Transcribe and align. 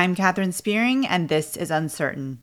I'm 0.00 0.14
Katherine 0.14 0.52
Spearing, 0.52 1.06
and 1.06 1.28
this 1.28 1.58
is 1.58 1.70
Uncertain. 1.70 2.42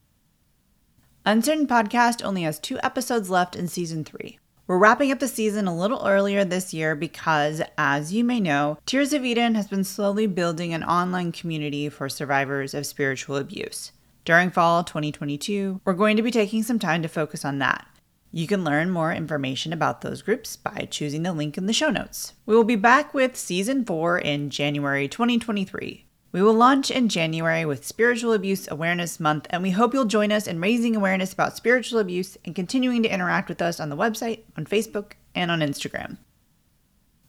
Uncertain 1.26 1.66
Podcast 1.66 2.24
only 2.24 2.44
has 2.44 2.60
two 2.60 2.78
episodes 2.84 3.32
left 3.32 3.56
in 3.56 3.68
season 3.68 4.04
three. 4.04 4.38
We're 4.68 4.78
wrapping 4.78 5.12
up 5.12 5.18
the 5.18 5.28
season 5.28 5.66
a 5.66 5.76
little 5.76 6.06
earlier 6.06 6.46
this 6.46 6.72
year 6.72 6.94
because, 6.94 7.64
as 7.76 8.14
you 8.14 8.24
may 8.24 8.40
know, 8.40 8.78
Tears 8.86 9.12
of 9.12 9.26
Eden 9.26 9.56
has 9.56 9.68
been 9.68 9.84
slowly 9.84 10.28
building 10.28 10.72
an 10.72 10.84
online 10.84 11.32
community 11.32 11.90
for 11.90 12.10
survivors 12.10 12.76
of 12.76 12.86
spiritual 12.86 13.38
abuse. 13.38 13.92
During 14.24 14.52
fall 14.52 14.84
2022, 14.84 15.82
we're 15.84 15.94
going 15.94 16.16
to 16.16 16.22
be 16.22 16.30
taking 16.30 16.62
some 16.62 16.78
time 16.78 17.02
to 17.02 17.08
focus 17.08 17.44
on 17.44 17.58
that. 17.58 17.88
You 18.32 18.46
can 18.46 18.64
learn 18.64 18.92
more 18.92 19.12
information 19.12 19.74
about 19.74 20.02
those 20.02 20.22
groups 20.22 20.56
by 20.58 20.88
choosing 20.92 21.24
the 21.24 21.34
link 21.34 21.58
in 21.58 21.66
the 21.66 21.74
show 21.74 21.90
notes. 21.90 22.34
We 22.46 22.56
will 22.56 22.64
be 22.64 22.76
back 22.76 23.16
with 23.16 23.36
season 23.36 23.84
4 23.84 24.20
in 24.20 24.52
January 24.52 25.08
2023. 25.08 26.07
We 26.34 26.42
will 26.42 26.54
launch 26.54 26.92
in 26.92 27.08
January 27.08 27.64
with 27.64 27.86
Spiritual 27.86 28.34
Abuse 28.34 28.68
Awareness 28.70 29.18
Month, 29.18 29.48
and 29.50 29.64
we 29.64 29.72
hope 29.72 29.94
you'll 29.94 30.04
join 30.04 30.34
us 30.34 30.46
in 30.46 30.60
raising 30.60 30.94
awareness 30.94 31.32
about 31.32 31.56
spiritual 31.56 32.00
abuse 32.00 32.38
and 32.44 32.54
continuing 32.54 33.02
to 33.04 33.10
interact 33.10 33.48
with 33.48 33.62
us 33.62 33.80
on 33.80 33.88
the 33.88 33.96
website, 33.96 34.42
on 34.58 34.66
Facebook, 34.66 35.14
and 35.34 35.50
on 35.50 35.62
Instagram. 35.62 36.18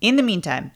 In 0.00 0.16
the 0.16 0.22
meantime, 0.24 0.72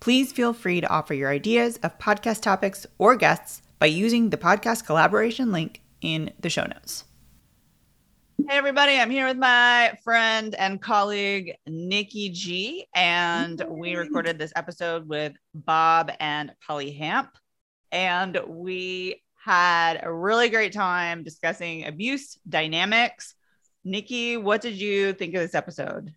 please 0.00 0.32
feel 0.32 0.54
free 0.54 0.80
to 0.80 0.88
offer 0.88 1.12
your 1.12 1.28
ideas 1.28 1.78
of 1.82 1.98
podcast 1.98 2.40
topics 2.40 2.86
or 2.96 3.14
guests 3.14 3.60
by 3.78 3.86
using 3.86 4.30
the 4.30 4.38
podcast 4.38 4.86
collaboration 4.86 5.52
link 5.52 5.82
in 6.00 6.32
the 6.40 6.48
show 6.48 6.64
notes. 6.64 7.04
Hey, 8.48 8.56
everybody, 8.56 8.96
I'm 8.96 9.10
here 9.10 9.26
with 9.26 9.36
my 9.36 9.98
friend 10.02 10.54
and 10.54 10.80
colleague, 10.80 11.52
Nikki 11.66 12.30
G, 12.30 12.86
and 12.94 13.62
we 13.68 13.96
recorded 13.96 14.38
this 14.38 14.52
episode 14.56 15.06
with 15.06 15.34
Bob 15.54 16.10
and 16.20 16.52
Polly 16.66 16.92
Hamp 16.92 17.36
and 17.92 18.38
we 18.46 19.22
had 19.36 20.00
a 20.02 20.12
really 20.12 20.48
great 20.48 20.72
time 20.72 21.22
discussing 21.22 21.86
abuse 21.86 22.38
dynamics. 22.48 23.34
Nikki, 23.84 24.36
what 24.36 24.60
did 24.60 24.74
you 24.74 25.12
think 25.12 25.34
of 25.34 25.40
this 25.40 25.54
episode? 25.54 26.12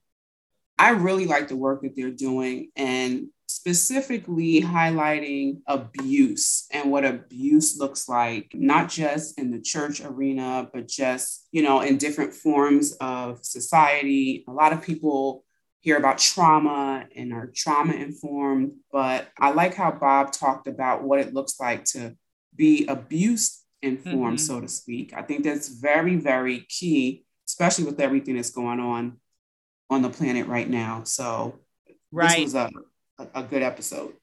I 0.80 0.92
really 0.92 1.25
like 1.25 1.47
the 1.47 1.56
work 1.56 1.81
that 1.84 1.95
they're 1.95 2.09
doing 2.09 2.72
and 2.75 3.28
specifically 3.47 4.62
highlighting 4.62 5.58
abuse 5.67 6.66
and 6.72 6.92
what 6.92 7.03
abuse 7.03 7.78
looks 7.78 8.08
like, 8.08 8.52
not 8.53 8.90
just 8.90 9.38
in 9.38 9.52
the 9.52 9.59
church 9.59 10.02
arena, 10.02 10.70
but 10.73 10.88
just, 10.88 11.47
you 11.52 11.62
know, 11.62 11.81
in 11.81 11.97
different 11.97 12.34
forms 12.34 12.94
of 13.02 13.44
society. 13.44 14.44
A 14.47 14.52
lot 14.52 14.72
of 14.72 14.81
people 14.81 15.44
hear 15.81 15.97
about 15.97 16.17
trauma 16.17 17.05
and 17.16 17.33
are 17.33 17.52
trauma 17.55 17.94
informed. 17.94 18.73
But 18.91 19.27
I 19.38 19.52
like 19.52 19.73
how 19.73 19.91
Bob 19.91 20.31
talked 20.31 20.67
about 20.67 21.03
what 21.03 21.19
it 21.19 21.33
looks 21.33 21.59
like 21.59 21.85
to 21.85 22.16
be 22.55 22.85
abuse 22.88 23.63
informed, 23.81 24.39
mm-hmm. 24.39 24.45
so 24.45 24.61
to 24.61 24.67
speak. 24.67 25.13
I 25.16 25.22
think 25.22 25.44
that's 25.44 25.69
very, 25.69 26.17
very 26.17 26.66
key, 26.67 27.25
especially 27.47 27.85
with 27.85 28.00
everything 28.00 28.35
that's 28.35 28.52
going 28.52 28.80
on 28.80 29.17
on 29.89 30.02
the 30.02 30.09
planet 30.09 30.47
right 30.47 30.69
now. 30.69 31.03
So 31.03 31.59
right. 32.11 32.45
this 32.45 32.53
was 32.53 32.55
a, 32.55 32.69
a, 33.17 33.41
a 33.41 33.44
good 33.44 33.63
episode. 33.63 34.13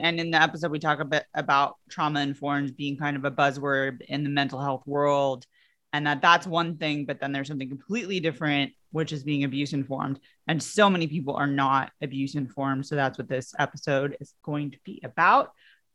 And 0.00 0.18
in 0.18 0.32
the 0.32 0.42
episode, 0.42 0.72
we 0.72 0.80
talk 0.80 0.98
a 0.98 1.04
bit 1.04 1.24
about 1.34 1.76
trauma 1.88 2.20
informed 2.20 2.76
being 2.76 2.96
kind 2.96 3.16
of 3.16 3.24
a 3.24 3.30
buzzword 3.30 4.02
in 4.02 4.24
the 4.24 4.30
mental 4.30 4.60
health 4.60 4.82
world 4.86 5.46
and 5.94 6.06
that 6.06 6.20
that's 6.20 6.46
one 6.46 6.76
thing 6.76 7.06
but 7.06 7.20
then 7.20 7.32
there's 7.32 7.48
something 7.48 7.68
completely 7.68 8.20
different 8.20 8.72
which 8.94 9.12
is 9.12 9.24
being 9.24 9.42
abuse 9.42 9.72
informed. 9.72 10.20
And 10.46 10.62
so 10.62 10.88
many 10.88 11.08
people 11.08 11.34
are 11.34 11.48
not 11.48 11.90
abuse 12.00 12.36
informed. 12.36 12.86
So 12.86 12.94
that's 12.94 13.18
what 13.18 13.28
this 13.28 13.52
episode 13.58 14.16
is 14.20 14.32
going 14.44 14.70
to 14.70 14.78
be 14.84 15.00
about. 15.02 15.50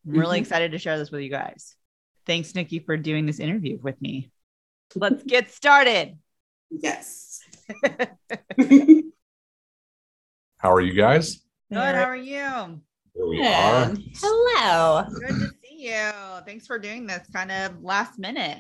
I'm 0.05 0.11
really 0.11 0.35
mm-hmm. 0.35 0.41
excited 0.41 0.73
to 0.73 0.79
share 0.79 0.97
this 0.97 1.09
with 1.09 1.21
you 1.21 1.29
guys. 1.29 1.77
Thanks 2.25 2.53
nikki 2.53 2.79
for 2.79 2.97
doing 2.97 3.25
this 3.25 3.39
interview 3.39 3.79
with 3.81 4.01
me. 4.01 4.31
Let's 4.95 5.23
get 5.23 5.49
started. 5.49 6.17
Yes. 6.69 7.39
How 10.57 10.73
are 10.73 10.81
you 10.81 10.91
guys? 10.91 11.41
Good 11.71 11.77
how 11.77 12.03
are 12.03 12.17
you? 12.17 12.81
Here 13.13 13.27
we 13.29 13.45
are. 13.45 13.93
hello. 14.15 15.05
Good 15.07 15.29
to 15.29 15.49
see 15.63 15.87
you. 15.87 16.11
Thanks 16.45 16.67
for 16.67 16.77
doing 16.79 17.07
this 17.07 17.25
kind 17.31 17.49
of 17.49 17.81
last 17.81 18.19
minute 18.19 18.59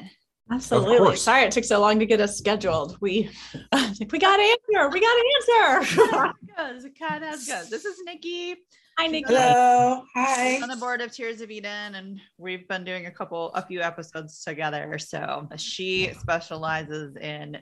Absolutely. 0.51 1.15
Sorry 1.15 1.43
it 1.43 1.51
took 1.51 1.63
so 1.63 1.79
long 1.79 1.99
to 1.99 2.05
get 2.05 2.19
us 2.19 2.37
scheduled. 2.37 2.97
We 3.01 3.29
uh, 3.71 3.93
we 4.11 4.19
got 4.19 4.39
an 4.39 4.45
answer. 4.45 4.89
We 4.89 4.99
got 4.99 5.17
an 5.17 5.25
answer. 5.37 6.87
it 6.87 6.99
kind 6.99 7.23
of 7.23 7.31
goes. 7.47 7.69
This 7.69 7.85
is 7.85 8.01
Nikki. 8.03 8.55
Hi, 8.99 9.07
Nikki. 9.07 9.33
Hello. 9.33 10.03
Hi. 10.15 10.61
On 10.61 10.67
the 10.67 10.75
board 10.75 10.99
of 10.99 11.13
Tears 11.13 11.39
of 11.39 11.49
Eden, 11.49 11.95
and 11.95 12.19
we've 12.37 12.67
been 12.67 12.83
doing 12.83 13.05
a 13.05 13.11
couple, 13.11 13.53
a 13.53 13.65
few 13.65 13.81
episodes 13.81 14.43
together. 14.43 14.99
So 14.99 15.47
she 15.55 16.11
specializes 16.19 17.15
in 17.15 17.59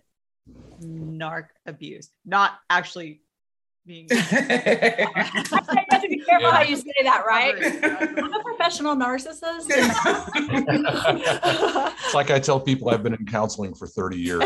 narc 0.81 1.49
abuse, 1.67 2.09
not 2.25 2.59
actually 2.71 3.21
being. 3.85 4.07
you 6.09 6.17
have 6.17 6.17
to 6.17 6.17
be 6.17 6.25
careful 6.25 6.51
how 6.51 6.61
you 6.61 6.75
say 6.75 6.93
that, 7.03 7.23
right? 7.27 7.55
I'm 8.17 8.33
a 8.33 8.43
professional 8.43 8.95
narcissist. 8.95 9.67
it's 11.99 12.13
like 12.13 12.31
I 12.31 12.39
tell 12.39 12.59
people 12.59 12.89
I've 12.89 13.03
been 13.03 13.13
in 13.13 13.25
counseling 13.25 13.73
for 13.73 13.87
30 13.87 14.17
years. 14.17 14.43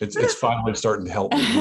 It's 0.00 0.16
it's 0.16 0.34
finally 0.34 0.74
starting 0.74 1.06
to 1.06 1.12
help 1.12 1.32
me. 1.32 1.40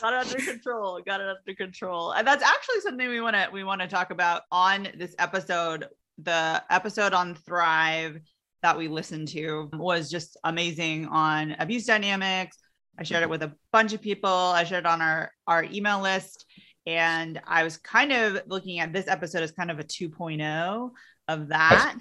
got 0.00 0.12
it 0.12 0.12
under 0.26 0.38
control. 0.38 1.00
Got 1.04 1.20
it 1.20 1.28
under 1.28 1.54
control. 1.56 2.12
And 2.12 2.26
that's 2.26 2.42
actually 2.42 2.80
something 2.80 3.08
we 3.08 3.20
want 3.20 3.36
to 3.36 3.48
we 3.52 3.64
want 3.64 3.80
to 3.80 3.88
talk 3.88 4.10
about 4.10 4.42
on 4.50 4.88
this 4.96 5.14
episode. 5.18 5.86
The 6.22 6.62
episode 6.70 7.14
on 7.14 7.34
Thrive 7.34 8.20
that 8.62 8.76
we 8.76 8.88
listened 8.88 9.28
to 9.28 9.70
was 9.72 10.10
just 10.10 10.36
amazing 10.44 11.06
on 11.06 11.56
abuse 11.58 11.86
dynamics 11.86 12.58
I 13.00 13.02
shared 13.02 13.22
it 13.22 13.30
with 13.30 13.42
a 13.42 13.52
bunch 13.72 13.94
of 13.94 14.02
people. 14.02 14.28
I 14.28 14.62
shared 14.64 14.84
it 14.84 14.86
on 14.86 15.00
our 15.00 15.32
our 15.46 15.64
email 15.64 16.00
list, 16.00 16.44
and 16.86 17.40
I 17.46 17.62
was 17.62 17.76
kind 17.76 18.12
of 18.12 18.42
looking 18.46 18.80
at 18.80 18.92
this 18.92 19.08
episode 19.08 19.42
as 19.42 19.52
kind 19.52 19.70
of 19.70 19.78
a 19.78 19.84
2.0 19.84 20.90
of 21.28 21.48
that. 21.48 21.96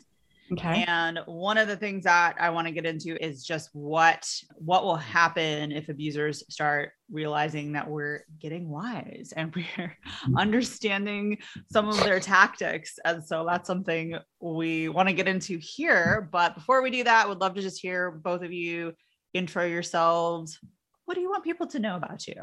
Okay. 0.52 0.84
And 0.88 1.20
one 1.28 1.60
of 1.60 1.68
the 1.68 1.78
things 1.78 2.06
that 2.06 2.36
I 2.40 2.50
want 2.50 2.66
to 2.66 2.74
get 2.74 2.86
into 2.86 3.24
is 3.24 3.44
just 3.44 3.70
what 3.74 4.28
what 4.56 4.84
will 4.84 4.96
happen 4.96 5.72
if 5.72 5.90
abusers 5.90 6.44
start 6.50 6.92
realizing 7.12 7.74
that 7.74 7.88
we're 7.88 8.24
getting 8.40 8.68
wise 8.68 9.32
and 9.36 9.56
we're 9.78 9.96
understanding 10.36 11.38
some 11.72 11.88
of 11.88 12.04
their 12.04 12.20
tactics. 12.20 12.98
And 13.06 13.24
so 13.24 13.46
that's 13.48 13.68
something 13.68 14.18
we 14.40 14.90
want 14.90 15.08
to 15.08 15.14
get 15.14 15.28
into 15.28 15.60
here. 15.60 16.28
But 16.32 16.56
before 16.56 16.82
we 16.82 16.90
do 16.90 17.04
that, 17.04 17.30
would 17.30 17.42
love 17.42 17.54
to 17.54 17.62
just 17.62 17.80
hear 17.80 18.10
both 18.10 18.42
of 18.42 18.52
you 18.52 18.94
intro 19.34 19.66
yourselves, 19.66 20.60
what 21.06 21.14
do 21.16 21.22
you 21.22 21.30
want 21.30 21.44
people 21.44 21.68
to 21.68 21.80
know 21.80 21.96
about 21.96 22.28
you? 22.28 22.36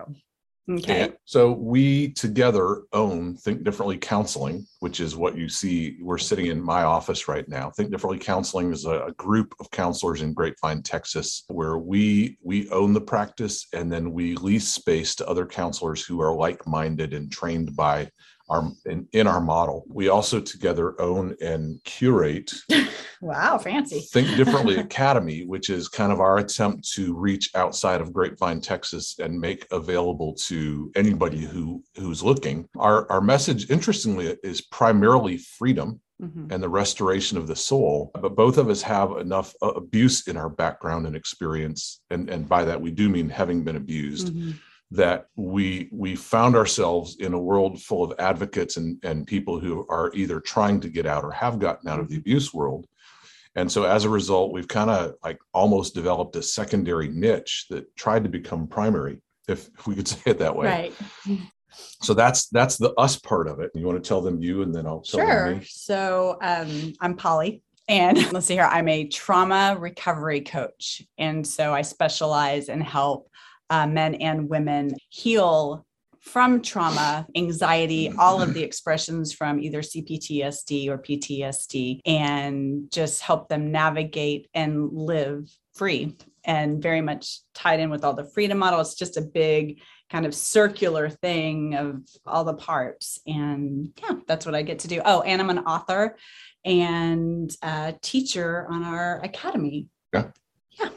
Okay. 0.69 1.13
So 1.25 1.53
we 1.53 2.13
together 2.13 2.83
own 2.93 3.37
Think 3.37 3.63
Differently 3.63 3.99
Counseling, 3.99 4.67
which 4.81 4.99
is 4.99 5.17
what 5.17 5.37
you 5.37 5.49
see. 5.49 5.97
We're 6.01 6.19
sitting 6.19 6.47
in 6.47 6.61
my 6.61 6.83
office 6.83 7.29
right 7.29 7.49
now. 7.49 7.71
Think 7.71 7.93
Differently 7.93 8.19
Counseling 8.19 8.73
is 8.73 8.85
a, 8.85 9.15
group 9.17 9.55
of 9.61 9.71
counselors 9.71 10.23
in 10.23 10.35
Grapevine, 10.35 10.83
Texas, 10.83 11.45
where 11.49 11.79
we 11.79 12.37
we 12.43 12.69
own 12.71 12.93
the 12.93 13.01
practice 13.01 13.67
and 13.73 13.91
then 13.91 14.13
we 14.13 14.35
lease 14.37 14.69
space 14.69 15.15
to 15.17 15.29
other 15.29 15.47
counselors 15.47 16.05
who 16.05 16.21
are 16.21 16.35
like-minded 16.35 17.15
and 17.15 17.31
trained 17.31 17.75
by 17.77 18.11
our 18.49 18.71
in, 18.85 19.09
in 19.13 19.27
our 19.27 19.41
model. 19.41 19.85
We 19.89 20.09
also 20.09 20.41
together 20.41 21.01
own 21.01 21.37
and 21.41 21.83
curate 21.85 22.53
Wow, 23.21 23.59
fancy. 23.59 24.01
Think 24.01 24.37
Differently 24.37 24.77
Academy, 24.79 25.45
which 25.45 25.71
is 25.71 25.89
kind 25.89 26.13
of 26.13 26.21
our 26.21 26.39
attempt 26.39 26.91
to 26.93 27.15
reach 27.15 27.51
outside 27.55 28.01
of 28.01 28.13
Grapevine, 28.13 28.61
Texas 28.61 29.19
and 29.19 29.41
make 29.41 29.67
available 29.71 30.35
to 30.35 30.91
anybody 30.97 31.41
who 31.41 31.83
who's 31.97 32.23
looking. 32.23 32.69
Our 32.79 33.11
our 33.11 33.21
message 33.21 33.71
interestingly 33.71 34.37
is 34.43 34.61
primarily 34.61 35.39
freedom 35.39 36.01
Mm-hmm. 36.19 36.51
and 36.51 36.63
the 36.63 36.69
restoration 36.71 37.37
of 37.37 37.47
the 37.47 37.55
soul. 37.55 38.11
But 38.15 38.35
both 38.35 38.57
of 38.57 38.71
us 38.71 38.81
have 38.81 39.19
enough 39.19 39.55
uh, 39.61 39.73
abuse 39.73 40.27
in 40.27 40.39
our 40.39 40.49
background 40.49 41.07
and 41.07 41.15
experience, 41.15 42.01
and 42.09 42.31
and 42.31 42.49
by 42.49 42.65
that 42.65 42.81
we 42.81 42.91
do 42.91 43.11
mean 43.11 43.29
having 43.29 43.65
been 43.65 43.77
abused, 43.77 44.29
mm-hmm 44.29 44.53
that 44.93 45.27
we 45.37 45.89
we 45.91 46.15
found 46.15 46.55
ourselves 46.55 47.17
in 47.19 47.33
a 47.33 47.39
world 47.39 47.83
full 47.83 48.05
of 48.05 48.19
advocates 48.19 48.77
and, 48.77 48.99
and 49.03 49.27
people 49.27 49.59
who 49.59 49.85
are 49.89 50.13
either 50.15 50.41
trying 50.41 50.81
to 50.81 50.89
get 50.89 51.07
out 51.07 51.25
or 51.25 51.33
have 51.33 51.59
gotten 51.59 51.89
out 51.89 51.99
of 51.99 52.09
the 52.09 52.15
mm-hmm. 52.15 52.21
abuse 52.21 52.55
world. 52.55 52.87
And 53.57 53.73
so 53.73 53.85
as 53.85 54.05
a 54.05 54.11
result 54.11 54.53
we've 54.53 54.69
kind 54.69 54.91
of 54.91 55.15
like 55.25 55.39
almost 55.53 55.95
developed 55.95 56.37
a 56.37 56.43
secondary 56.43 57.09
niche 57.09 57.67
that 57.71 57.95
tried 57.97 58.23
to 58.25 58.31
become 58.31 58.69
primary 58.69 59.21
if, 59.49 59.69
if 59.77 59.87
we 59.87 59.97
could 59.97 60.09
say 60.09 60.21
it 60.27 60.39
that 60.39 60.55
way. 60.55 60.67
Right. 60.67 61.41
So 62.01 62.15
that's 62.15 62.49
that's 62.49 62.77
the 62.77 62.93
us 62.93 63.17
part 63.17 63.49
of 63.49 63.59
it. 63.59 63.73
You 63.75 63.87
want 63.87 64.03
to 64.03 64.09
tell 64.09 64.21
them 64.21 64.41
you 64.41 64.63
and 64.63 64.75
then 64.75 64.87
i'll 64.87 65.01
tell 65.01 65.21
sure 65.21 65.49
them 65.51 65.59
me? 65.59 65.67
so 65.69 66.39
um, 66.43 66.93
i'm 67.01 67.17
polly 67.17 67.61
and 67.89 68.17
let's 68.33 68.47
see 68.47 68.55
here. 68.55 68.65
I'm 68.65 68.89
a 68.89 69.09
trauma 69.09 69.77
recovery 69.79 70.43
coach 70.43 71.03
and 71.19 71.45
so 71.45 71.75
i 71.75 71.83
specialize 71.83 72.69
and 72.69 72.83
help 72.83 73.29
uh, 73.71 73.87
men 73.87 74.15
and 74.17 74.49
women 74.49 74.95
heal 75.09 75.85
from 76.21 76.61
trauma, 76.61 77.25
anxiety, 77.37 78.11
all 78.19 78.43
of 78.43 78.53
the 78.53 78.63
expressions 78.63 79.33
from 79.33 79.61
either 79.61 79.81
CPTSD 79.81 80.89
or 80.89 80.99
PTSD, 80.99 82.01
and 82.05 82.91
just 82.91 83.23
help 83.23 83.49
them 83.49 83.71
navigate 83.71 84.49
and 84.53 84.93
live 84.93 85.49
free 85.75 86.17
and 86.45 86.83
very 86.83 87.01
much 87.01 87.41
tied 87.55 87.79
in 87.79 87.91
with 87.91 88.05
all 88.05 88.15
the 88.15 88.29
freedom 88.35 88.59
model. 88.59 88.81
It's 88.81 88.95
just 88.95 89.17
a 89.17 89.23
big 89.23 89.81
kind 90.11 90.27
of 90.27 90.35
circular 90.35 91.09
thing 91.09 91.75
of 91.75 92.03
all 92.25 92.45
the 92.45 92.55
parts. 92.55 93.21
And 93.27 93.91
yeah, 94.01 94.17
that's 94.27 94.47
what 94.47 94.55
I 94.55 94.63
get 94.63 94.81
to 94.81 94.89
do. 94.89 95.01
Oh, 95.05 95.23
and 95.23 95.41
I'm 95.41 95.51
an 95.51 95.61
author 95.61 96.17
and 96.65 97.55
a 97.63 97.95
teacher 98.03 98.67
on 98.71 98.83
our 98.83 99.21
academy. 99.23 99.89
Yeah. 100.13 100.31
Yeah. 100.71 100.91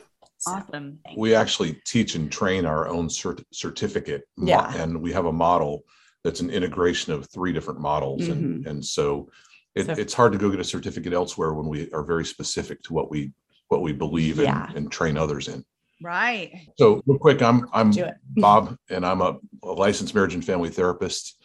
Awesome. 0.48 1.00
We 1.18 1.36
actually 1.36 1.82
teach 1.86 2.16
and 2.16 2.32
train 2.32 2.66
our 2.66 2.88
own 2.88 3.08
cert- 3.08 3.44
certificate. 3.52 4.24
Yeah. 4.38 4.74
And 4.76 5.02
we 5.02 5.12
have 5.14 5.26
a 5.26 5.32
model 5.34 5.84
that's 6.24 6.40
an 6.40 6.50
integration 6.50 7.14
of 7.14 7.30
three 7.30 7.54
different 7.54 7.80
models. 7.80 8.28
And, 8.28 8.66
and 8.68 8.84
so, 8.86 9.30
it, 9.76 9.86
So- 9.86 9.94
it's 9.94 10.14
hard 10.14 10.32
to 10.34 10.38
go 10.38 10.50
get 10.50 10.60
a 10.60 10.64
certificate 10.64 11.14
elsewhere 11.14 11.54
when 11.54 11.68
we 11.68 11.92
are 11.92 12.04
very 12.04 12.26
specific 12.26 12.82
to 12.84 12.94
what 12.94 13.10
we 13.12 13.32
what 13.70 13.84
we 13.84 13.94
believe 13.94 14.40
in 14.40 14.46
Yeah. 14.46 14.72
and 14.76 14.92
train 14.92 15.16
others 15.16 15.48
in. 15.48 15.64
Right. 16.02 16.68
So 16.78 17.04
real 17.06 17.20
quick, 17.20 17.42
I'm 17.44 17.68
I'm 17.72 17.94
Bob, 18.38 18.76
and 18.90 19.06
I'm 19.06 19.22
a, 19.22 19.38
a 19.64 19.72
licensed 19.72 20.16
marriage 20.16 20.34
and 20.34 20.44
family 20.44 20.70
therapist 20.70 21.39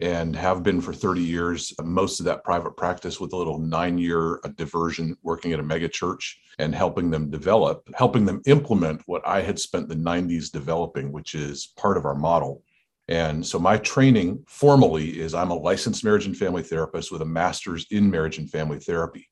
and 0.00 0.34
have 0.34 0.62
been 0.62 0.80
for 0.80 0.92
30 0.92 1.20
years. 1.20 1.74
Most 1.82 2.20
of 2.20 2.26
that 2.26 2.44
private 2.44 2.76
practice 2.76 3.20
with 3.20 3.32
a 3.32 3.36
little 3.36 3.58
nine 3.58 3.98
year 3.98 4.40
uh, 4.44 4.48
diversion 4.56 5.16
working 5.22 5.52
at 5.52 5.60
a 5.60 5.62
mega 5.62 5.88
church 5.88 6.40
and 6.58 6.74
helping 6.74 7.10
them 7.10 7.30
develop, 7.30 7.88
helping 7.94 8.24
them 8.24 8.40
implement 8.46 9.02
what 9.06 9.26
I 9.26 9.42
had 9.42 9.58
spent 9.58 9.88
the 9.88 9.94
90s 9.94 10.50
developing, 10.50 11.12
which 11.12 11.34
is 11.34 11.72
part 11.76 11.96
of 11.96 12.06
our 12.06 12.14
model. 12.14 12.62
And 13.08 13.44
so 13.44 13.58
my 13.58 13.76
training 13.76 14.44
formally 14.46 15.20
is 15.20 15.34
I'm 15.34 15.50
a 15.50 15.54
licensed 15.54 16.04
marriage 16.04 16.26
and 16.26 16.36
family 16.36 16.62
therapist 16.62 17.10
with 17.10 17.22
a 17.22 17.26
master's 17.26 17.86
in 17.90 18.10
marriage 18.10 18.38
and 18.38 18.48
family 18.48 18.78
therapy. 18.78 19.28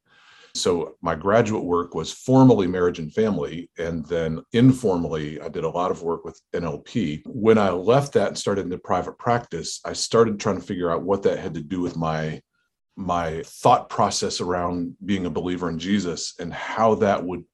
So 0.55 0.97
my 1.03 1.15
graduate 1.15 1.65
work 1.65 1.95
was 1.95 2.13
formally 2.13 2.67
marriage 2.67 2.99
and 2.99 3.13
family, 3.13 3.71
and 3.79 4.05
then 4.07 4.43
informally, 4.53 5.41
I 5.41 5.49
did 5.49 5.65
a 5.65 5.69
lot 5.69 5.91
of 5.91 6.03
work 6.03 6.25
with 6.25 6.41
NLP. 6.53 7.23
When 7.27 7.59
I 7.59 7.71
left 7.71 8.13
that 8.15 8.29
and 8.29 8.39
started 8.39 8.65
into 8.65 8.79
private 8.79 9.19
practice, 9.19 9.81
I 9.85 9.93
started 9.93 10.41
trying 10.41 10.57
to 10.57 10.67
figure 10.67 10.91
out 10.91 11.03
what 11.03 11.23
that 11.25 11.39
had 11.39 11.55
to 11.55 11.63
do 11.63 11.81
with 11.81 11.97
my 11.97 12.41
my 12.97 13.43
thought 13.47 13.89
process 13.89 14.41
around 14.41 14.97
being 15.05 15.25
a 15.25 15.31
believer 15.31 15.71
in 15.71 15.79
Jesus 15.79 16.35
and 16.41 16.53
how 16.53 16.97
that 16.97 17.25
would 17.25 17.45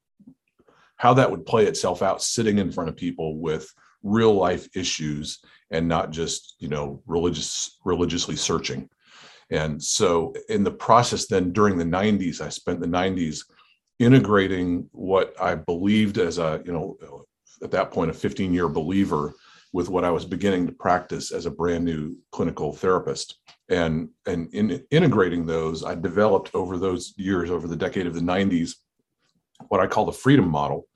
how 0.97 1.13
that 1.13 1.29
would 1.29 1.45
play 1.45 1.67
itself 1.67 2.01
out 2.01 2.21
sitting 2.21 2.57
in 2.57 2.71
front 2.71 2.89
of 2.89 2.95
people 2.95 3.37
with 3.37 3.71
real 4.01 4.33
life 4.33 4.67
issues 4.75 5.39
and 5.69 5.87
not 5.87 6.09
just 6.09 6.55
you 6.59 6.67
know 6.67 7.01
religious 7.05 7.77
religiously 7.85 8.35
searching 8.35 8.89
and 9.51 9.81
so 9.81 10.33
in 10.49 10.63
the 10.63 10.71
process 10.71 11.27
then 11.27 11.51
during 11.51 11.77
the 11.77 11.83
90s 11.83 12.41
i 12.41 12.49
spent 12.49 12.79
the 12.79 12.87
90s 12.87 13.41
integrating 13.99 14.87
what 14.91 15.33
i 15.39 15.55
believed 15.55 16.17
as 16.17 16.37
a 16.37 16.61
you 16.65 16.73
know 16.73 16.97
at 17.63 17.71
that 17.71 17.91
point 17.91 18.11
a 18.11 18.13
15 18.13 18.53
year 18.53 18.67
believer 18.67 19.33
with 19.73 19.89
what 19.89 20.03
i 20.03 20.09
was 20.09 20.25
beginning 20.25 20.65
to 20.65 20.73
practice 20.73 21.31
as 21.31 21.45
a 21.45 21.51
brand 21.51 21.83
new 21.83 22.15
clinical 22.31 22.73
therapist. 22.73 23.39
And 23.69 24.09
and 24.25 24.53
in 24.53 24.83
integrating 24.91 25.45
those 25.45 25.83
i 25.83 25.95
developed 25.95 26.51
over 26.53 26.77
those 26.77 27.13
years 27.17 27.49
over 27.49 27.67
the 27.67 27.75
decade 27.75 28.07
of 28.07 28.13
the 28.13 28.21
90s 28.21 28.75
what 29.69 29.81
i 29.81 29.87
call 29.87 30.05
the 30.05 30.11
freedom 30.11 30.47
model. 30.47 30.87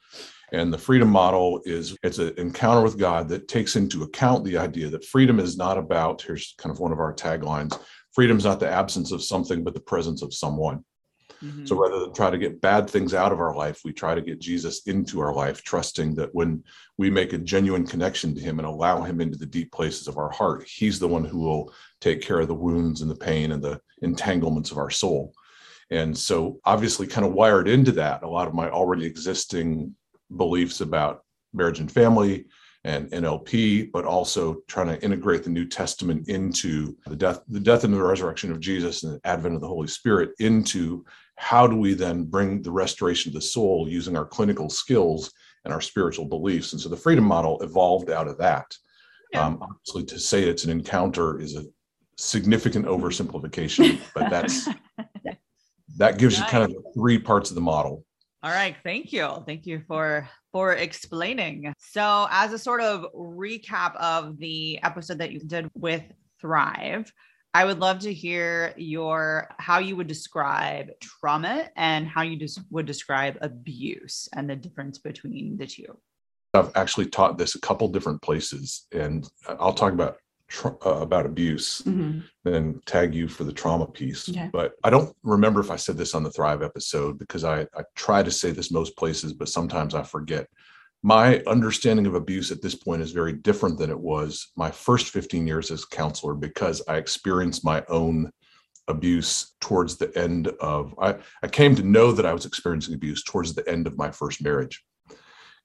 And 0.52 0.74
the 0.74 0.80
freedom 0.80 1.10
model 1.10 1.62
is 1.66 1.96
it's 2.02 2.18
an 2.18 2.34
encounter 2.38 2.82
with 2.82 2.98
god 2.98 3.30
that 3.30 3.48
takes 3.48 3.76
into 3.76 4.04
account 4.04 4.44
the 4.44 4.58
idea 4.58 4.90
that 4.90 5.06
freedom 5.06 5.40
is 5.40 5.58
not 5.58 5.78
about 5.78 6.22
here's 6.22 6.56
kind 6.58 6.72
of 6.72 6.80
one 6.80 6.92
of 6.92 7.00
our 7.00 7.14
taglines 7.14 7.80
freedom 8.14 8.38
is 8.38 8.44
not 8.46 8.60
the 8.60 8.70
absence 8.70 9.12
of 9.12 9.24
something 9.24 9.64
but 9.64 9.74
the 9.74 9.80
presence 9.80 10.22
of 10.22 10.34
someone 10.34 10.84
Mhm. 11.42 11.66
so 11.68 11.78
rather 11.82 12.00
than 12.00 12.14
try 12.14 12.30
to 12.30 12.38
get 12.38 12.60
bad 12.60 12.90
things 12.90 13.14
out 13.14 13.32
of 13.32 13.40
our 13.40 13.56
life, 13.56 13.80
we 13.86 13.94
try 13.94 14.14
to 14.14 14.22
get 14.22 14.40
Jesus 14.42 14.82
into 14.88 15.22
our 15.22 15.34
life, 15.34 15.62
trusting 15.64 16.16
that 16.16 16.36
when 16.36 16.64
we 16.98 17.10
make 17.10 17.32
a 17.32 17.38
genuine 17.38 17.86
connection 17.86 18.36
to 18.36 18.42
him 18.42 18.60
and 18.60 18.68
allow 18.68 19.04
him 19.04 19.22
into 19.22 19.38
the 19.38 19.46
deep 19.46 19.72
places 19.72 20.10
of 20.10 20.18
our 20.18 20.30
heart, 20.32 20.68
he's 20.68 21.00
the 21.00 21.08
one 21.08 21.24
who 21.24 21.40
will 21.40 21.74
take 22.02 22.22
care 22.22 22.42
of 22.42 22.50
the 22.50 22.56
wounds 22.56 23.02
and 23.02 23.10
the 23.10 23.16
pain 23.16 23.54
and 23.54 23.64
the 23.64 23.80
entanglements 24.02 24.72
of 24.72 24.78
our 24.78 24.90
soul. 24.90 25.34
And 25.90 26.18
so 26.18 26.60
obviously 26.66 27.08
kind 27.08 27.26
of 27.26 27.32
wired 27.32 27.70
into 27.70 27.94
that, 27.94 28.24
a 28.24 28.28
lot 28.28 28.50
of 28.50 28.54
my 28.54 28.70
already 28.70 29.06
existing 29.06 29.96
beliefs 30.36 30.82
about 30.82 31.24
marriage 31.54 31.80
and 31.80 31.92
family 31.92 32.48
and 32.84 33.12
NLP, 33.12 33.92
but 33.92 34.06
also 34.06 34.62
trying 34.68 34.88
to 34.88 35.04
integrate 35.04 35.44
the 35.44 35.50
New 35.50 35.66
Testament 35.66 36.30
into 36.30 36.96
the 37.08 37.16
death, 37.16 37.42
the 37.50 37.60
death 37.60 37.84
and 37.84 37.94
the 37.94 38.02
resurrection 38.02 38.52
of 38.52 38.60
Jesus 38.60 39.04
and 39.04 39.14
the 39.16 39.28
advent 39.28 39.56
of 39.56 39.62
the 39.62 39.68
Holy 39.68 39.88
Spirit 39.88 40.32
into 40.40 41.04
how 41.36 41.68
do 41.68 41.76
we 41.76 41.94
then 41.94 42.24
bring 42.24 42.62
the 42.62 42.72
restoration 42.72 43.30
of 43.30 43.34
the 43.34 43.42
soul 43.42 43.88
using 43.90 44.16
our 44.16 44.26
clinical 44.26 44.70
skills 44.70 45.32
and 45.66 45.74
our 45.74 45.82
spiritual 45.82 46.26
beliefs? 46.26 46.74
And 46.74 46.82
so 46.82 46.90
the 46.90 46.98
freedom 46.98 47.26
model 47.26 47.62
evolved 47.62 48.10
out 48.10 48.28
of 48.28 48.38
that. 48.38 48.74
Yeah. 49.34 49.46
Um, 49.46 49.60
obviously, 49.62 50.06
to 50.06 50.20
say 50.20 50.44
it's 50.44 50.64
an 50.64 50.72
encounter 50.72 51.40
is 51.40 51.56
a 51.56 51.66
significant 52.18 52.86
oversimplification, 52.86 54.00
but 54.14 54.30
that's 54.30 54.68
that 55.98 56.18
gives 56.18 56.40
you 56.40 56.46
kind 56.46 56.64
of 56.64 56.76
three 56.94 57.20
parts 57.20 57.52
of 57.52 57.56
the 57.56 57.62
model. 57.62 58.06
All 58.42 58.52
right, 58.52 58.76
thank 58.86 59.12
you. 59.12 59.44
Thank 59.46 59.66
you 59.66 59.82
for 59.86 60.30
for 60.54 60.74
explaining. 60.74 61.74
So, 61.78 62.28
as 62.32 62.54
a 62.54 62.60
sort 62.60 62.82
of 62.82 63.06
recap 63.14 63.96
of 63.98 64.38
the 64.38 64.82
episode 64.82 65.18
that 65.18 65.32
you 65.32 65.40
did 65.40 65.70
with 65.74 66.04
Thrive, 66.40 67.12
I 67.54 67.66
would 67.66 67.80
love 67.80 68.00
to 68.00 68.14
hear 68.14 68.74
your 68.78 69.50
how 69.60 69.80
you 69.80 69.98
would 69.98 70.08
describe 70.08 70.90
trauma 71.02 71.70
and 71.76 72.08
how 72.08 72.22
you 72.22 72.38
just 72.38 72.62
would 72.70 72.86
describe 72.86 73.38
abuse 73.42 74.30
and 74.34 74.50
the 74.50 74.56
difference 74.56 75.00
between 75.00 75.58
the 75.58 75.68
two. 75.68 75.98
I've 76.54 76.72
actually 76.76 77.08
taught 77.08 77.38
this 77.38 77.56
a 77.56 77.62
couple 77.62 77.90
different 77.90 78.22
places, 78.22 78.88
and 78.94 79.28
I'll 79.48 79.74
talk 79.74 79.92
about 79.92 80.18
tra- 80.50 80.76
uh, 80.86 81.00
about 81.02 81.26
abuse, 81.26 81.82
Mhm. 81.86 82.24
then 82.44 82.82
tag 82.86 83.16
you 83.16 83.28
for 83.28 83.44
the 83.44 83.54
trauma 83.54 83.88
piece. 83.88 84.28
Okay. 84.28 84.50
But 84.52 84.74
I 84.84 84.90
don't 84.90 85.16
remember 85.24 85.60
if 85.62 85.72
I 85.72 85.76
said 85.78 85.98
this 85.98 86.14
on 86.16 86.24
the 86.24 86.32
Thrive 86.32 86.62
episode 86.64 87.18
because 87.18 87.44
I, 87.44 87.62
I 87.62 87.84
try 87.96 88.24
to 88.24 88.32
say 88.32 88.52
this 88.52 88.72
most 88.72 88.98
places, 88.98 89.34
but 89.34 89.48
sometimes 89.50 89.96
I 89.96 90.04
forget. 90.04 90.48
My 91.02 91.40
understanding 91.48 92.06
of 92.08 92.16
abuse 92.16 92.52
at 92.52 92.62
this 92.62 92.76
point 92.76 93.02
is 93.02 93.12
very 93.12 93.32
different 93.32 93.78
than 93.78 93.90
it 93.90 94.00
was 94.00 94.52
my 94.58 94.70
first 94.70 95.08
15 95.12 95.48
years 95.48 95.72
as 95.72 95.84
a 95.84 95.96
counselor 95.96 96.34
because 96.34 96.82
I 96.90 96.98
experienced 96.98 97.64
my 97.64 97.86
own 97.88 98.32
abuse 98.90 99.56
towards 99.62 99.98
the 99.98 100.12
end 100.18 100.48
of 100.60 100.96
I, 101.00 101.16
I 101.44 101.48
came 101.48 101.76
to 101.76 101.84
know 101.84 102.12
that 102.12 102.26
I 102.26 102.34
was 102.34 102.46
experiencing 102.46 102.96
abuse 102.96 103.24
towards 103.24 103.54
the 103.54 103.68
end 103.70 103.86
of 103.88 103.98
my 103.98 104.10
first 104.12 104.44
marriage. 104.44 104.84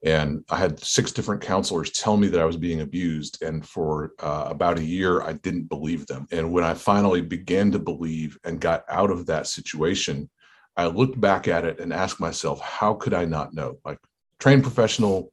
And 0.04 0.44
I 0.50 0.58
had 0.58 0.78
six 0.78 1.12
different 1.12 1.40
counselors 1.40 1.90
tell 1.90 2.18
me 2.18 2.28
that 2.28 2.40
I 2.40 2.44
was 2.44 2.58
being 2.58 2.82
abused. 2.82 3.42
And 3.42 3.66
for 3.66 4.12
uh, 4.20 4.44
about 4.48 4.78
a 4.78 4.84
year, 4.84 5.22
I 5.22 5.32
didn't 5.32 5.70
believe 5.70 6.06
them. 6.06 6.26
And 6.30 6.52
when 6.52 6.62
I 6.62 6.74
finally 6.74 7.22
began 7.22 7.72
to 7.72 7.78
believe 7.78 8.38
and 8.44 8.60
got 8.60 8.84
out 8.88 9.10
of 9.10 9.24
that 9.26 9.46
situation, 9.46 10.28
I 10.76 10.86
looked 10.86 11.18
back 11.18 11.48
at 11.48 11.64
it 11.64 11.80
and 11.80 11.90
asked 11.90 12.20
myself, 12.20 12.60
how 12.60 12.94
could 12.94 13.14
I 13.14 13.24
not 13.24 13.54
know? 13.54 13.78
Like, 13.84 13.98
trained 14.38 14.62
professional, 14.62 15.32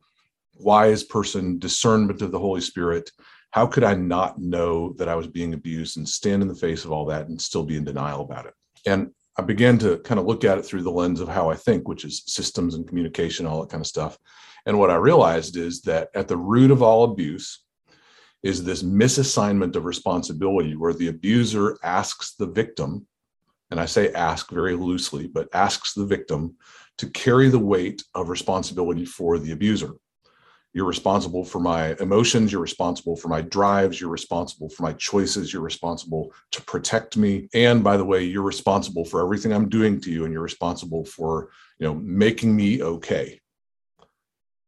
wise 0.57 1.03
person, 1.03 1.59
discernment 1.59 2.21
of 2.21 2.31
the 2.31 2.39
Holy 2.39 2.61
Spirit. 2.61 3.11
How 3.49 3.67
could 3.67 3.83
I 3.83 3.95
not 3.95 4.39
know 4.39 4.93
that 4.93 5.09
I 5.09 5.15
was 5.15 5.27
being 5.27 5.53
abused 5.53 5.97
and 5.97 6.07
stand 6.07 6.41
in 6.41 6.47
the 6.47 6.55
face 6.55 6.85
of 6.85 6.93
all 6.93 7.05
that 7.07 7.27
and 7.27 7.41
still 7.41 7.63
be 7.63 7.75
in 7.75 7.83
denial 7.83 8.21
about 8.21 8.45
it? 8.45 8.53
And 8.85 9.11
I 9.37 9.41
began 9.41 9.77
to 9.79 9.97
kind 9.99 10.19
of 10.19 10.25
look 10.25 10.45
at 10.45 10.57
it 10.57 10.63
through 10.63 10.83
the 10.83 10.91
lens 10.91 11.19
of 11.19 11.27
how 11.27 11.49
I 11.49 11.55
think, 11.55 11.89
which 11.89 12.05
is 12.05 12.23
systems 12.25 12.75
and 12.75 12.87
communication, 12.87 13.45
all 13.45 13.59
that 13.61 13.69
kind 13.69 13.81
of 13.81 13.87
stuff. 13.87 14.17
And 14.65 14.79
what 14.79 14.91
I 14.91 14.95
realized 14.95 15.57
is 15.57 15.81
that 15.81 16.09
at 16.13 16.27
the 16.27 16.37
root 16.37 16.71
of 16.71 16.81
all 16.81 17.03
abuse 17.03 17.63
is 18.43 18.63
this 18.63 18.83
misassignment 18.83 19.75
of 19.75 19.85
responsibility 19.85 20.75
where 20.75 20.93
the 20.93 21.07
abuser 21.07 21.77
asks 21.83 22.35
the 22.35 22.47
victim, 22.47 23.05
and 23.69 23.79
I 23.79 23.85
say 23.85 24.11
ask 24.13 24.51
very 24.51 24.75
loosely, 24.75 25.27
but 25.27 25.49
asks 25.53 25.93
the 25.93 26.05
victim 26.05 26.55
to 26.97 27.09
carry 27.09 27.49
the 27.49 27.59
weight 27.59 28.03
of 28.15 28.29
responsibility 28.29 29.05
for 29.05 29.39
the 29.39 29.51
abuser. 29.51 29.93
You're 30.73 30.85
responsible 30.85 31.43
for 31.43 31.59
my 31.59 31.95
emotions. 31.99 32.51
You're 32.51 32.61
responsible 32.61 33.17
for 33.17 33.27
my 33.27 33.41
drives. 33.41 33.99
You're 33.99 34.09
responsible 34.09 34.69
for 34.69 34.83
my 34.83 34.93
choices. 34.93 35.51
You're 35.51 35.61
responsible 35.61 36.33
to 36.51 36.61
protect 36.61 37.17
me. 37.17 37.49
And 37.53 37.83
by 37.83 37.97
the 37.97 38.05
way, 38.05 38.23
you're 38.23 38.41
responsible 38.41 39.03
for 39.03 39.21
everything 39.21 39.51
I'm 39.51 39.67
doing 39.67 39.99
to 40.01 40.11
you, 40.11 40.23
and 40.23 40.31
you're 40.31 40.41
responsible 40.41 41.03
for 41.03 41.49
you 41.77 41.87
know 41.87 41.95
making 41.95 42.55
me 42.55 42.81
okay. 42.81 43.40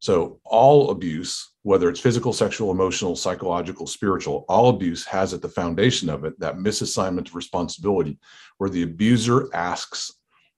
So 0.03 0.41
all 0.43 0.89
abuse, 0.89 1.53
whether 1.61 1.87
it's 1.87 2.01
physical, 2.01 2.33
sexual, 2.33 2.71
emotional, 2.71 3.15
psychological, 3.15 3.87
spiritual, 3.87 4.43
all 4.49 4.67
abuse 4.67 5.05
has 5.05 5.33
at 5.33 5.41
the 5.41 5.47
foundation 5.47 6.09
of 6.09 6.25
it 6.25 6.37
that 6.41 6.57
misassignment 6.57 7.27
of 7.27 7.35
responsibility, 7.35 8.19
where 8.57 8.69
the 8.69 8.83
abuser 8.83 9.47
asks 9.55 10.11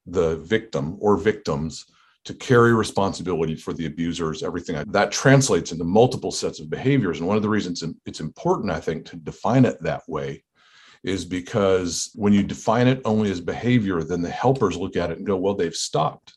the 0.07 0.37
victim 0.37 0.97
or 0.99 1.15
victims 1.15 1.85
to 2.23 2.33
carry 2.33 2.73
responsibility 2.73 3.53
for 3.53 3.71
the 3.71 3.85
abusers, 3.85 4.41
everything 4.41 4.83
that 4.87 5.11
translates 5.11 5.71
into 5.71 5.83
multiple 5.83 6.31
sets 6.31 6.59
of 6.59 6.71
behaviors. 6.71 7.19
And 7.19 7.27
one 7.27 7.37
of 7.37 7.43
the 7.43 7.49
reasons 7.49 7.83
it's 8.07 8.21
important, 8.21 8.71
I 8.71 8.79
think, 8.79 9.05
to 9.09 9.15
define 9.15 9.65
it 9.65 9.79
that 9.83 10.01
way 10.09 10.43
is 11.03 11.23
because 11.23 12.09
when 12.15 12.33
you 12.33 12.41
define 12.41 12.87
it 12.87 12.99
only 13.05 13.29
as 13.29 13.41
behavior, 13.41 14.01
then 14.01 14.23
the 14.23 14.29
helpers 14.31 14.75
look 14.75 14.95
at 14.95 15.11
it 15.11 15.19
and 15.19 15.27
go, 15.27 15.37
well, 15.37 15.53
they've 15.53 15.75
stopped. 15.75 16.34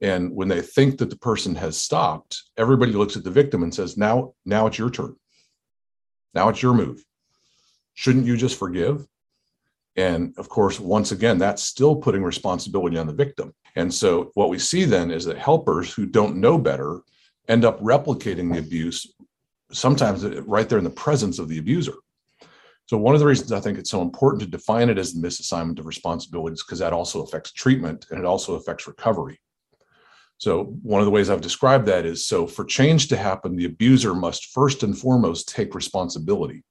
And 0.00 0.34
when 0.34 0.48
they 0.48 0.62
think 0.62 0.98
that 0.98 1.10
the 1.10 1.18
person 1.18 1.54
has 1.56 1.80
stopped, 1.80 2.42
everybody 2.56 2.92
looks 2.92 3.16
at 3.16 3.24
the 3.24 3.30
victim 3.30 3.62
and 3.62 3.74
says, 3.74 3.96
now, 3.96 4.34
now 4.44 4.66
it's 4.66 4.78
your 4.78 4.90
turn. 4.90 5.14
Now 6.34 6.48
it's 6.48 6.62
your 6.62 6.74
move. 6.74 7.04
Shouldn't 7.94 8.26
you 8.26 8.36
just 8.36 8.58
forgive? 8.58 9.06
And 9.96 10.32
of 10.38 10.48
course, 10.48 10.80
once 10.80 11.12
again, 11.12 11.38
that's 11.38 11.62
still 11.62 11.96
putting 11.96 12.22
responsibility 12.22 12.96
on 12.96 13.06
the 13.06 13.12
victim. 13.12 13.52
And 13.76 13.92
so 13.92 14.30
what 14.34 14.48
we 14.48 14.58
see 14.58 14.84
then 14.84 15.10
is 15.10 15.24
that 15.26 15.36
helpers 15.36 15.92
who 15.92 16.06
don't 16.06 16.36
know 16.36 16.56
better 16.56 17.00
end 17.48 17.64
up 17.64 17.80
replicating 17.80 18.52
the 18.52 18.60
abuse, 18.60 19.12
sometimes 19.72 20.24
right 20.24 20.68
there 20.68 20.78
in 20.78 20.84
the 20.84 20.90
presence 20.90 21.38
of 21.38 21.48
the 21.48 21.58
abuser. 21.58 21.94
So 22.86 22.96
one 22.96 23.14
of 23.14 23.20
the 23.20 23.26
reasons 23.26 23.52
I 23.52 23.60
think 23.60 23.78
it's 23.78 23.90
so 23.90 24.02
important 24.02 24.42
to 24.42 24.48
define 24.48 24.88
it 24.88 24.98
as 24.98 25.12
the 25.12 25.26
misassignment 25.26 25.78
of 25.78 25.86
responsibilities 25.86 26.62
because 26.62 26.78
that 26.78 26.92
also 26.92 27.22
affects 27.22 27.52
treatment 27.52 28.06
and 28.10 28.18
it 28.18 28.24
also 28.24 28.54
affects 28.54 28.86
recovery. 28.86 29.38
So 30.40 30.64
one 30.82 31.02
of 31.02 31.04
the 31.04 31.10
ways 31.10 31.28
I've 31.28 31.42
described 31.42 31.84
that 31.88 32.06
is 32.06 32.26
so 32.26 32.46
for 32.46 32.64
change 32.64 33.08
to 33.08 33.16
happen, 33.16 33.56
the 33.56 33.66
abuser 33.66 34.14
must 34.14 34.46
first 34.46 34.82
and 34.82 34.96
foremost 34.96 35.50
take 35.50 35.74
responsibility 35.74 36.64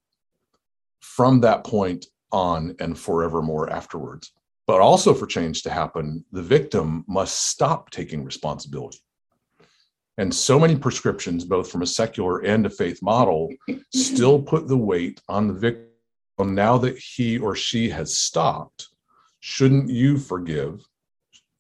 from 1.02 1.42
that 1.42 1.64
point 1.64 2.08
on 2.32 2.76
and 2.80 2.98
forevermore 2.98 3.70
afterwards. 3.70 4.32
But 4.66 4.82
also 4.82 5.14
for 5.14 5.28
change 5.28 5.62
to 5.64 5.70
happen, 5.70 6.26
the 6.32 6.42
victim 6.42 7.06
must 7.08 7.50
stop 7.50 7.92
taking 7.92 8.24
responsibility. 8.24 9.04
And 10.18 10.34
so 10.34 10.60
many 10.60 10.76
prescriptions, 10.76 11.46
both 11.46 11.72
from 11.72 11.84
a 11.84 11.88
secular 11.88 12.40
and 12.40 12.66
a 12.66 12.72
faith 12.72 13.04
model, 13.04 13.50
still 13.94 14.42
put 14.42 14.68
the 14.68 14.78
weight 14.78 15.22
on 15.30 15.48
the 15.48 15.54
victim 15.54 16.56
now 16.56 16.80
that 16.80 16.98
he 16.98 17.38
or 17.38 17.56
she 17.56 17.88
has 17.90 18.18
stopped, 18.18 18.88
shouldn't 19.42 19.92
you 19.92 20.18
forgive? 20.18 20.84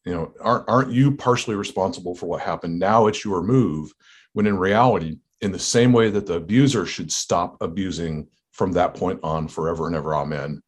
You 0.05 0.13
know, 0.13 0.33
aren't, 0.41 0.69
aren't 0.69 0.91
you 0.91 1.15
partially 1.15 1.55
responsible 1.55 2.15
for 2.15 2.27
what 2.27 2.41
happened? 2.41 2.79
Now 2.79 3.07
it's 3.07 3.23
your 3.25 3.43
move. 3.43 3.93
When 4.33 4.47
in 4.47 4.57
reality, 4.57 5.17
in 5.41 5.51
the 5.51 5.59
same 5.59 5.91
way 5.91 6.09
that 6.09 6.25
the 6.25 6.35
abuser 6.35 6.85
should 6.85 7.11
stop 7.11 7.57
abusing 7.61 8.27
from 8.51 8.71
that 8.73 8.93
point 8.93 9.19
on 9.23 9.47
forever 9.47 9.87
and 9.87 9.95
ever, 9.95 10.15
amen, 10.15 10.61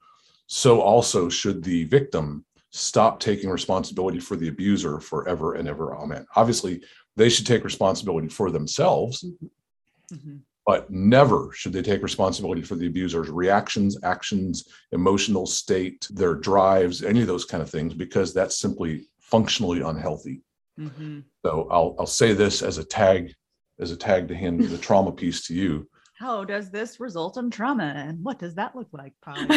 so 0.48 0.82
also 0.82 1.30
should 1.30 1.64
the 1.64 1.86
victim 1.86 2.46
stop 2.72 3.20
taking 3.20 3.50
responsibility 3.50 4.20
for 4.20 4.36
the 4.36 4.48
abuser 4.48 5.00
forever 5.00 5.56
and 5.56 5.68
ever, 5.68 5.96
amen. 5.96 6.26
Obviously, 6.36 6.82
they 7.16 7.30
should 7.30 7.46
take 7.46 7.64
responsibility 7.64 8.30
for 8.30 8.52
themselves. 8.52 9.24
Mm-hmm. 9.24 10.16
mm-hmm 10.16 10.38
but 10.66 10.90
never 10.92 11.50
should 11.54 11.74
they 11.74 11.82
take 11.82 12.04
responsibility 12.04 12.62
for 12.62 12.76
the 12.76 12.88
abuser's 12.88 13.30
reactions, 13.30 13.98
actions, 14.04 14.68
emotional 14.92 15.46
state, 15.46 16.08
their 16.12 16.36
drives, 16.36 17.04
any 17.04 17.22
of 17.22 17.28
those 17.28 17.46
kind 17.46 17.64
of 17.64 17.70
things, 17.70 17.94
because 17.94 18.34
that's 18.34 18.58
simply 18.60 19.08
functionally 19.32 19.82
unhealthy. 19.82 20.44
Mm-hmm. 20.80 21.22
So 21.44 21.68
I'll 21.72 21.96
I'll 22.00 22.06
say 22.06 22.34
this 22.34 22.62
as 22.62 22.78
a 22.78 22.84
tag, 22.84 23.34
as 23.80 23.92
a 23.92 23.98
tag 23.98 24.28
to 24.28 24.36
hand 24.36 24.62
the 24.62 24.78
trauma 24.78 25.12
piece 25.12 25.48
to 25.48 25.56
you. 25.56 25.88
How 26.20 26.44
does 26.44 26.70
this 26.70 27.00
result 27.00 27.38
in 27.38 27.50
trauma, 27.50 27.94
and 27.96 28.24
what 28.24 28.38
does 28.38 28.54
that 28.56 28.76
look 28.76 28.90
like, 28.92 29.14
Paul? 29.24 29.38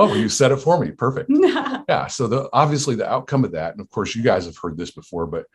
oh, 0.00 0.14
you 0.14 0.28
said 0.28 0.50
it 0.50 0.56
for 0.56 0.80
me. 0.80 0.90
Perfect. 0.90 1.30
yeah. 1.32 2.08
So 2.08 2.26
the 2.26 2.48
obviously 2.52 2.96
the 2.96 3.08
outcome 3.08 3.44
of 3.44 3.52
that, 3.52 3.72
and 3.72 3.80
of 3.80 3.88
course 3.90 4.16
you 4.16 4.22
guys 4.22 4.46
have 4.46 4.56
heard 4.56 4.76
this 4.76 4.90
before, 4.90 5.26
but 5.26 5.46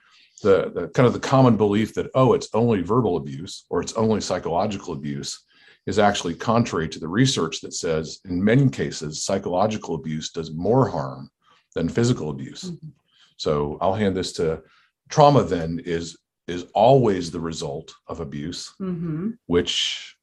the, 0.43 0.71
the 0.73 0.87
kind 0.89 1.07
of 1.07 1.13
the 1.13 1.19
common 1.19 1.57
belief 1.57 1.93
that 1.95 2.09
oh 2.13 2.33
it's 2.33 2.49
only 2.53 2.81
verbal 2.81 3.17
abuse 3.17 3.65
or 3.69 3.81
it's 3.81 3.93
only 3.93 4.21
psychological 4.21 4.93
abuse 4.93 5.43
is 5.85 5.99
actually 5.99 6.35
contrary 6.35 6.87
to 6.89 6.99
the 6.99 7.07
research 7.07 7.61
that 7.61 7.73
says 7.73 8.19
in 8.25 8.43
many 8.43 8.69
cases 8.69 9.23
psychological 9.23 9.95
abuse 9.95 10.29
does 10.29 10.53
more 10.53 10.87
harm 10.87 11.29
than 11.73 11.89
physical 11.89 12.29
abuse 12.29 12.65
mm-hmm. 12.65 12.87
So 13.37 13.77
i'll 13.81 13.93
hand 13.93 14.15
this 14.15 14.33
to 14.33 14.61
trauma 15.09 15.43
then 15.43 15.79
is 15.85 16.17
is 16.47 16.65
always 16.73 17.31
the 17.31 17.39
result 17.39 17.93
of 18.07 18.19
abuse 18.19 18.73
mm-hmm. 18.79 19.31
which 19.47 20.15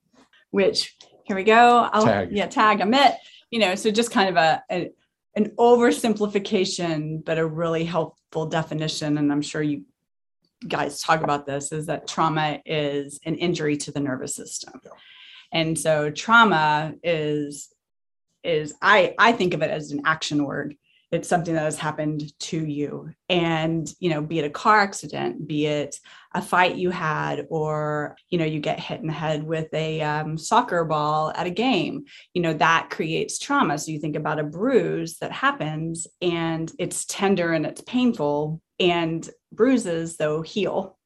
which 0.50 0.96
here 1.24 1.36
we 1.36 1.44
go 1.44 1.88
i'll 1.92 2.04
tag. 2.04 2.30
yeah 2.30 2.46
tag 2.46 2.80
it 2.80 3.14
you 3.50 3.58
know 3.58 3.74
so 3.74 3.90
just 3.90 4.10
kind 4.10 4.28
of 4.28 4.36
a, 4.36 4.62
a 4.70 4.90
an 5.36 5.50
oversimplification 5.58 7.24
but 7.24 7.38
a 7.38 7.46
really 7.46 7.84
helpful 7.84 8.46
definition 8.46 9.18
and 9.18 9.32
i'm 9.32 9.42
sure 9.42 9.62
you 9.62 9.84
guys 10.66 11.00
talk 11.00 11.22
about 11.22 11.46
this 11.46 11.72
is 11.72 11.86
that 11.86 12.06
trauma 12.06 12.60
is 12.64 13.20
an 13.24 13.34
injury 13.36 13.76
to 13.76 13.92
the 13.92 14.00
nervous 14.00 14.34
system. 14.34 14.80
Yeah. 14.82 14.90
And 15.52 15.78
so 15.78 16.10
trauma 16.10 16.94
is 17.02 17.72
is 18.42 18.74
I 18.82 19.14
I 19.18 19.32
think 19.32 19.54
of 19.54 19.62
it 19.62 19.70
as 19.70 19.90
an 19.92 20.02
action 20.04 20.44
word. 20.44 20.76
It's 21.14 21.28
something 21.28 21.54
that 21.54 21.62
has 21.62 21.78
happened 21.78 22.32
to 22.40 22.58
you. 22.58 23.10
And, 23.28 23.88
you 24.00 24.10
know, 24.10 24.20
be 24.20 24.40
it 24.40 24.44
a 24.44 24.50
car 24.50 24.80
accident, 24.80 25.46
be 25.46 25.66
it 25.66 25.98
a 26.34 26.42
fight 26.42 26.74
you 26.74 26.90
had, 26.90 27.46
or, 27.50 28.16
you 28.28 28.38
know, 28.38 28.44
you 28.44 28.58
get 28.58 28.80
hit 28.80 29.00
in 29.00 29.06
the 29.06 29.12
head 29.12 29.44
with 29.44 29.72
a 29.72 30.00
um, 30.02 30.36
soccer 30.36 30.84
ball 30.84 31.32
at 31.36 31.46
a 31.46 31.50
game, 31.50 32.04
you 32.32 32.42
know, 32.42 32.52
that 32.54 32.90
creates 32.90 33.38
trauma. 33.38 33.78
So 33.78 33.92
you 33.92 34.00
think 34.00 34.16
about 34.16 34.40
a 34.40 34.44
bruise 34.44 35.18
that 35.18 35.30
happens 35.30 36.06
and 36.20 36.70
it's 36.78 37.04
tender 37.04 37.52
and 37.52 37.64
it's 37.64 37.82
painful, 37.82 38.60
and 38.80 39.28
bruises, 39.52 40.16
though, 40.16 40.42
heal. 40.42 40.98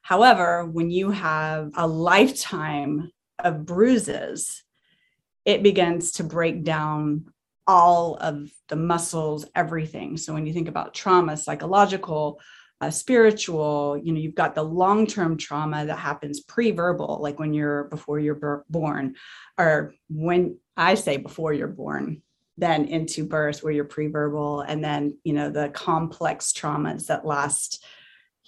However, 0.00 0.64
when 0.64 0.90
you 0.90 1.10
have 1.10 1.72
a 1.76 1.86
lifetime 1.86 3.10
of 3.38 3.66
bruises, 3.66 4.62
it 5.44 5.62
begins 5.62 6.12
to 6.12 6.24
break 6.24 6.64
down 6.64 7.26
all 7.66 8.16
of 8.16 8.50
the 8.68 8.76
muscles, 8.76 9.46
everything. 9.54 10.16
So 10.16 10.34
when 10.34 10.46
you 10.46 10.52
think 10.52 10.68
about 10.68 10.94
trauma, 10.94 11.36
psychological, 11.36 12.40
uh, 12.80 12.90
spiritual, 12.90 14.00
you 14.02 14.12
know, 14.12 14.18
you've 14.18 14.34
got 14.34 14.54
the 14.54 14.64
long-term 14.64 15.36
trauma 15.36 15.86
that 15.86 15.98
happens 15.98 16.40
pre-verbal, 16.40 17.20
like 17.22 17.38
when 17.38 17.54
you're 17.54 17.84
before 17.84 18.18
you're 18.18 18.64
born, 18.68 19.14
or 19.56 19.94
when 20.08 20.58
I 20.76 20.96
say 20.96 21.16
before 21.16 21.52
you're 21.52 21.68
born, 21.68 22.22
then 22.58 22.86
into 22.86 23.24
birth 23.24 23.62
where 23.62 23.72
you're 23.72 23.84
pre-verbal 23.84 24.60
and 24.60 24.84
then 24.84 25.16
you 25.24 25.32
know 25.32 25.50
the 25.50 25.68
complex 25.70 26.52
traumas 26.52 27.06
that 27.06 27.24
last 27.24 27.84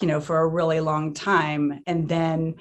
you 0.01 0.07
know 0.07 0.19
for 0.19 0.37
a 0.37 0.47
really 0.47 0.79
long 0.79 1.13
time 1.13 1.81
and 1.87 2.07
then 2.07 2.55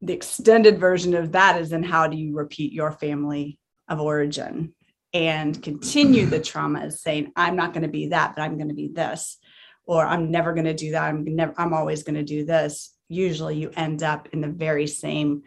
the 0.00 0.12
extended 0.12 0.78
version 0.78 1.14
of 1.14 1.32
that 1.32 1.60
is 1.60 1.70
then 1.70 1.82
how 1.82 2.06
do 2.06 2.16
you 2.16 2.34
repeat 2.34 2.72
your 2.72 2.92
family 2.92 3.58
of 3.88 4.00
origin 4.00 4.74
and 5.12 5.62
continue 5.62 6.26
the 6.26 6.40
trauma 6.40 6.80
as 6.80 7.00
saying 7.00 7.32
i'm 7.36 7.56
not 7.56 7.72
going 7.72 7.82
to 7.82 7.88
be 7.88 8.08
that 8.08 8.34
but 8.34 8.42
i'm 8.42 8.56
going 8.56 8.68
to 8.68 8.74
be 8.74 8.88
this 8.88 9.38
or 9.86 10.04
i'm 10.04 10.30
never 10.30 10.52
going 10.52 10.66
to 10.66 10.74
do 10.74 10.92
that 10.92 11.02
i'm 11.02 11.24
never 11.24 11.52
i'm 11.58 11.72
always 11.72 12.02
going 12.02 12.14
to 12.14 12.22
do 12.22 12.44
this 12.44 12.94
usually 13.08 13.56
you 13.56 13.70
end 13.76 14.02
up 14.02 14.28
in 14.32 14.40
the 14.40 14.48
very 14.48 14.86
same 14.86 15.42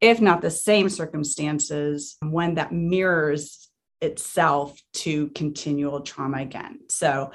if 0.00 0.20
not 0.20 0.42
the 0.42 0.50
same 0.50 0.88
circumstances 0.88 2.16
when 2.22 2.56
that 2.56 2.72
mirrors 2.72 3.70
itself 4.02 4.78
to 4.92 5.28
continual 5.28 6.00
trauma 6.00 6.38
again. 6.38 6.80
So, 6.88 7.30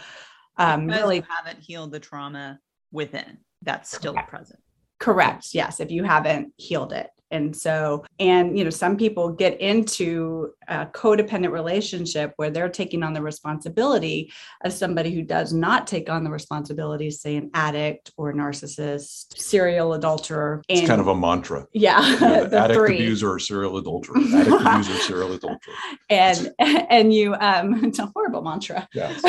um, 0.58 0.88
really 0.88 1.24
haven't 1.30 1.64
healed 1.64 1.92
the 1.92 2.00
trauma 2.00 2.60
within, 2.92 3.38
that's 3.62 3.96
still 3.96 4.14
correct. 4.14 4.30
present. 4.30 4.60
Correct. 5.00 5.54
Yes. 5.54 5.80
If 5.80 5.92
you 5.92 6.04
haven't 6.04 6.54
healed 6.58 6.92
it. 6.92 7.10
And 7.32 7.56
so, 7.56 8.06
and, 8.20 8.58
you 8.58 8.64
know, 8.64 8.70
some 8.70 8.98
people 8.98 9.30
get 9.30 9.60
into 9.60 10.54
a 10.68 10.86
codependent 10.86 11.52
relationship 11.52 12.34
where 12.38 12.50
they're 12.50 12.70
taking 12.70 13.04
on 13.04 13.14
the 13.14 13.22
responsibility 13.22 14.32
of 14.64 14.74
somebody 14.74 15.14
who 15.14 15.24
does 15.24 15.54
not 15.54 15.88
take 15.88 16.10
on 16.10 16.24
the 16.24 16.30
responsibility, 16.30 17.12
say 17.12 17.36
an 17.36 17.50
addict 17.54 18.12
or 18.18 18.30
a 18.30 18.34
narcissist, 18.34 19.38
serial 19.38 19.94
adulterer. 19.94 20.64
And, 20.70 20.80
it's 20.80 20.88
kind 20.88 21.02
of 21.02 21.08
a 21.08 21.16
mantra. 21.16 21.68
Yeah. 21.74 22.00
addict, 22.52 22.74
three. 22.74 22.96
abuser, 22.96 23.34
or 23.34 23.40
serial 23.40 23.78
adulterer. 23.78 24.18
Addict, 24.18 24.62
abuser, 24.62 24.94
serial 24.96 25.34
adulterer. 25.34 25.58
And, 26.10 26.52
and 26.60 27.14
you, 27.14 27.36
um, 27.36 27.84
it's 27.86 28.00
a 28.00 28.06
horrible 28.16 28.42
mantra. 28.42 28.88
Yes. 28.94 29.22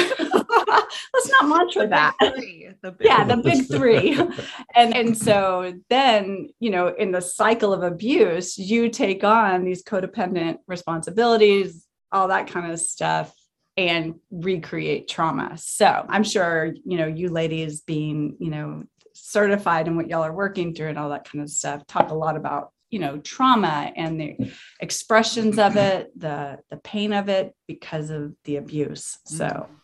Let's 1.14 1.30
not 1.30 1.48
mantra 1.48 1.88
that. 1.88 2.14
Three, 2.22 2.70
the 2.82 2.94
yeah, 3.00 3.25
the 3.25 3.37
big 3.38 3.66
three. 3.66 4.14
and 4.75 4.94
and 4.94 5.16
so 5.16 5.75
then, 5.88 6.48
you 6.60 6.70
know, 6.70 6.88
in 6.88 7.12
the 7.12 7.20
cycle 7.20 7.72
of 7.72 7.82
abuse, 7.82 8.58
you 8.58 8.88
take 8.88 9.25
on 9.25 9.64
these 9.64 9.82
codependent 9.82 10.58
responsibilities, 10.66 11.87
all 12.12 12.28
that 12.28 12.48
kind 12.48 12.70
of 12.70 12.80
stuff 12.80 13.34
and 13.76 14.16
recreate 14.30 15.08
trauma. 15.08 15.56
So, 15.56 16.04
I'm 16.08 16.25
sure, 16.25 16.75
you 16.84 16.98
know, 16.98 17.06
you 17.06 17.28
ladies 17.28 17.82
being, 17.82 18.37
you 18.40 18.50
know, 18.50 18.84
certified 19.14 19.87
in 19.87 19.96
what 19.96 20.08
y'all 20.08 20.25
are 20.25 20.32
working 20.32 20.75
through 20.75 20.88
and 20.88 20.98
all 20.98 21.10
that 21.10 21.30
kind 21.30 21.42
of 21.42 21.50
stuff 21.50 21.87
talk 21.87 22.10
a 22.10 22.14
lot 22.14 22.37
about 22.37 22.72
you 22.90 22.98
know 22.98 23.18
trauma 23.18 23.92
and 23.96 24.20
the 24.20 24.52
expressions 24.80 25.58
of 25.58 25.76
it 25.76 26.10
the 26.18 26.58
the 26.70 26.76
pain 26.78 27.12
of 27.12 27.28
it 27.28 27.54
because 27.66 28.10
of 28.10 28.32
the 28.44 28.56
abuse 28.56 29.18
so 29.26 29.46
mm-hmm. 29.46 29.75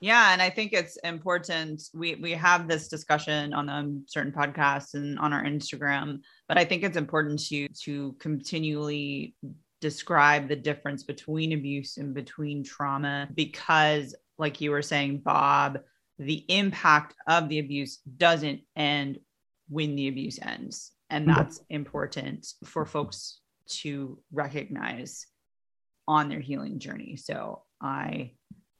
Yeah 0.00 0.32
and 0.32 0.42
I 0.42 0.50
think 0.50 0.72
it's 0.72 0.96
important. 0.98 1.82
We 1.94 2.16
we 2.16 2.32
have 2.32 2.68
this 2.68 2.88
discussion 2.88 3.52
on 3.52 3.68
um, 3.68 4.04
certain 4.06 4.32
podcasts 4.32 4.94
and 4.94 5.18
on 5.18 5.32
our 5.32 5.44
Instagram, 5.44 6.20
but 6.48 6.58
I 6.58 6.64
think 6.64 6.82
it's 6.82 6.96
important 6.96 7.40
to 7.46 7.68
to 7.84 8.16
continually 8.18 9.34
describe 9.80 10.48
the 10.48 10.56
difference 10.56 11.02
between 11.04 11.52
abuse 11.52 11.96
and 11.96 12.14
between 12.14 12.62
trauma 12.62 13.28
because, 13.34 14.14
like 14.38 14.60
you 14.60 14.70
were 14.70 14.82
saying, 14.82 15.18
Bob, 15.24 15.80
the 16.18 16.44
impact 16.48 17.14
of 17.26 17.48
the 17.48 17.58
abuse 17.58 17.98
doesn't 18.16 18.60
end 18.76 19.18
when 19.68 19.96
the 19.96 20.08
abuse 20.08 20.38
ends, 20.42 20.92
and 21.08 21.28
that's 21.28 21.60
important 21.70 22.46
for 22.64 22.84
folks 22.84 23.40
to 23.66 24.18
recognize 24.32 25.26
on 26.08 26.28
their 26.28 26.40
healing 26.40 26.78
journey. 26.78 27.16
So 27.16 27.62
I 27.80 28.32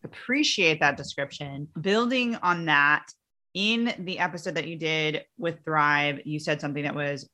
appreciate 0.05 0.81
that 0.81 0.97
description. 0.97 1.69
Building 1.81 2.37
on 2.37 2.67
that, 2.67 3.07
in 3.55 3.95
the 4.01 4.19
episode 4.19 4.55
that 4.55 4.69
you 4.69 4.77
did 4.77 5.25
with 5.39 5.65
Thrive, 5.65 6.21
you 6.25 6.39
said 6.39 6.61
something 6.61 6.85
that 6.85 6.95
was 6.95 7.29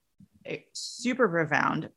eh, 0.46 0.58
super 0.72 1.28
profound. 1.28 1.90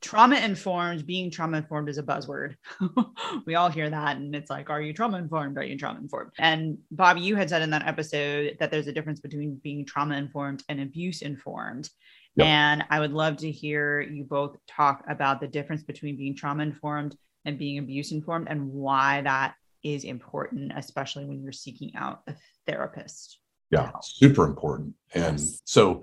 Trauma 0.00 0.36
informed, 0.36 1.06
being 1.06 1.30
trauma 1.30 1.58
informed 1.58 1.88
is 1.90 1.98
a 1.98 2.02
buzzword. 2.02 2.54
we 3.46 3.54
all 3.54 3.68
hear 3.68 3.90
that. 3.90 4.16
And 4.16 4.34
it's 4.34 4.48
like, 4.48 4.70
are 4.70 4.80
you 4.80 4.94
trauma 4.94 5.18
informed? 5.18 5.58
Are 5.58 5.62
you 5.62 5.76
trauma 5.76 6.00
informed? 6.00 6.32
And 6.38 6.78
Bob, 6.90 7.18
you 7.18 7.36
had 7.36 7.50
said 7.50 7.60
in 7.60 7.70
that 7.70 7.86
episode 7.86 8.56
that 8.60 8.70
there's 8.70 8.86
a 8.86 8.92
difference 8.92 9.20
between 9.20 9.60
being 9.62 9.84
trauma 9.84 10.16
informed 10.16 10.64
and 10.70 10.80
abuse 10.80 11.20
informed. 11.20 11.90
Yep. 12.36 12.46
And 12.46 12.84
I 12.88 12.98
would 12.98 13.12
love 13.12 13.36
to 13.38 13.50
hear 13.50 14.00
you 14.00 14.24
both 14.24 14.56
talk 14.66 15.04
about 15.06 15.40
the 15.40 15.48
difference 15.48 15.82
between 15.82 16.16
being 16.16 16.34
trauma 16.34 16.62
informed 16.62 17.14
and 17.44 17.58
being 17.58 17.78
abuse 17.78 18.10
informed 18.10 18.48
and 18.48 18.68
why 18.72 19.20
that 19.22 19.54
is 19.82 20.04
important, 20.04 20.72
especially 20.76 21.24
when 21.24 21.42
you're 21.42 21.52
seeking 21.52 21.94
out 21.96 22.22
a 22.26 22.34
therapist. 22.66 23.38
Yeah, 23.70 23.90
super 24.02 24.44
important. 24.44 24.94
And 25.14 25.38
yes. 25.38 25.62
so 25.64 26.02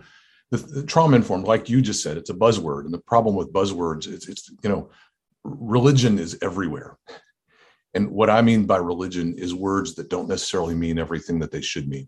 the, 0.52 0.58
the 0.58 0.84
trauma 0.84 1.18
informed, 1.18 1.46
like 1.46 1.70
you 1.70 1.82
just 1.82 2.02
said, 2.02 2.18
it's 2.18 2.30
a 2.30 2.34
buzzword. 2.34 2.86
And 2.86 2.94
the 2.94 3.00
problem 3.00 3.36
with 3.36 3.52
buzzwords, 3.52 4.08
it's, 4.08 4.28
it's, 4.28 4.50
you 4.64 4.70
know, 4.70 4.90
religion 5.44 6.20
is 6.20 6.38
everywhere. 6.42 6.98
And 7.94 8.12
what 8.12 8.30
I 8.30 8.42
mean 8.42 8.66
by 8.66 8.78
religion 8.78 9.36
is 9.38 9.54
words 9.54 9.96
that 9.96 10.10
don't 10.10 10.30
necessarily 10.30 10.76
mean 10.76 11.00
everything 11.00 11.40
that 11.40 11.52
they 11.52 11.62
should 11.62 11.88
mean. 11.88 12.08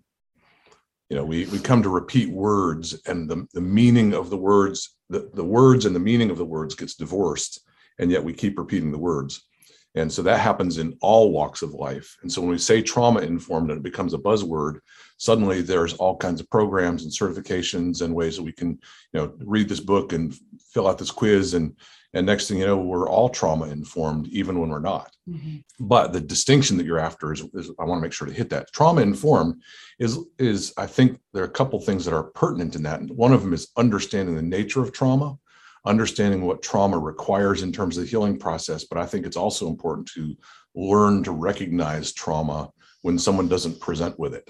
You 1.09 1.17
know, 1.17 1.25
we, 1.25 1.45
we 1.47 1.59
come 1.59 1.81
to 1.83 1.89
repeat 1.89 2.29
words 2.29 3.01
and 3.07 3.29
the, 3.29 3.47
the 3.53 3.61
meaning 3.61 4.13
of 4.13 4.29
the 4.29 4.37
words, 4.37 4.95
the, 5.09 5.29
the 5.33 5.43
words 5.43 5.85
and 5.85 5.95
the 5.95 5.99
meaning 5.99 6.29
of 6.29 6.37
the 6.37 6.45
words 6.45 6.75
gets 6.75 6.95
divorced. 6.95 7.61
And 7.97 8.11
yet 8.11 8.23
we 8.23 8.33
keep 8.33 8.57
repeating 8.57 8.91
the 8.91 8.97
words. 8.97 9.48
And 9.95 10.11
so 10.11 10.21
that 10.21 10.39
happens 10.39 10.77
in 10.77 10.97
all 11.01 11.31
walks 11.31 11.61
of 11.61 11.73
life. 11.73 12.15
And 12.21 12.31
so 12.31 12.41
when 12.41 12.51
we 12.51 12.57
say 12.57 12.81
trauma 12.81 13.21
informed 13.21 13.71
and 13.71 13.79
it 13.79 13.83
becomes 13.83 14.13
a 14.13 14.19
buzzword, 14.19 14.79
suddenly 15.17 15.61
there's 15.61 15.93
all 15.93 16.15
kinds 16.15 16.39
of 16.39 16.49
programs 16.49 17.03
and 17.03 17.11
certifications 17.11 18.01
and 18.01 18.13
ways 18.13 18.37
that 18.37 18.43
we 18.43 18.51
can, 18.51 18.79
you 19.13 19.19
know, 19.19 19.33
read 19.39 19.67
this 19.67 19.79
book 19.79 20.13
and 20.13 20.35
fill 20.71 20.87
out 20.87 20.97
this 20.97 21.11
quiz 21.11 21.53
and 21.55 21.75
and 22.13 22.25
next 22.25 22.47
thing 22.47 22.57
you 22.57 22.65
know, 22.65 22.77
we're 22.77 23.07
all 23.07 23.29
trauma 23.29 23.67
informed, 23.67 24.27
even 24.29 24.59
when 24.59 24.69
we're 24.69 24.79
not. 24.79 25.15
Mm-hmm. 25.29 25.57
But 25.79 26.11
the 26.11 26.19
distinction 26.19 26.75
that 26.77 26.85
you're 26.85 26.99
after 26.99 27.31
is, 27.31 27.41
is 27.53 27.69
I 27.79 27.83
want 27.83 27.99
to 27.99 28.01
make 28.01 28.13
sure 28.13 28.27
to 28.27 28.33
hit 28.33 28.49
that. 28.49 28.71
Trauma 28.73 29.01
informed 29.01 29.61
is 29.99 30.17
is 30.39 30.73
I 30.77 30.87
think 30.87 31.19
there 31.33 31.43
are 31.43 31.47
a 31.47 31.51
couple 31.51 31.79
things 31.79 32.05
that 32.05 32.15
are 32.15 32.23
pertinent 32.23 32.75
in 32.75 32.83
that. 32.83 32.99
And 32.99 33.11
one 33.11 33.31
of 33.31 33.43
them 33.43 33.53
is 33.53 33.69
understanding 33.77 34.35
the 34.35 34.41
nature 34.41 34.81
of 34.81 34.91
trauma 34.91 35.37
understanding 35.85 36.45
what 36.45 36.61
trauma 36.61 36.97
requires 36.97 37.63
in 37.63 37.71
terms 37.71 37.97
of 37.97 38.03
the 38.03 38.09
healing 38.09 38.37
process. 38.37 38.83
But 38.83 38.99
I 38.99 39.05
think 39.05 39.25
it's 39.25 39.37
also 39.37 39.67
important 39.67 40.09
to 40.15 40.35
learn 40.75 41.23
to 41.23 41.31
recognize 41.31 42.13
trauma 42.13 42.71
when 43.01 43.17
someone 43.17 43.47
doesn't 43.47 43.79
present 43.79 44.19
with 44.19 44.33
it. 44.33 44.49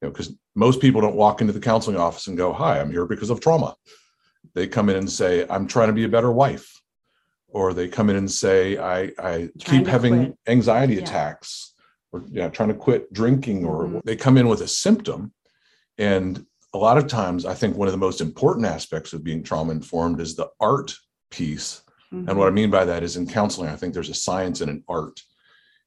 You 0.00 0.08
know, 0.08 0.12
because 0.12 0.34
most 0.54 0.80
people 0.80 1.00
don't 1.00 1.16
walk 1.16 1.40
into 1.40 1.52
the 1.52 1.60
counseling 1.60 1.96
office 1.96 2.26
and 2.26 2.36
go, 2.36 2.52
Hi, 2.52 2.80
I'm 2.80 2.90
here 2.90 3.06
because 3.06 3.30
of 3.30 3.40
trauma. 3.40 3.74
They 4.54 4.66
come 4.66 4.88
in 4.88 4.96
and 4.96 5.10
say, 5.10 5.46
I'm 5.48 5.66
trying 5.66 5.88
to 5.88 5.94
be 5.94 6.04
a 6.04 6.08
better 6.08 6.32
wife. 6.32 6.80
Or 7.48 7.74
they 7.74 7.88
come 7.88 8.10
in 8.10 8.16
and 8.16 8.30
say, 8.30 8.78
I, 8.78 9.12
I 9.18 9.50
keep 9.58 9.86
having 9.86 10.26
quit. 10.26 10.38
anxiety 10.46 10.94
yeah. 10.94 11.02
attacks 11.02 11.74
or 12.12 12.24
yeah, 12.30 12.48
trying 12.48 12.70
to 12.70 12.74
quit 12.74 13.12
drinking, 13.12 13.64
or 13.64 13.84
mm-hmm. 13.84 13.98
they 14.04 14.16
come 14.16 14.36
in 14.36 14.48
with 14.48 14.60
a 14.60 14.68
symptom 14.68 15.32
and 15.98 16.44
a 16.74 16.78
lot 16.78 16.98
of 16.98 17.06
times 17.06 17.44
i 17.46 17.54
think 17.54 17.76
one 17.76 17.88
of 17.88 17.92
the 17.92 17.98
most 17.98 18.20
important 18.20 18.66
aspects 18.66 19.12
of 19.12 19.24
being 19.24 19.42
trauma 19.42 19.72
informed 19.72 20.20
is 20.20 20.34
the 20.34 20.48
art 20.60 20.94
piece 21.30 21.82
mm-hmm. 22.12 22.28
and 22.28 22.38
what 22.38 22.44
i 22.44 22.48
mm-hmm. 22.48 22.56
mean 22.56 22.70
by 22.70 22.84
that 22.84 23.02
is 23.02 23.16
in 23.16 23.26
counseling 23.26 23.68
i 23.68 23.76
think 23.76 23.94
there's 23.94 24.10
a 24.10 24.14
science 24.14 24.60
and 24.60 24.70
an 24.70 24.84
art 24.88 25.20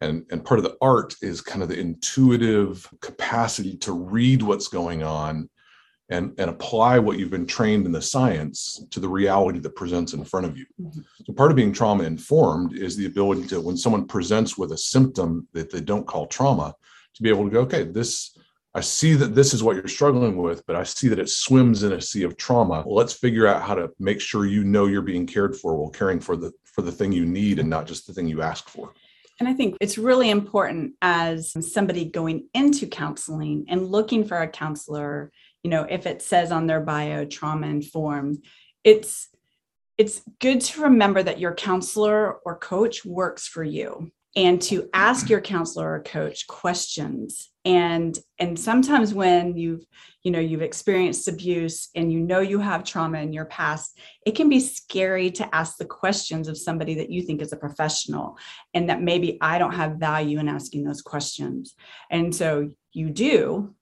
and 0.02 0.26
and 0.30 0.44
part 0.44 0.60
of 0.60 0.64
the 0.64 0.78
art 0.82 1.16
is 1.22 1.42
kind 1.42 1.64
of 1.64 1.70
the 1.70 1.80
intuitive 1.80 2.88
capacity 3.02 3.78
to 3.78 3.94
read 3.94 4.42
what's 4.42 4.68
going 4.68 5.04
on 5.04 5.50
and 6.10 6.34
and 6.38 6.50
apply 6.50 7.00
what 7.00 7.18
you've 7.18 7.32
been 7.32 7.48
trained 7.48 7.86
in 7.86 7.92
the 7.92 8.02
science 8.02 8.86
to 8.92 9.00
the 9.00 9.08
reality 9.08 9.60
that 9.60 9.76
presents 9.76 10.14
in 10.14 10.24
front 10.26 10.46
of 10.46 10.58
you 10.58 10.66
mm-hmm. 10.82 11.02
so 11.26 11.34
part 11.34 11.52
of 11.52 11.56
being 11.56 11.74
trauma 11.74 12.04
informed 12.04 12.74
is 12.78 12.96
the 12.98 13.06
ability 13.06 13.48
to 13.48 13.62
when 13.62 13.78
someone 13.78 14.06
presents 14.06 14.58
with 14.58 14.72
a 14.74 14.78
symptom 14.78 15.48
that 15.54 15.72
they 15.72 15.82
don't 15.82 16.08
call 16.08 16.28
trauma 16.28 16.74
to 17.14 17.24
be 17.24 17.30
able 17.30 17.44
to 17.44 17.50
go 17.50 17.62
okay 17.62 17.84
this 17.84 18.38
I 18.76 18.82
see 18.82 19.14
that 19.16 19.36
this 19.36 19.54
is 19.54 19.62
what 19.62 19.76
you're 19.76 19.88
struggling 19.88 20.38
with, 20.38 20.66
but 20.66 20.76
I 20.76 20.84
see 20.84 21.08
that 21.10 21.20
it 21.20 21.30
swims 21.30 21.84
in 21.84 21.92
a 21.92 22.02
sea 22.02 22.24
of 22.24 22.38
trauma. 22.38 22.84
Let's 22.88 23.14
figure 23.14 23.46
out 23.46 23.62
how 23.62 23.76
to 23.76 23.92
make 24.00 24.20
sure 24.20 24.46
you 24.46 24.64
know 24.64 24.88
you're 24.88 25.04
being 25.04 25.28
cared 25.28 25.56
for 25.56 25.76
while 25.76 25.92
caring 25.92 26.20
for 26.20 26.36
the 26.36 26.52
for 26.64 26.82
the 26.82 26.92
thing 26.92 27.12
you 27.12 27.26
need 27.26 27.60
and 27.60 27.70
not 27.70 27.86
just 27.86 28.08
the 28.08 28.14
thing 28.14 28.28
you 28.28 28.42
ask 28.42 28.68
for. 28.68 28.94
And 29.40 29.48
I 29.48 29.54
think 29.54 29.78
it's 29.80 29.98
really 29.98 30.32
important 30.32 30.94
as 31.02 31.54
somebody 31.72 32.06
going 32.06 32.48
into 32.56 32.88
counseling 32.88 33.66
and 33.68 33.86
looking 33.88 34.26
for 34.26 34.38
a 34.42 34.48
counselor, 34.48 35.32
you 35.64 35.70
know, 35.70 35.86
if 35.88 36.08
it 36.08 36.22
says 36.22 36.52
on 36.52 36.66
their 36.66 36.80
bio 36.82 37.26
trauma 37.26 37.68
informed, 37.68 38.44
it's 38.84 39.30
it's 40.00 40.24
good 40.40 40.62
to 40.62 40.82
remember 40.82 41.22
that 41.22 41.40
your 41.40 41.54
counselor 41.54 42.34
or 42.34 42.58
coach 42.58 43.06
works 43.06 43.48
for 43.48 43.64
you 43.64 44.12
and 44.36 44.62
to 44.64 44.90
ask 44.94 45.30
your 45.30 45.42
counselor 45.42 45.94
or 45.94 46.04
coach 46.04 46.48
questions. 46.48 47.50
And 47.66 48.18
and 48.40 48.60
sometimes 48.60 49.14
when 49.14 49.56
you've 49.56 49.86
you 50.24 50.32
know 50.32 50.40
you've 50.40 50.62
experienced 50.62 51.28
abuse 51.28 51.90
and 51.96 52.12
you 52.12 52.20
know 52.20 52.40
you 52.40 52.60
have 52.60 52.84
trauma 52.84 53.20
in 53.20 53.32
your 53.34 53.46
past 53.46 53.98
it 54.26 54.36
can 54.36 54.50
be 54.50 54.60
scary 54.60 55.30
to 55.32 55.56
ask 55.56 55.78
the 55.78 55.86
questions 55.86 56.48
of 56.48 56.58
somebody 56.58 56.94
that 56.96 57.10
you 57.10 57.22
think 57.22 57.42
is 57.42 57.54
a 57.54 57.58
professional 57.58 58.38
and 58.74 58.90
that 58.90 59.02
maybe 59.02 59.38
i 59.42 59.58
don't 59.58 59.74
have 59.74 59.98
value 59.98 60.40
in 60.40 60.48
asking 60.48 60.84
those 60.84 61.02
questions. 61.02 61.76
And 62.10 62.34
so 62.34 62.70
you 62.92 63.10
do. 63.10 63.76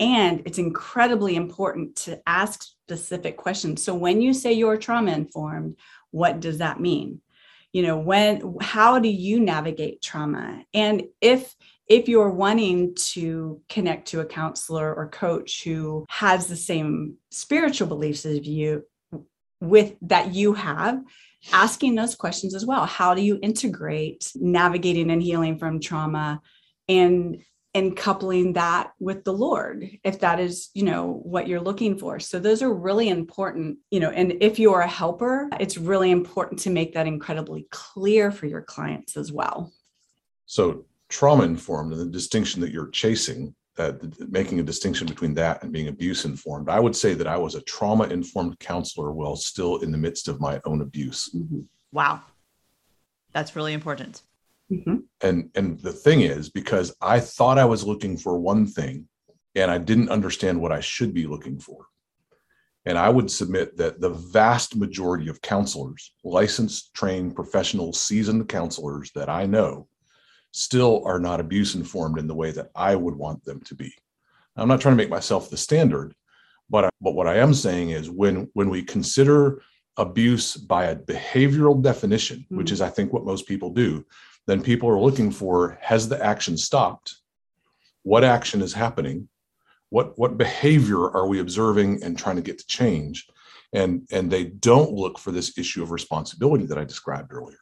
And 0.00 0.42
it's 0.46 0.58
incredibly 0.58 1.34
important 1.34 1.96
to 1.96 2.20
ask 2.24 2.62
specific 2.62 3.36
questions. 3.36 3.82
So 3.82 3.94
when 3.94 4.20
you 4.20 4.32
say 4.32 4.52
you're 4.52 4.76
trauma 4.76 5.10
informed 5.10 5.76
what 6.10 6.40
does 6.40 6.58
that 6.58 6.80
mean 6.80 7.20
you 7.72 7.82
know 7.82 7.98
when 7.98 8.56
how 8.60 8.98
do 8.98 9.08
you 9.08 9.40
navigate 9.40 10.02
trauma? 10.02 10.64
And 10.74 11.04
if 11.20 11.54
if 11.88 12.08
you're 12.08 12.30
wanting 12.30 12.94
to 12.94 13.60
connect 13.68 14.08
to 14.08 14.20
a 14.20 14.26
counselor 14.26 14.94
or 14.94 15.08
coach 15.08 15.64
who 15.64 16.04
has 16.10 16.46
the 16.46 16.56
same 16.56 17.16
spiritual 17.30 17.88
beliefs 17.88 18.26
as 18.26 18.46
you 18.46 18.84
with 19.60 19.94
that 20.02 20.34
you 20.34 20.54
have 20.54 21.02
asking 21.52 21.94
those 21.94 22.14
questions 22.14 22.54
as 22.54 22.66
well. 22.66 22.84
How 22.84 23.14
do 23.14 23.22
you 23.22 23.38
integrate 23.42 24.32
navigating 24.34 25.10
and 25.10 25.22
healing 25.22 25.58
from 25.58 25.80
trauma 25.80 26.40
and 26.88 27.42
and 27.74 27.96
coupling 27.96 28.54
that 28.54 28.92
with 28.98 29.24
the 29.24 29.32
lord 29.32 29.88
if 30.02 30.20
that 30.20 30.40
is 30.40 30.70
you 30.74 30.82
know 30.82 31.20
what 31.24 31.46
you're 31.46 31.60
looking 31.60 31.98
for. 31.98 32.18
So 32.18 32.38
those 32.38 32.62
are 32.62 32.72
really 32.72 33.08
important 33.08 33.78
you 33.90 34.00
know 34.00 34.10
and 34.10 34.36
if 34.40 34.58
you're 34.58 34.80
a 34.80 34.88
helper 34.88 35.48
it's 35.60 35.76
really 35.76 36.10
important 36.10 36.60
to 36.60 36.70
make 36.70 36.94
that 36.94 37.06
incredibly 37.06 37.66
clear 37.70 38.30
for 38.30 38.46
your 38.46 38.62
clients 38.62 39.16
as 39.16 39.32
well. 39.32 39.72
So 40.46 40.86
trauma 41.08 41.44
informed 41.44 41.92
and 41.92 42.00
the 42.00 42.06
distinction 42.06 42.60
that 42.62 42.72
you're 42.72 42.90
chasing 42.90 43.54
uh, 43.78 43.92
making 44.28 44.58
a 44.58 44.64
distinction 44.64 45.06
between 45.06 45.34
that 45.34 45.62
and 45.62 45.72
being 45.72 45.86
abuse 45.86 46.24
informed 46.24 46.68
i 46.68 46.80
would 46.80 46.96
say 46.96 47.14
that 47.14 47.28
i 47.28 47.36
was 47.36 47.54
a 47.54 47.60
trauma 47.62 48.04
informed 48.08 48.58
counselor 48.58 49.12
while 49.12 49.36
still 49.36 49.76
in 49.78 49.92
the 49.92 49.98
midst 49.98 50.26
of 50.26 50.40
my 50.40 50.60
own 50.64 50.80
abuse. 50.80 51.30
Mm-hmm. 51.34 51.60
wow. 51.92 52.20
That's 53.32 53.54
really 53.54 53.74
important 53.74 54.22
Mm-hmm. 54.72 54.96
And 55.22 55.50
and 55.54 55.80
the 55.80 55.92
thing 55.92 56.20
is, 56.20 56.50
because 56.50 56.94
I 57.00 57.20
thought 57.20 57.58
I 57.58 57.64
was 57.64 57.84
looking 57.84 58.16
for 58.16 58.38
one 58.38 58.66
thing, 58.66 59.08
and 59.54 59.70
I 59.70 59.78
didn't 59.78 60.10
understand 60.10 60.60
what 60.60 60.72
I 60.72 60.80
should 60.80 61.14
be 61.14 61.26
looking 61.26 61.58
for. 61.58 61.86
And 62.84 62.96
I 62.96 63.08
would 63.08 63.30
submit 63.30 63.76
that 63.76 64.00
the 64.00 64.10
vast 64.10 64.76
majority 64.76 65.28
of 65.28 65.42
counselors, 65.42 66.12
licensed, 66.24 66.94
trained, 66.94 67.34
professional, 67.34 67.92
seasoned 67.92 68.48
counselors 68.48 69.10
that 69.14 69.28
I 69.28 69.46
know, 69.46 69.88
still 70.52 71.02
are 71.04 71.20
not 71.20 71.40
abuse 71.40 71.74
informed 71.74 72.18
in 72.18 72.26
the 72.26 72.34
way 72.34 72.50
that 72.52 72.70
I 72.74 72.94
would 72.94 73.14
want 73.14 73.44
them 73.44 73.60
to 73.62 73.74
be. 73.74 73.92
I'm 74.56 74.68
not 74.68 74.80
trying 74.80 74.94
to 74.94 75.02
make 75.02 75.10
myself 75.10 75.50
the 75.50 75.56
standard, 75.56 76.14
but 76.68 76.86
I, 76.86 76.90
but 77.00 77.14
what 77.14 77.28
I 77.28 77.36
am 77.36 77.54
saying 77.54 77.90
is 77.90 78.10
when 78.10 78.48
when 78.54 78.70
we 78.70 78.82
consider 78.82 79.62
abuse 79.96 80.56
by 80.56 80.86
a 80.86 80.96
behavioral 80.96 81.82
definition, 81.82 82.38
mm-hmm. 82.40 82.56
which 82.56 82.72
is 82.72 82.80
I 82.80 82.88
think 82.88 83.12
what 83.12 83.24
most 83.24 83.46
people 83.46 83.70
do, 83.70 84.04
then 84.48 84.62
people 84.62 84.88
are 84.88 84.98
looking 84.98 85.30
for 85.30 85.78
has 85.82 86.08
the 86.08 86.24
action 86.24 86.56
stopped? 86.56 87.16
What 88.02 88.24
action 88.24 88.62
is 88.62 88.72
happening? 88.72 89.28
What 89.90 90.18
what 90.18 90.38
behavior 90.38 91.10
are 91.10 91.28
we 91.28 91.40
observing 91.40 92.02
and 92.02 92.16
trying 92.16 92.36
to 92.36 92.42
get 92.42 92.58
to 92.58 92.66
change? 92.66 93.26
And 93.74 94.08
and 94.10 94.30
they 94.30 94.44
don't 94.44 94.92
look 94.92 95.18
for 95.18 95.32
this 95.32 95.58
issue 95.58 95.82
of 95.82 95.90
responsibility 95.90 96.64
that 96.64 96.78
i 96.78 96.84
described 96.84 97.30
earlier. 97.30 97.58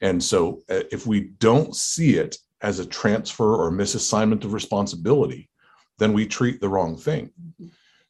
And 0.00 0.22
so 0.22 0.62
uh, 0.70 0.84
if 0.92 1.08
we 1.08 1.32
don't 1.40 1.74
see 1.74 2.14
it 2.14 2.36
as 2.60 2.78
a 2.78 2.86
transfer 2.86 3.56
or 3.56 3.72
misassignment 3.72 4.44
of 4.44 4.52
responsibility 4.52 5.50
then 5.98 6.12
we 6.12 6.24
treat 6.24 6.60
the 6.60 6.68
wrong 6.68 6.96
thing. 6.96 7.28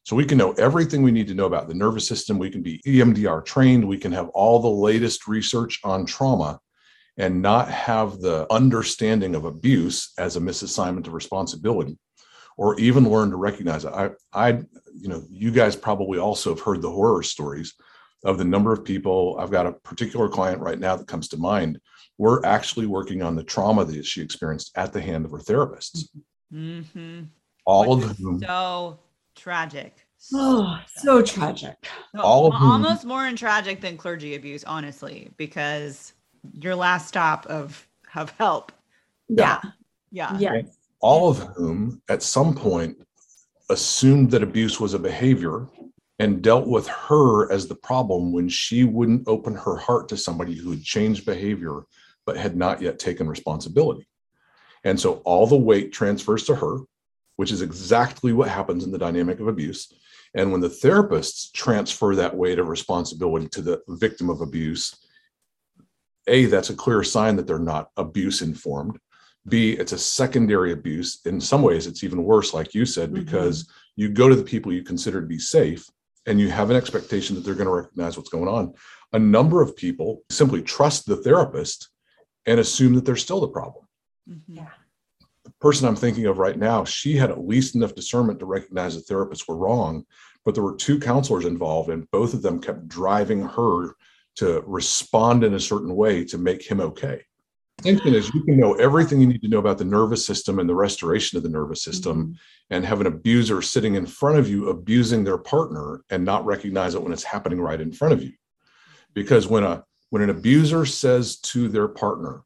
So 0.02 0.14
we 0.14 0.26
can 0.26 0.36
know 0.36 0.52
everything 0.52 1.02
we 1.02 1.10
need 1.10 1.28
to 1.28 1.34
know 1.34 1.46
about 1.46 1.68
the 1.68 1.74
nervous 1.74 2.06
system. 2.06 2.38
We 2.38 2.50
can 2.50 2.62
be 2.62 2.82
emdr 2.86 3.42
trained. 3.46 3.88
We 3.88 3.96
can 3.96 4.12
have 4.12 4.28
all 4.28 4.60
the 4.60 4.68
latest 4.68 5.26
research 5.26 5.80
on 5.84 6.04
trauma 6.04 6.60
and 7.18 7.42
not 7.42 7.68
have 7.68 8.20
the 8.20 8.46
understanding 8.50 9.35
of 9.35 9.44
abuse 9.44 10.12
as 10.18 10.37
a 10.37 10.40
misassignment 10.40 11.07
of 11.07 11.12
responsibility 11.12 11.98
or 12.57 12.78
even 12.78 13.11
learn 13.11 13.31
to 13.31 13.37
recognize 13.37 13.85
it. 13.85 13.92
I, 13.92 14.11
I, 14.33 14.50
you 14.94 15.09
know, 15.09 15.22
you 15.28 15.50
guys 15.50 15.76
probably 15.76 16.18
also 16.18 16.50
have 16.50 16.61
heard 16.61 16.81
the 16.81 16.90
horror 16.90 17.22
stories 17.24 17.74
of 18.24 18.38
the 18.38 18.44
number 18.44 18.72
of 18.72 18.85
people. 18.85 19.37
I've 19.38 19.50
got 19.50 19.66
a 19.66 19.72
particular 19.72 20.28
client 20.28 20.61
right 20.61 20.78
now 20.78 20.96
that 20.96 21.09
comes 21.09 21.28
to 21.28 21.37
mind. 21.37 21.81
We're 22.18 22.44
actually 22.44 22.87
working 22.87 23.22
on 23.22 23.37
the 23.37 23.44
trauma 23.44 23.85
that 23.85 24.07
she 24.07 24.22
experienced 24.22 24.72
at 24.76 24.92
the 24.92 25.00
hand 25.00 25.24
of 25.24 25.33
her 25.33 25.38
therapists. 25.38 26.09
Mm-hmm. 26.52 27.24
All 27.64 27.96
Which 27.96 28.04
of 28.04 28.11
is 28.12 28.18
whom, 28.18 28.40
so 28.40 29.00
tragic. 29.37 29.94
Oh, 30.35 30.81
so 30.96 31.22
tragic. 31.22 31.76
So 32.14 32.22
all 32.22 32.46
of 32.46 32.54
whom- 32.54 32.70
almost 32.70 33.04
more 33.04 33.31
tragic 33.33 33.81
than 33.81 33.96
clergy 33.96 34.35
abuse, 34.35 34.64
honestly, 34.64 35.31
because 35.37 36.12
your 36.54 36.74
last 36.74 37.08
stop 37.08 37.46
of 37.46 37.87
of 38.14 38.30
help. 38.32 38.72
Yeah. 39.28 39.61
Yeah. 40.11 40.38
Yes. 40.38 40.64
all 41.00 41.28
of 41.28 41.38
whom 41.38 42.02
at 42.08 42.22
some 42.22 42.54
point 42.54 42.96
assumed 43.70 44.30
that 44.30 44.42
abuse 44.42 44.80
was 44.80 44.94
a 44.94 44.98
behavior 44.98 45.66
and 46.18 46.42
dealt 46.42 46.66
with 46.66 46.88
her 46.88 47.50
as 47.52 47.68
the 47.68 47.74
problem 47.74 48.32
when 48.32 48.48
she 48.48 48.84
wouldn't 48.84 49.28
open 49.28 49.54
her 49.54 49.76
heart 49.76 50.08
to 50.08 50.16
somebody 50.16 50.56
who 50.56 50.70
had 50.70 50.82
changed 50.82 51.26
behavior 51.26 51.82
but 52.26 52.37
had 52.37 52.56
not 52.56 52.82
yet 52.82 52.98
taken 52.98 53.28
responsibility. 53.28 54.06
And 54.84 54.98
so 54.98 55.14
all 55.24 55.46
the 55.46 55.56
weight 55.56 55.92
transfers 55.92 56.44
to 56.44 56.54
her, 56.54 56.78
which 57.37 57.52
is 57.52 57.62
exactly 57.62 58.32
what 58.32 58.48
happens 58.48 58.84
in 58.84 58.90
the 58.90 58.98
dynamic 58.98 59.40
of 59.40 59.48
abuse. 59.48 59.92
And 60.34 60.52
when 60.52 60.61
the 60.61 60.68
therapists 60.68 61.52
transfer 61.52 62.14
that 62.14 62.37
weight 62.37 62.58
of 62.58 62.68
responsibility 62.68 63.48
to 63.48 63.62
the 63.62 63.82
victim 63.88 64.28
of 64.28 64.40
abuse, 64.40 64.94
A, 66.28 66.46
that's 66.46 66.70
a 66.70 66.74
clear 66.76 67.02
sign 67.02 67.36
that 67.36 67.46
they're 67.46 67.58
not 67.58 67.90
abuse 67.96 68.42
informed. 68.42 68.98
B, 69.48 69.72
it's 69.72 69.92
a 69.92 69.98
secondary 69.98 70.72
abuse. 70.72 71.20
In 71.24 71.40
some 71.40 71.62
ways, 71.62 71.86
it's 71.86 72.04
even 72.04 72.22
worse, 72.24 72.52
like 72.52 72.74
you 72.74 72.84
said, 72.84 73.10
Mhm. 73.10 73.14
because 73.14 73.68
you 73.96 74.08
go 74.10 74.28
to 74.28 74.36
the 74.36 74.44
people 74.44 74.72
you 74.72 74.82
consider 74.82 75.20
to 75.20 75.26
be 75.26 75.38
safe 75.38 75.88
and 76.26 76.38
you 76.38 76.50
have 76.50 76.70
an 76.70 76.76
expectation 76.76 77.34
that 77.34 77.42
they're 77.44 77.54
going 77.54 77.66
to 77.66 77.72
recognize 77.72 78.16
what's 78.16 78.28
going 78.28 78.48
on. 78.48 78.74
A 79.14 79.18
number 79.18 79.62
of 79.62 79.74
people 79.74 80.22
simply 80.30 80.60
trust 80.62 81.06
the 81.06 81.16
therapist 81.16 81.88
and 82.44 82.60
assume 82.60 82.94
that 82.94 83.04
they're 83.06 83.16
still 83.16 83.40
the 83.40 83.48
problem. 83.48 83.86
Mhm. 84.28 84.42
Yeah. 84.48 84.68
The 85.44 85.52
person 85.60 85.88
I'm 85.88 85.96
thinking 85.96 86.26
of 86.26 86.38
right 86.38 86.58
now, 86.58 86.84
she 86.84 87.16
had 87.16 87.30
at 87.30 87.46
least 87.46 87.74
enough 87.74 87.94
discernment 87.94 88.38
to 88.40 88.46
recognize 88.46 88.94
the 88.94 89.14
therapists 89.14 89.48
were 89.48 89.56
wrong, 89.56 90.04
but 90.44 90.54
there 90.54 90.64
were 90.64 90.76
two 90.76 90.98
counselors 91.00 91.46
involved, 91.46 91.88
and 91.88 92.10
both 92.10 92.34
of 92.34 92.42
them 92.42 92.60
kept 92.60 92.86
driving 92.86 93.40
her 93.40 93.94
to 94.38 94.62
respond 94.66 95.42
in 95.44 95.55
a 95.55 95.61
certain 95.61 95.94
way 95.96 96.24
to 96.24 96.38
make 96.38 96.62
him 96.62 96.81
okay. 96.81 97.22
Thinking 97.83 98.14
is 98.14 98.33
you 98.35 98.42
can 98.42 98.59
know 98.59 98.74
everything 98.74 99.20
you 99.20 99.27
need 99.27 99.42
to 99.42 99.48
know 99.48 99.59
about 99.59 99.79
the 99.79 99.85
nervous 99.85 100.27
system 100.27 100.59
and 100.59 100.68
the 100.68 100.74
restoration 100.74 101.37
of 101.37 101.44
the 101.44 101.48
nervous 101.48 101.83
system, 101.83 102.37
and 102.70 102.85
have 102.85 103.01
an 103.01 103.07
abuser 103.07 103.62
sitting 103.62 103.94
in 103.94 104.05
front 104.07 104.38
of 104.38 104.48
you 104.48 104.68
abusing 104.68 105.22
their 105.22 105.38
partner 105.38 106.03
and 106.11 106.24
not 106.24 106.44
recognize 106.44 106.94
it 106.94 107.03
when 107.03 107.12
it's 107.12 107.22
happening 107.24 107.61
right 107.61 107.81
in 107.81 107.92
front 107.92 108.14
of 108.14 108.22
you. 108.22 108.33
Because 109.14 109.46
when 109.46 109.64
a 109.64 109.85
when 110.11 110.22
an 110.22 110.31
abuser 110.31 110.87
says 110.87 111.38
to 111.38 111.68
their 111.68 111.87
partner, 111.88 112.42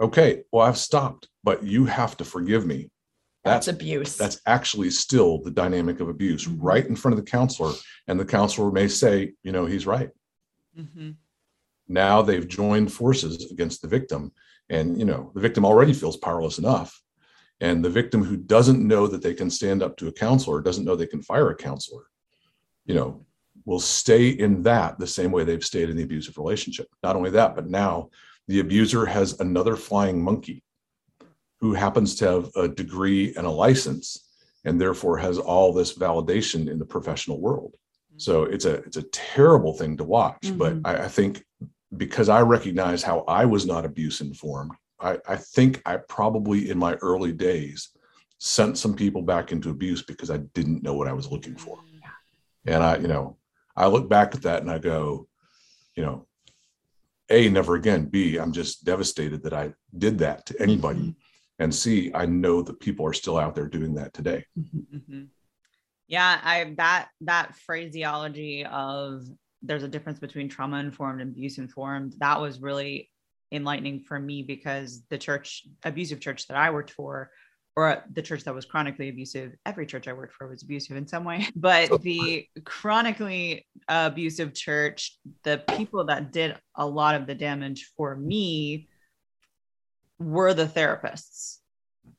"Okay, 0.00 0.42
well 0.52 0.66
I've 0.66 0.78
stopped, 0.78 1.28
but 1.44 1.62
you 1.62 1.84
have 1.84 2.16
to 2.16 2.24
forgive 2.24 2.66
me," 2.66 2.90
That's 3.44 3.66
that's 3.66 3.76
abuse. 3.76 4.16
that's 4.16 4.40
actually 4.46 4.90
still 4.90 5.40
the 5.42 5.50
dynamic 5.50 6.00
of 6.00 6.08
abuse 6.08 6.46
Mhm. 6.46 6.58
right 6.60 6.86
in 6.86 6.96
front 6.96 7.16
of 7.18 7.24
the 7.24 7.30
counselor, 7.30 7.72
and 8.08 8.18
the 8.18 8.24
counselor 8.24 8.70
may 8.72 8.88
say, 8.88 9.34
"You 9.44 9.52
know, 9.52 9.66
he's 9.66 9.86
right." 9.86 10.10
Mhm. 10.78 11.16
Now 11.88 12.22
they've 12.22 12.48
joined 12.48 12.92
forces 12.92 13.50
against 13.50 13.82
the 13.82 13.88
victim, 13.88 14.32
and 14.70 14.98
you 14.98 15.04
know 15.04 15.30
the 15.34 15.40
victim 15.40 15.64
already 15.64 15.92
feels 15.92 16.16
powerless 16.16 16.58
enough. 16.58 17.00
And 17.60 17.84
the 17.84 17.90
victim 17.90 18.24
who 18.24 18.36
doesn't 18.36 18.86
know 18.86 19.06
that 19.06 19.22
they 19.22 19.34
can 19.34 19.48
stand 19.50 19.82
up 19.82 19.96
to 19.98 20.08
a 20.08 20.12
counselor 20.12 20.60
doesn't 20.60 20.84
know 20.84 20.96
they 20.96 21.06
can 21.06 21.22
fire 21.22 21.50
a 21.50 21.56
counselor 21.56 22.04
you 22.86 22.94
know 22.94 23.24
will 23.64 23.80
stay 23.80 24.28
in 24.28 24.62
that 24.62 24.98
the 24.98 25.06
same 25.06 25.30
way 25.30 25.42
they've 25.44 25.64
stayed 25.64 25.88
in 25.88 25.96
the 25.96 26.02
abusive 26.02 26.36
relationship. 26.36 26.86
Not 27.02 27.16
only 27.16 27.30
that 27.30 27.54
but 27.54 27.66
now 27.68 28.10
the 28.48 28.60
abuser 28.60 29.06
has 29.06 29.40
another 29.40 29.76
flying 29.76 30.22
monkey 30.22 30.62
who 31.60 31.72
happens 31.72 32.14
to 32.16 32.24
have 32.26 32.50
a 32.56 32.68
degree 32.68 33.34
and 33.36 33.46
a 33.46 33.50
license 33.50 34.28
and 34.66 34.78
therefore 34.78 35.16
has 35.18 35.38
all 35.38 35.72
this 35.72 35.96
validation 35.96 36.70
in 36.70 36.78
the 36.78 36.84
professional 36.84 37.40
world. 37.40 37.74
So 38.16 38.42
it's 38.44 38.64
a 38.64 38.74
it's 38.86 38.96
a 38.98 39.02
terrible 39.04 39.72
thing 39.72 39.96
to 39.96 40.04
watch 40.04 40.52
but 40.56 40.74
Mhm. 40.74 40.80
I, 40.84 41.04
I 41.04 41.08
think 41.08 41.44
because 41.96 42.28
I 42.28 42.40
recognize 42.40 43.02
how 43.02 43.24
I 43.28 43.44
was 43.44 43.66
not 43.66 43.84
abuse 43.84 44.20
informed, 44.20 44.72
I, 45.00 45.18
I 45.28 45.36
think 45.36 45.82
I 45.86 45.96
probably 45.96 46.70
in 46.70 46.78
my 46.78 46.94
early 46.94 47.32
days 47.32 47.90
sent 48.38 48.78
some 48.78 48.94
people 48.94 49.22
back 49.22 49.52
into 49.52 49.70
abuse 49.70 50.02
because 50.02 50.30
I 50.30 50.38
didn't 50.38 50.82
know 50.82 50.94
what 50.94 51.08
I 51.08 51.12
was 51.12 51.30
looking 51.30 51.56
for. 51.56 51.76
Mm. 51.76 52.00
And 52.66 52.82
I, 52.82 52.96
you 52.96 53.08
know, 53.08 53.36
I 53.76 53.86
look 53.86 54.08
back 54.08 54.34
at 54.34 54.42
that 54.42 54.62
and 54.62 54.70
I 54.70 54.78
go, 54.78 55.28
you 55.96 56.02
know, 56.04 56.26
A, 57.30 57.48
never 57.48 57.74
again. 57.74 58.06
B, 58.06 58.36
I'm 58.36 58.52
just 58.52 58.84
devastated 58.84 59.42
that 59.42 59.52
I 59.52 59.72
did 59.96 60.18
that 60.18 60.46
to 60.46 60.60
anybody. 60.60 61.00
Mm-hmm. 61.00 61.10
And 61.58 61.74
C, 61.74 62.10
I 62.14 62.26
know 62.26 62.62
that 62.62 62.80
people 62.80 63.06
are 63.06 63.12
still 63.12 63.38
out 63.38 63.54
there 63.54 63.68
doing 63.68 63.94
that 63.94 64.12
today. 64.12 64.44
Mhm. 64.58 65.28
Yeah, 66.06 66.38
I 66.42 66.74
that 66.76 67.08
that 67.22 67.56
phraseology 67.56 68.64
of 68.66 69.26
there's 69.64 69.82
a 69.82 69.88
difference 69.88 70.18
between 70.18 70.48
trauma 70.48 70.78
informed 70.78 71.20
and 71.20 71.30
abuse 71.30 71.58
informed. 71.58 72.14
That 72.18 72.40
was 72.40 72.60
really 72.60 73.10
enlightening 73.52 74.00
for 74.00 74.18
me 74.18 74.42
because 74.42 75.02
the 75.10 75.18
church 75.18 75.66
abusive 75.84 76.20
church 76.20 76.46
that 76.48 76.56
I 76.56 76.70
worked 76.70 76.90
for 76.90 77.30
or 77.76 78.04
the 78.12 78.22
church 78.22 78.44
that 78.44 78.54
was 78.54 78.64
chronically 78.64 79.08
abusive 79.08 79.52
every 79.66 79.86
church 79.86 80.08
i 80.08 80.12
worked 80.12 80.32
for 80.32 80.48
was 80.48 80.62
abusive 80.62 80.96
in 80.96 81.06
some 81.06 81.24
way 81.24 81.46
but 81.56 82.02
the 82.02 82.46
chronically 82.64 83.66
abusive 83.88 84.54
church 84.54 85.18
the 85.42 85.62
people 85.76 86.04
that 86.04 86.32
did 86.32 86.56
a 86.76 86.86
lot 86.86 87.14
of 87.14 87.26
the 87.26 87.34
damage 87.34 87.90
for 87.96 88.16
me 88.16 88.88
were 90.18 90.54
the 90.54 90.66
therapists 90.66 91.58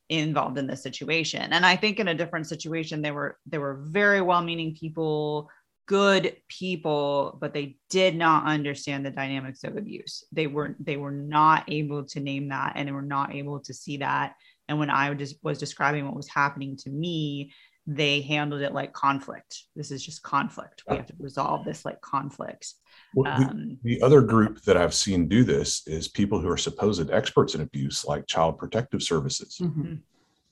involved 0.10 0.58
in 0.58 0.67
this 0.67 0.84
situation 0.84 1.53
and 1.53 1.65
i 1.65 1.75
think 1.75 1.99
in 1.99 2.10
a 2.10 2.15
different 2.15 2.47
situation 2.47 3.01
they 3.01 3.12
were 3.12 3.38
they 3.45 3.58
were 3.58 3.81
very 3.88 4.21
well-meaning 4.21 4.75
people 4.79 5.49
good 5.87 6.35
people 6.47 7.37
but 7.39 7.53
they 7.53 7.77
did 7.89 8.15
not 8.15 8.45
understand 8.45 9.05
the 9.05 9.11
dynamics 9.11 9.63
of 9.63 9.77
abuse. 9.77 10.23
They 10.31 10.47
were 10.47 10.75
they 10.79 10.97
were 10.97 11.11
not 11.11 11.65
able 11.67 12.05
to 12.05 12.19
name 12.19 12.49
that 12.49 12.73
and 12.75 12.87
they 12.87 12.91
were 12.91 13.01
not 13.01 13.35
able 13.35 13.59
to 13.61 13.73
see 13.73 13.97
that. 13.97 14.33
And 14.67 14.79
when 14.79 14.89
i 14.89 15.13
just 15.13 15.35
was 15.43 15.59
describing 15.59 16.05
what 16.05 16.15
was 16.15 16.27
happening 16.29 16.75
to 16.77 16.89
me 16.89 17.53
they 17.87 18.21
handled 18.21 18.61
it 18.61 18.73
like 18.73 18.93
conflict. 18.93 19.61
This 19.75 19.91
is 19.91 20.03
just 20.03 20.23
conflict. 20.23 20.81
We 20.89 20.95
have 20.95 21.05
to 21.05 21.13
resolve 21.19 21.65
this 21.65 21.85
like 21.85 22.01
conflict. 22.01 22.73
Well, 23.13 23.39
the- 23.39 23.45
um, 23.45 23.77
The 23.83 24.01
other 24.01 24.21
group 24.21 24.63
that 24.63 24.75
I've 24.75 24.95
seen 24.95 25.27
do 25.27 25.43
this 25.43 25.85
is 25.85 26.07
people 26.07 26.39
who 26.41 26.49
are 26.49 26.57
supposed 26.57 27.11
experts 27.11 27.53
in 27.53 27.61
abuse, 27.61 28.03
like 28.03 28.25
Child 28.25 28.57
Protective 28.57 29.03
Services. 29.03 29.59
Mhm. 29.61 30.01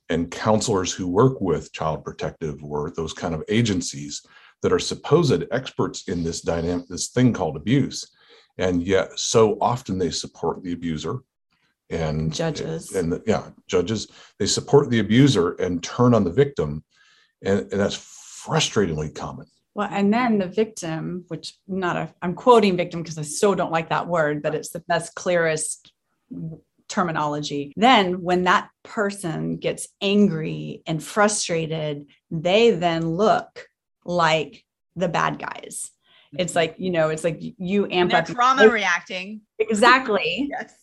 and 0.09 0.29
counselors 0.29 0.91
who 0.93 1.07
work 1.07 1.39
with 1.41 1.71
Child 1.71 2.03
Protective 2.03 2.61
or 2.63 2.91
those 2.91 3.13
kind 3.13 3.33
of 3.33 3.41
agencies 3.47 4.21
that 4.63 4.73
are 4.73 4.79
supposed 4.79 5.43
experts 5.51 6.07
in 6.07 6.23
this 6.23 6.41
dynamic, 6.41 6.87
this 6.87 7.09
thing 7.09 7.33
called 7.33 7.55
abuse. 7.55 8.09
And 8.57 8.81
yet, 8.81 9.19
so 9.19 9.57
often 9.61 9.99
they 9.99 10.09
support 10.09 10.63
the 10.63 10.71
abuser 10.73 11.19
and 11.89 12.33
Judges. 12.33 12.95
and 12.95 13.11
the- 13.11 13.23
yeah, 13.27 13.49
judges 13.67 14.07
they 14.39 14.45
support 14.45 14.89
the 14.89 14.99
abuser 14.99 15.51
and 15.53 15.83
turn 15.83 16.13
on 16.13 16.23
the 16.23 16.31
victim, 16.31 16.83
and, 17.43 17.59
and 17.59 17.79
that's 17.79 17.97
frustratingly 17.97 19.13
common. 19.13 19.45
Well, 19.75 19.89
and 19.91 20.13
then 20.13 20.37
the 20.37 20.47
victim, 20.47 21.25
which 21.27 21.55
not 21.67 21.97
a, 21.97 22.13
I'm 22.21 22.35
quoting 22.35 22.77
victim 22.77 23.01
because 23.01 23.17
I 23.17 23.23
so 23.23 23.53
don't 23.53 23.71
like 23.71 23.89
that 23.89 24.07
word, 24.07 24.41
but 24.41 24.55
it's 24.55 24.69
the 24.69 24.83
best, 24.87 25.13
clearest 25.15 25.91
terminology. 26.87 27.73
Then, 27.75 28.21
when 28.21 28.43
that 28.43 28.69
person 28.83 29.57
gets 29.57 29.87
angry 29.99 30.83
and 30.85 31.03
frustrated, 31.03 32.05
they 32.31 32.71
then 32.71 33.09
look 33.09 33.67
like 34.05 34.63
the 34.95 35.07
bad 35.07 35.39
guys. 35.39 35.91
It's 36.35 36.51
mm-hmm. 36.51 36.57
like, 36.57 36.75
you 36.77 36.91
know, 36.91 37.09
it's 37.09 37.23
like 37.23 37.39
you 37.39 37.87
amp 37.91 38.13
up 38.13 38.25
trauma 38.25 38.67
reacting 38.67 39.41
Exactly. 39.59 40.49
yes 40.51 40.73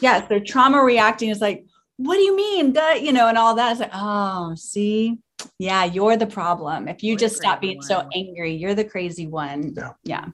Yes, 0.00 0.26
they're 0.28 0.40
trauma 0.40 0.82
reacting 0.82 1.30
is 1.30 1.40
like, 1.40 1.66
what 1.96 2.16
do 2.16 2.22
you 2.22 2.36
mean? 2.36 2.72
That, 2.72 3.02
you 3.02 3.12
know, 3.12 3.28
and 3.28 3.38
all 3.38 3.54
that. 3.54 3.72
It's 3.72 3.80
like, 3.80 3.90
oh, 3.94 4.54
see, 4.56 5.18
yeah, 5.58 5.84
you're 5.84 6.16
the 6.16 6.26
problem. 6.26 6.88
If 6.88 7.02
you 7.02 7.10
You're 7.10 7.18
just 7.18 7.36
stop 7.36 7.60
crazy 7.60 7.72
being 7.72 7.82
so 7.82 8.08
angry, 8.14 8.54
you're 8.54 8.74
the 8.74 8.84
crazy 8.84 9.26
one. 9.26 9.74
Yeah. 9.76 9.90
Yeah. 10.04 10.26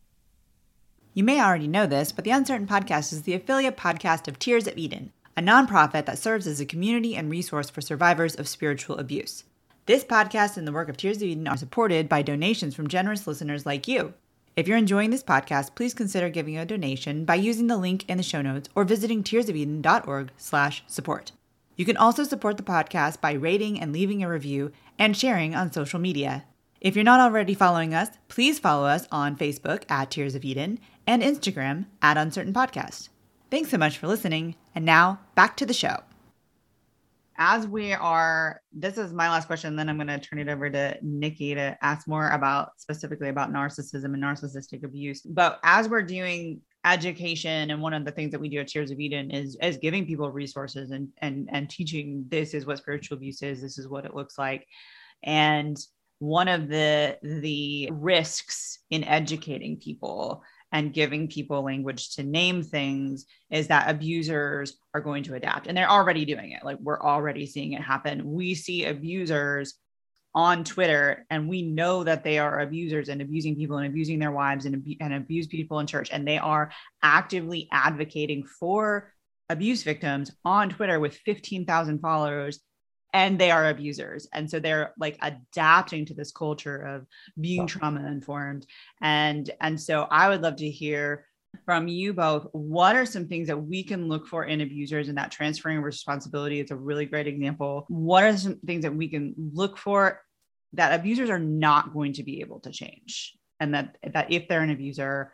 You 1.12 1.24
may 1.24 1.40
already 1.40 1.68
know 1.68 1.87
this, 1.87 2.12
but 2.12 2.24
the 2.24 2.31
Uncertain 2.31 2.66
Podcast 2.66 3.12
is 3.12 3.22
the 3.22 3.35
affiliate 3.35 3.76
podcast 3.76 4.29
of 4.29 4.38
Tears 4.38 4.66
of 4.66 4.79
Eden, 4.79 5.12
a 5.37 5.42
nonprofit 5.42 6.07
that 6.07 6.18
serves 6.18 6.46
as 6.46 6.61
a 6.61 6.66
community 6.66 7.16
and 7.16 7.31
resource 7.31 7.68
for 7.68 7.81
survivors 7.81 8.37
of 8.37 8.48
spiritual 8.48 8.96
abuse. 8.96 9.44
This 9.90 10.05
podcast 10.05 10.57
and 10.57 10.66
the 10.68 10.72
work 10.72 10.88
of 10.88 10.96
Tears 10.96 11.16
of 11.16 11.24
Eden 11.24 11.48
are 11.48 11.57
supported 11.57 12.09
by 12.09 12.22
donations 12.22 12.76
from 12.76 12.87
generous 12.87 13.26
listeners 13.26 13.66
like 13.66 13.88
you. 13.88 14.14
If 14.55 14.68
you're 14.68 14.76
enjoying 14.76 15.11
this 15.11 15.24
podcast, 15.24 15.74
please 15.74 15.94
consider 15.94 16.29
giving 16.29 16.57
a 16.57 16.64
donation 16.64 17.24
by 17.24 17.35
using 17.35 17.66
the 17.66 17.76
link 17.76 18.09
in 18.09 18.16
the 18.16 18.22
show 18.22 18.40
notes 18.40 18.68
or 18.76 18.85
visiting 18.85 19.24
tearsofeden.org/support. 19.24 21.33
You 21.74 21.85
can 21.85 21.96
also 21.96 22.22
support 22.22 22.57
the 22.57 22.62
podcast 22.62 23.20
by 23.20 23.33
rating 23.33 23.81
and 23.81 23.92
leaving 23.92 24.22
a 24.22 24.29
review 24.29 24.70
and 24.96 25.16
sharing 25.16 25.57
on 25.57 25.72
social 25.72 25.98
media. 25.98 26.44
If 26.81 26.94
you're 26.94 27.03
not 27.03 27.18
already 27.18 27.55
following 27.55 27.92
us, 27.92 28.11
please 28.29 28.61
follow 28.61 28.87
us 28.87 29.09
on 29.11 29.37
Facebook 29.37 29.83
at 29.90 30.12
Tears 30.12 30.37
of 30.37 30.44
Eden 30.44 30.79
and 31.05 31.20
Instagram 31.20 31.87
at 32.00 32.16
Uncertain 32.16 32.53
Podcast. 32.53 33.09
Thanks 33.50 33.70
so 33.70 33.79
much 33.79 33.98
for 33.98 34.07
listening. 34.07 34.55
And 34.72 34.85
now 34.85 35.18
back 35.35 35.57
to 35.57 35.66
the 35.66 35.74
show. 35.74 36.05
As 37.42 37.66
we 37.66 37.94
are, 37.94 38.61
this 38.70 38.98
is 38.98 39.14
my 39.14 39.31
last 39.31 39.46
question, 39.46 39.74
then 39.74 39.88
I'm 39.88 39.96
going 39.96 40.09
to 40.09 40.20
turn 40.20 40.38
it 40.38 40.48
over 40.50 40.68
to 40.68 40.98
Nikki 41.00 41.55
to 41.55 41.74
ask 41.81 42.07
more 42.07 42.29
about 42.29 42.72
specifically 42.76 43.31
about 43.31 43.50
narcissism 43.50 44.05
and 44.05 44.22
narcissistic 44.22 44.85
abuse. 44.85 45.22
But 45.22 45.59
as 45.62 45.88
we're 45.88 46.03
doing 46.03 46.61
education 46.85 47.70
and 47.70 47.81
one 47.81 47.94
of 47.94 48.05
the 48.05 48.11
things 48.11 48.31
that 48.33 48.40
we 48.42 48.50
do 48.50 48.61
at 48.61 48.68
Tears 48.68 48.90
of 48.90 49.00
Eden 49.00 49.31
is 49.31 49.57
is 49.62 49.79
giving 49.79 50.07
people 50.07 50.31
resources 50.31 50.90
and 50.90 51.09
and 51.22 51.48
and 51.50 51.70
teaching 51.70 52.26
this 52.29 52.53
is 52.53 52.66
what 52.66 52.76
spiritual 52.76 53.16
abuse 53.16 53.40
is, 53.42 53.62
this 53.62 53.79
is 53.79 53.88
what 53.88 54.05
it 54.05 54.14
looks 54.14 54.37
like. 54.37 54.66
And 55.24 55.79
one 56.18 56.48
of 56.48 56.68
the 56.68 57.16
the 57.22 57.88
risks 57.90 58.81
in 58.90 59.03
educating 59.05 59.79
people 59.79 60.42
and 60.72 60.92
giving 60.92 61.28
people 61.28 61.62
language 61.62 62.14
to 62.14 62.22
name 62.22 62.62
things 62.62 63.26
is 63.50 63.68
that 63.68 63.90
abusers 63.90 64.76
are 64.94 65.00
going 65.00 65.24
to 65.24 65.35
adapt 65.35 65.66
and 65.66 65.76
they're 65.76 65.90
already 65.90 66.24
doing 66.24 66.52
it. 66.52 66.64
Like 66.64 66.78
we're 66.80 67.00
already 67.00 67.46
seeing 67.46 67.72
it 67.72 67.83
happen. 67.83 68.33
We 68.33 68.54
see 68.54 68.85
abusers 68.85 69.74
on 70.33 70.62
twitter 70.62 71.26
and 71.28 71.48
we 71.48 71.61
know 71.61 72.04
that 72.04 72.22
they 72.22 72.38
are 72.38 72.61
abusers 72.61 73.09
and 73.09 73.20
abusing 73.20 73.56
people 73.56 73.78
and 73.78 73.88
abusing 73.88 74.18
their 74.20 74.30
wives 74.30 74.64
and, 74.64 74.76
abu- 74.76 74.94
and 75.00 75.12
abuse 75.12 75.48
people 75.48 75.80
in 75.80 75.88
church 75.88 76.09
and 76.12 76.26
they 76.26 76.38
are 76.38 76.70
actively 77.02 77.68
advocating 77.72 78.44
for 78.44 79.12
abuse 79.48 79.83
victims 79.83 80.30
on 80.44 80.70
twitter 80.70 81.00
with 81.00 81.16
15,000 81.16 81.98
followers 81.98 82.61
and 83.12 83.38
they 83.38 83.51
are 83.51 83.68
abusers. 83.68 84.29
And 84.33 84.51
so 84.51 84.61
they're 84.61 84.94
like 84.99 85.18
adapting 85.23 86.07
to 86.07 86.14
this 86.14 86.33
culture 86.33 86.77
of 86.77 87.07
being 87.40 87.66
trauma 87.66 88.07
informed 88.07 88.66
and 89.01 89.51
and 89.61 89.81
so 89.81 90.07
i 90.11 90.29
would 90.29 90.42
love 90.42 90.57
to 90.57 90.70
hear 90.70 91.25
from 91.64 91.88
you 91.88 92.12
both 92.12 92.46
what 92.53 92.96
are 92.96 93.07
some 93.07 93.27
things 93.27 93.49
that 93.49 93.57
we 93.57 93.83
can 93.83 94.09
look 94.09 94.27
for 94.27 94.44
in 94.44 94.61
abusers 94.61 95.09
and 95.09 95.18
that 95.18 95.31
transferring 95.31 95.81
responsibility 95.81 96.61
is 96.61 96.70
a 96.70 96.77
really 96.77 97.07
great 97.07 97.27
example. 97.27 97.85
What 97.88 98.25
are 98.25 98.37
some 98.37 98.59
things 98.66 98.83
that 98.83 98.94
we 98.94 99.09
can 99.09 99.35
look 99.53 99.77
for 99.77 100.23
that 100.75 100.99
abusers 100.99 101.31
are 101.31 101.38
not 101.38 101.92
going 101.92 102.12
to 102.14 102.23
be 102.23 102.40
able 102.40 102.61
to 102.61 102.70
change? 102.70 103.37
And 103.59 103.75
that 103.75 103.96
that 104.12 104.33
if 104.33 104.49
they're 104.49 104.62
an 104.62 104.70
abuser 104.70 105.33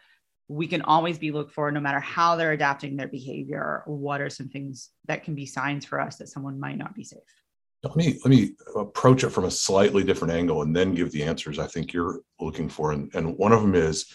we 0.49 0.69
can 0.69 0.83
always 0.83 1.19
be 1.19 1.33
looked 1.33 1.53
for 1.53 1.73
no 1.73 1.81
matter 1.81 1.99
how 1.99 2.37
they're 2.37 2.53
adapting 2.53 2.97
their 2.97 3.09
behavior 3.09 3.83
what 3.87 4.21
are 4.21 4.31
some 4.31 4.49
things 4.49 4.91
that 5.07 5.25
can 5.25 5.35
be 5.35 5.45
signs 5.45 5.85
for 5.85 6.01
us 6.01 6.17
that 6.17 6.29
someone 6.29 6.61
might 6.61 6.79
not 6.79 6.95
be 6.95 7.03
safe 7.03 7.19
Let 7.87 7.97
me 7.97 8.19
let 8.25 8.31
me 8.31 8.53
approach 8.75 9.25
it 9.25 9.31
from 9.31 9.45
a 9.45 9.51
slightly 9.51 10.03
different 10.05 10.35
angle 10.35 10.63
and 10.63 10.75
then 10.75 10.95
give 10.95 11.13
the 11.13 11.23
answers 11.23 11.59
I 11.59 11.67
think 11.67 11.93
you're 11.93 12.21
looking 12.41 12.69
for. 12.69 12.93
And, 12.93 13.15
and 13.15 13.37
one 13.37 13.53
of 13.53 13.63
them 13.63 13.75
is, 13.75 14.13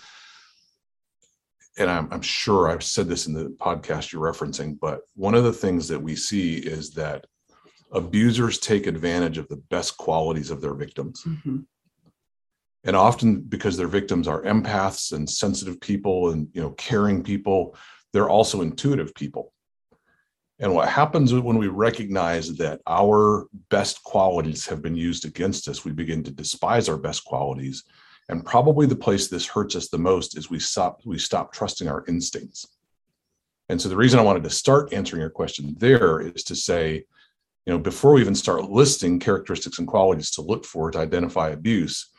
and 1.77 1.89
I'm, 1.89 2.07
I'm 2.12 2.21
sure 2.21 2.69
I've 2.69 2.84
said 2.84 3.07
this 3.07 3.27
in 3.27 3.34
the 3.34 3.55
podcast 3.60 4.12
you're 4.12 4.21
referencing, 4.21 4.77
but 4.79 5.01
one 5.15 5.36
of 5.36 5.43
the 5.43 5.53
things 5.53 5.88
that 5.88 6.01
we 6.01 6.15
see 6.15 6.57
is 6.57 6.91
that 6.91 7.25
abusers 7.91 8.57
take 8.57 8.88
advantage 8.88 9.38
of 9.38 9.47
the 9.47 9.62
best 9.69 9.97
qualities 9.97 10.51
of 10.51 10.62
their 10.62 10.73
victims. 10.73 11.23
Mm-hmm. 11.25 11.60
And 12.84 12.95
often 12.95 13.41
because 13.41 13.77
their 13.77 13.88
victims 13.88 14.27
are 14.27 14.41
empaths 14.43 15.13
and 15.13 15.29
sensitive 15.29 15.79
people 15.79 16.31
and 16.31 16.47
you 16.53 16.62
know 16.62 16.71
caring 16.71 17.23
people, 17.23 17.75
they're 18.12 18.29
also 18.29 18.62
intuitive 18.62 19.13
people. 19.15 19.53
And 20.62 20.76
what 20.76 20.89
happens 20.89 21.34
when 21.34 21.58
we 21.58 21.67
recognize 21.67 22.56
that 22.58 22.82
our 22.86 23.47
best 23.69 24.04
qualities 24.04 24.67
have 24.67 24.84
been 24.84 24.95
used 24.95 25.26
against 25.26 25.67
us, 25.67 25.84
we 25.84 25.91
begin 25.91 26.24
to 26.24 26.32
despise 26.32 26.88
our 26.88 26.97
best 26.97 27.26
qualities. 27.26 27.84
And 28.30 28.45
probably 28.45 28.86
the 28.86 28.95
place 28.95 29.28
this 29.28 29.47
hurts 29.47 29.76
us 29.76 29.89
the 29.89 29.97
most 29.97 30.38
is 30.38 30.52
we 30.52 30.60
stop 30.60 31.02
we 31.04 31.17
stop 31.17 31.52
trusting 31.52 31.88
our 31.88 32.06
instincts. 32.08 32.67
And 33.69 33.82
so 33.82 33.89
the 33.89 33.97
reason 33.97 34.19
I 34.19 34.24
wanted 34.24 34.43
to 34.43 34.52
start 34.52 34.93
answering 34.93 35.21
your 35.21 35.32
question 35.32 35.76
there 35.80 36.21
is 36.21 36.43
to 36.43 36.56
say, 36.56 37.06
you 37.65 37.74
know, 37.74 37.80
before 37.80 38.13
we 38.13 38.21
even 38.21 38.36
start 38.36 38.69
listing 38.69 39.19
characteristics 39.19 39.80
and 39.80 39.88
qualities 39.88 40.30
to 40.32 40.43
look 40.43 40.63
for 40.63 40.91
to 40.91 41.00
identify 41.00 41.50
abuse, 41.50 42.12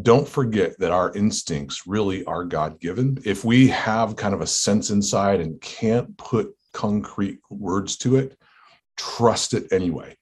don't 0.00 0.28
forget 0.28 0.78
that 0.78 0.92
our 0.92 1.12
instincts 1.14 1.88
really 1.88 2.24
are 2.26 2.44
God 2.44 2.78
given. 2.80 3.18
If 3.24 3.44
we 3.44 3.66
have 3.68 4.14
kind 4.14 4.34
of 4.34 4.42
a 4.42 4.46
sense 4.46 4.90
inside 4.90 5.40
and 5.40 5.60
can't 5.60 6.16
put 6.16 6.54
concrete 6.72 7.40
words 7.50 7.96
to 7.98 8.16
it, 8.16 8.36
trust 8.96 9.54
it 9.54 9.72
anyway. 9.72 10.16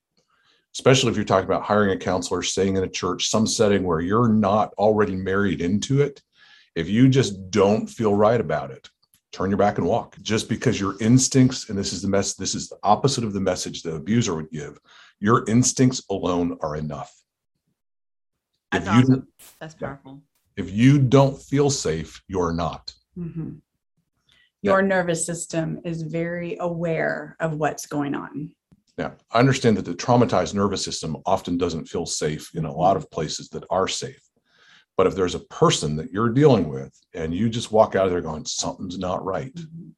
Especially 0.74 1.10
if 1.10 1.16
you're 1.16 1.24
talking 1.24 1.48
about 1.48 1.62
hiring 1.64 1.90
a 1.90 1.96
counselor, 1.96 2.42
staying 2.42 2.76
in 2.76 2.84
a 2.84 2.88
church, 2.88 3.28
some 3.28 3.46
setting 3.46 3.82
where 3.84 4.00
you're 4.00 4.28
not 4.28 4.72
already 4.78 5.16
married 5.16 5.60
into 5.60 6.00
it. 6.02 6.22
If 6.74 6.88
you 6.88 7.08
just 7.08 7.50
don't 7.50 7.86
feel 7.88 8.14
right 8.14 8.40
about 8.40 8.70
it, 8.70 8.88
turn 9.32 9.50
your 9.50 9.58
back 9.58 9.78
and 9.78 9.86
walk. 9.86 10.16
Just 10.22 10.48
because 10.48 10.80
your 10.80 10.94
instincts, 11.00 11.68
and 11.68 11.78
this 11.78 11.92
is 11.92 12.02
the 12.02 12.08
mess, 12.08 12.34
this 12.34 12.54
is 12.54 12.68
the 12.68 12.78
opposite 12.82 13.24
of 13.24 13.32
the 13.32 13.40
message 13.40 13.82
the 13.82 13.96
abuser 13.96 14.34
would 14.36 14.50
give, 14.50 14.78
your 15.18 15.44
instincts 15.48 16.02
alone 16.10 16.56
are 16.60 16.76
enough. 16.76 17.12
That's 18.70 18.86
If 18.86 18.94
you- 18.94 19.00
awesome. 19.00 19.28
That's 19.58 19.74
Yeah. 19.80 19.88
powerful. 19.88 20.22
If 20.56 20.70
you 20.70 20.98
don't 20.98 21.40
feel 21.40 21.70
safe, 21.70 22.22
you're 22.28 22.52
not. 22.52 22.94
Mhm. 23.16 23.60
Your 24.62 24.82
nervous 24.82 25.24
system 25.24 25.80
is 25.84 26.02
very 26.02 26.56
aware 26.60 27.36
of 27.40 27.54
what's 27.54 27.86
going 27.86 28.14
on. 28.14 28.52
Now, 28.96 29.14
I 29.30 29.38
understand 29.38 29.76
that 29.76 29.84
the 29.84 29.94
traumatized 29.94 30.54
nervous 30.54 30.84
system 30.84 31.16
often 31.24 31.56
doesn't 31.56 31.86
feel 31.86 32.06
safe 32.06 32.50
in 32.54 32.64
a 32.64 32.72
lot 32.74 32.96
of 32.96 33.08
places 33.10 33.48
that 33.50 33.64
are 33.70 33.86
safe. 33.86 34.20
But 34.96 35.06
if 35.06 35.14
there's 35.14 35.36
a 35.36 35.40
person 35.40 35.94
that 35.96 36.10
you're 36.10 36.30
dealing 36.30 36.68
with 36.68 36.92
and 37.14 37.32
you 37.32 37.48
just 37.48 37.70
walk 37.70 37.94
out 37.94 38.06
of 38.06 38.10
there 38.10 38.20
going, 38.20 38.44
something's 38.44 38.98
not 38.98 39.24
right, 39.24 39.54
Mhm. 39.54 39.92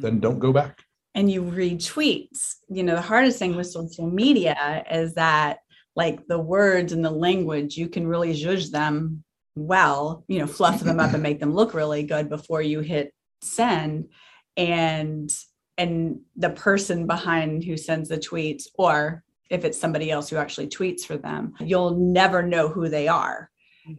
then 0.00 0.20
don't 0.20 0.38
go 0.38 0.52
back. 0.52 0.82
and 1.16 1.30
you 1.30 1.42
read 1.42 1.78
tweets. 1.78 2.56
You 2.68 2.82
know, 2.82 2.96
the 2.96 3.00
hardest 3.00 3.38
thing 3.38 3.54
with 3.54 3.68
social 3.68 4.10
media 4.10 4.84
is 4.90 5.14
that, 5.14 5.60
like, 5.94 6.26
the 6.26 6.40
words 6.40 6.92
and 6.92 7.04
the 7.04 7.10
language, 7.10 7.76
you 7.76 7.88
can 7.88 8.04
really 8.08 8.32
judge 8.34 8.72
them 8.72 9.22
well, 9.54 10.24
you 10.26 10.40
know, 10.40 10.46
fluff 10.48 10.80
them 10.80 10.98
up 10.98 11.14
and 11.14 11.22
make 11.22 11.38
them 11.38 11.54
look 11.54 11.72
really 11.72 12.02
good 12.02 12.28
before 12.28 12.62
you 12.62 12.80
hit 12.80 13.14
send. 13.44 14.08
And 14.56 15.30
and 15.76 16.20
the 16.36 16.50
person 16.50 17.06
behind 17.06 17.64
who 17.64 17.76
sends 17.76 18.08
the 18.08 18.18
tweets, 18.18 18.64
or 18.78 19.24
if 19.50 19.64
it's 19.64 19.78
somebody 19.78 20.10
else 20.10 20.30
who 20.30 20.36
actually 20.36 20.68
tweets 20.68 21.02
for 21.02 21.16
them, 21.16 21.54
you'll 21.60 21.96
never 21.96 22.42
know 22.42 22.68
who 22.68 22.88
they 22.88 23.08
are. 23.08 23.50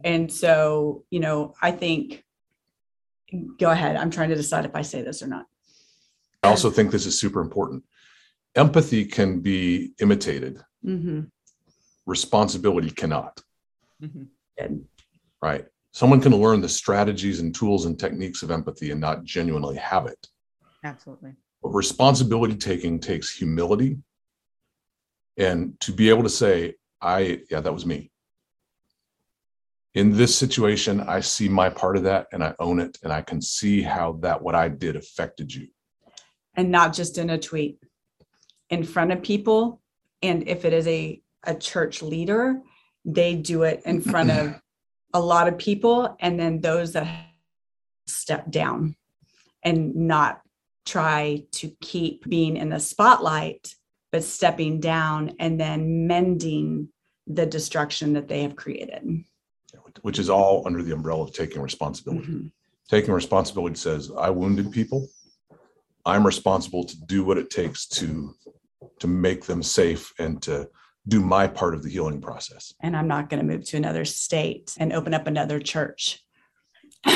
And 0.02 0.32
so, 0.32 1.04
you 1.10 1.20
know, 1.20 1.54
I 1.62 1.70
think 1.70 2.24
go 3.58 3.70
ahead. 3.70 3.96
I'm 3.96 4.10
trying 4.10 4.30
to 4.30 4.34
decide 4.34 4.64
if 4.64 4.74
I 4.74 4.82
say 4.82 5.02
this 5.02 5.22
or 5.22 5.26
not. 5.26 5.46
I 6.42 6.48
also 6.48 6.70
think 6.70 6.90
this 6.90 7.06
is 7.06 7.18
super 7.18 7.40
important. 7.40 7.84
Empathy 8.54 9.04
can 9.04 9.40
be 9.40 9.92
imitated, 10.00 10.60
hmm 10.82 11.22
responsibility 12.06 12.90
cannot, 12.90 13.42
Mhm. 14.00 14.28
Right? 15.42 15.66
Someone 15.96 16.20
can 16.20 16.32
learn 16.32 16.60
the 16.60 16.68
strategies 16.68 17.40
and 17.40 17.54
tools 17.54 17.86
and 17.86 17.98
techniques 17.98 18.42
of 18.42 18.50
empathy 18.50 18.90
and 18.90 19.00
not 19.00 19.24
genuinely 19.24 19.76
have 19.76 20.04
it. 20.04 20.26
Absolutely. 20.84 21.32
But 21.62 21.70
responsibility 21.70 22.54
taking 22.54 23.00
takes 23.00 23.34
humility 23.34 23.96
and 25.38 25.80
to 25.80 25.92
be 25.92 26.10
able 26.10 26.22
to 26.22 26.28
say, 26.28 26.74
I, 27.00 27.40
yeah, 27.50 27.60
that 27.60 27.72
was 27.72 27.86
me. 27.86 28.10
In 29.94 30.14
this 30.14 30.36
situation, 30.36 31.00
I 31.00 31.20
see 31.20 31.48
my 31.48 31.70
part 31.70 31.96
of 31.96 32.02
that 32.02 32.26
and 32.30 32.44
I 32.44 32.54
own 32.58 32.78
it 32.78 32.98
and 33.02 33.10
I 33.10 33.22
can 33.22 33.40
see 33.40 33.80
how 33.80 34.18
that 34.20 34.42
what 34.42 34.54
I 34.54 34.68
did 34.68 34.96
affected 34.96 35.54
you. 35.54 35.66
and 36.56 36.70
not 36.70 36.92
just 36.92 37.16
in 37.16 37.30
a 37.30 37.38
tweet 37.38 37.78
in 38.68 38.84
front 38.84 39.12
of 39.12 39.22
people 39.22 39.80
and 40.22 40.46
if 40.46 40.66
it 40.66 40.74
is 40.74 40.86
a 40.88 41.22
a 41.44 41.54
church 41.54 42.02
leader 42.02 42.60
they 43.06 43.34
do 43.34 43.62
it 43.62 43.80
in 43.86 44.02
front 44.02 44.30
of 44.30 44.60
a 45.16 45.20
lot 45.20 45.48
of 45.48 45.56
people 45.56 46.14
and 46.20 46.38
then 46.38 46.60
those 46.60 46.92
that 46.92 47.08
step 48.06 48.50
down 48.50 48.94
and 49.62 49.96
not 49.96 50.42
try 50.84 51.42
to 51.52 51.68
keep 51.80 52.28
being 52.28 52.58
in 52.58 52.68
the 52.68 52.78
spotlight 52.78 53.74
but 54.12 54.22
stepping 54.22 54.78
down 54.78 55.32
and 55.40 55.58
then 55.58 56.06
mending 56.06 56.88
the 57.26 57.46
destruction 57.46 58.12
that 58.12 58.28
they 58.28 58.42
have 58.42 58.56
created. 58.56 59.24
Which 60.02 60.18
is 60.18 60.28
all 60.28 60.62
under 60.66 60.82
the 60.82 60.92
umbrella 60.92 61.22
of 61.22 61.32
taking 61.32 61.62
responsibility. 61.62 62.28
Mhm. 62.28 62.52
Taking 62.88 63.14
responsibility 63.14 63.76
says, 63.76 64.12
I 64.16 64.28
wounded 64.30 64.70
people. 64.70 65.08
I'm 66.04 66.26
responsible 66.26 66.84
to 66.84 66.96
do 67.06 67.24
what 67.24 67.38
it 67.38 67.48
takes 67.48 67.86
to 67.98 68.34
to 69.00 69.06
make 69.06 69.46
them 69.46 69.62
safe 69.62 70.12
and 70.18 70.40
to 70.42 70.68
do 71.08 71.20
my 71.20 71.46
part 71.46 71.74
of 71.74 71.82
the 71.82 71.90
healing 71.90 72.20
process. 72.20 72.72
And 72.80 72.96
I'm 72.96 73.08
not 73.08 73.30
going 73.30 73.40
to 73.40 73.46
move 73.46 73.64
to 73.66 73.76
another 73.76 74.04
state 74.04 74.74
and 74.78 74.92
open 74.92 75.14
up 75.14 75.26
another 75.26 75.60
church. 75.60 76.20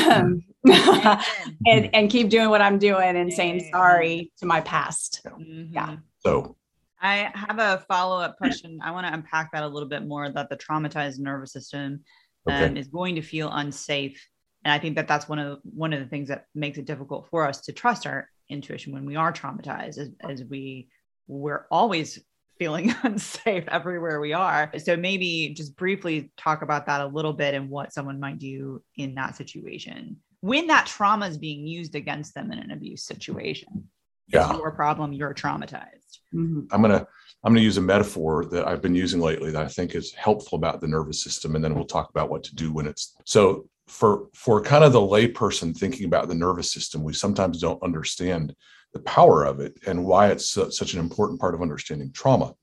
And, 0.63 1.89
and 1.93 2.09
keep 2.09 2.29
doing 2.29 2.49
what 2.49 2.61
I'm 2.61 2.77
doing 2.77 3.15
and 3.17 3.33
saying 3.33 3.67
sorry 3.71 4.31
to 4.37 4.45
my 4.45 4.61
past. 4.61 5.21
Yeah. 5.25 5.87
Mhm. 5.87 6.01
So 6.19 6.55
I 7.01 7.31
have 7.33 7.57
a 7.59 7.83
follow 7.87 8.19
up 8.19 8.37
question. 8.37 8.79
I 8.83 8.91
want 8.91 9.07
to 9.07 9.13
unpack 9.13 9.51
that 9.53 9.63
a 9.63 9.67
little 9.67 9.89
bit 9.89 10.05
more 10.05 10.29
that 10.29 10.49
the 10.49 10.57
traumatized 10.57 11.19
nervous 11.19 11.51
system 11.53 12.03
um, 12.47 12.53
Okay. 12.53 12.79
is 12.79 12.87
going 12.87 13.15
to 13.15 13.21
feel 13.23 13.49
unsafe. 13.51 14.23
And 14.63 14.71
I 14.71 14.77
think 14.77 14.95
that 14.97 15.07
that's 15.07 15.27
one 15.27 15.39
of 15.39 15.47
the, 15.63 15.69
one 15.69 15.93
of 15.93 15.99
the 15.99 16.05
things 16.05 16.27
that 16.27 16.45
makes 16.53 16.77
it 16.77 16.85
difficult 16.85 17.27
for 17.29 17.47
us 17.47 17.61
to 17.61 17.73
trust 17.73 18.05
our 18.05 18.29
intuition 18.49 18.93
when 18.93 19.05
we 19.05 19.15
are 19.15 19.33
traumatized, 19.33 19.97
as, 19.97 20.11
as 20.29 20.43
we 20.43 20.89
we're 21.27 21.65
always 21.71 22.19
feeling 22.61 22.93
unsafe 23.03 23.67
everywhere 23.69 24.21
we 24.21 24.33
are. 24.33 24.71
So 24.77 24.95
maybe 24.95 25.51
just 25.57 25.75
briefly 25.75 26.31
talk 26.37 26.61
about 26.61 26.85
that 26.85 27.01
a 27.01 27.07
little 27.07 27.33
bit 27.33 27.55
and 27.55 27.71
what 27.71 27.91
someone 27.91 28.19
might 28.19 28.37
do 28.37 28.83
in 28.95 29.15
that 29.15 29.35
situation 29.35 30.17
when 30.41 30.67
that 30.67 30.85
trauma 30.87 31.27
is 31.27 31.37
being 31.37 31.65
used 31.65 31.95
against 31.95 32.35
them 32.35 32.51
in 32.51 32.59
an 32.59 32.71
abuse 32.71 33.03
situation. 33.03 33.87
yeah. 34.27 34.49
It's 34.49 34.59
your 34.59 34.71
problem. 34.71 35.11
You're 35.13 35.33
traumatized. 35.33 36.19
Mhm. 36.33 36.67
I'm 36.71 36.81
gonna 36.81 37.07
I'm 37.43 37.53
gonna 37.53 37.61
use 37.61 37.77
a 37.77 37.81
metaphor 37.81 38.45
that 38.45 38.67
I've 38.67 38.81
been 38.81 38.95
using 38.95 39.21
lately 39.21 39.51
that 39.51 39.63
I 39.63 39.67
think 39.67 39.95
is 39.95 40.13
helpful 40.13 40.57
about 40.57 40.81
the 40.81 40.87
nervous 40.87 41.23
system, 41.23 41.55
and 41.55 41.63
then 41.63 41.73
we'll 41.73 41.85
talk 41.85 42.09
about 42.09 42.29
what 42.29 42.43
to 42.43 42.55
do 42.55 42.71
when 42.71 42.85
it's 42.87 43.15
so 43.25 43.67
for 43.87 44.27
for 44.33 44.61
kind 44.61 44.83
of 44.83 44.93
the 44.93 44.99
layperson 44.99 45.75
thinking 45.77 46.05
about 46.05 46.27
the 46.27 46.35
nervous 46.35 46.71
system, 46.71 47.03
we 47.03 47.13
sometimes 47.13 47.59
don't 47.59 47.83
understand 47.83 48.55
the 48.93 48.99
power 48.99 49.43
of 49.43 49.59
it 49.59 49.77
and 49.87 50.05
why 50.05 50.29
it's 50.29 50.49
such 50.49 50.93
an 50.93 50.99
important 50.99 51.39
part 51.39 51.55
of 51.55 51.61
understanding 51.61 52.11
trauma. 52.11 52.53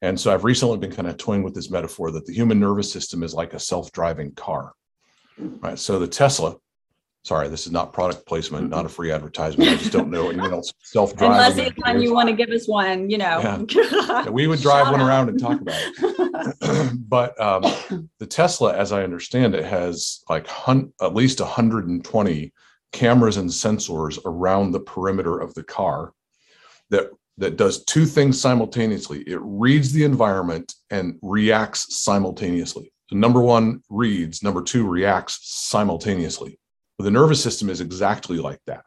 And 0.00 0.18
so 0.18 0.32
I've 0.32 0.44
recently 0.44 0.78
been 0.78 0.92
kind 0.92 1.08
of 1.08 1.16
toying 1.16 1.42
with 1.42 1.54
this 1.54 1.70
metaphor 1.70 2.10
that 2.12 2.24
the 2.24 2.32
human 2.32 2.60
nervous 2.60 2.90
system 2.90 3.22
is 3.22 3.34
like 3.34 3.52
a 3.52 3.58
self-driving 3.58 4.32
car. 4.32 4.72
Right. 5.38 5.78
So 5.78 5.98
the 5.98 6.06
Tesla, 6.06 6.56
sorry, 7.24 7.48
this 7.48 7.66
is 7.66 7.72
not 7.72 7.92
product 7.92 8.26
placement, 8.26 8.70
not 8.70 8.86
a 8.86 8.88
free 8.88 9.10
advertisement. 9.10 9.70
I 9.70 9.76
just 9.76 9.92
don't 9.92 10.10
know 10.10 10.30
anyone 10.30 10.52
else 10.52 10.72
self-driving. 10.82 11.36
Unless 11.36 11.58
anytime 11.58 12.00
you 12.00 12.14
want 12.14 12.28
to 12.28 12.34
give 12.34 12.50
us 12.50 12.68
one, 12.68 13.10
you 13.10 13.18
know. 13.18 13.66
Yeah, 13.68 14.28
we 14.30 14.46
would 14.46 14.60
drive 14.60 14.86
Shout 14.86 14.92
one 14.92 15.00
out. 15.00 15.08
around 15.08 15.28
and 15.30 15.40
talk 15.40 15.60
about 15.60 15.80
it. 15.80 16.92
but 17.08 17.40
um, 17.40 17.62
the 18.18 18.26
Tesla, 18.26 18.76
as 18.76 18.92
I 18.92 19.02
understand 19.02 19.54
it, 19.54 19.64
has 19.64 20.22
like 20.28 20.46
hun- 20.46 20.92
at 21.00 21.14
least 21.14 21.40
120 21.40 22.52
cameras 22.92 23.36
and 23.36 23.50
sensors 23.50 24.18
around 24.24 24.72
the 24.72 24.80
perimeter 24.80 25.38
of 25.38 25.54
the 25.54 25.62
car 25.62 26.12
that 26.90 27.10
that 27.38 27.56
does 27.56 27.84
two 27.84 28.04
things 28.04 28.40
simultaneously. 28.40 29.20
It 29.20 29.38
reads 29.40 29.92
the 29.92 30.02
environment 30.04 30.74
and 30.90 31.18
reacts 31.22 32.00
simultaneously. 32.02 32.92
So 33.08 33.16
number 33.16 33.40
one 33.40 33.80
reads, 33.88 34.42
number 34.42 34.60
two 34.60 34.86
reacts 34.86 35.38
simultaneously. 35.42 36.58
The 36.98 37.10
nervous 37.10 37.40
system 37.40 37.70
is 37.70 37.80
exactly 37.80 38.38
like 38.38 38.60
that. 38.66 38.82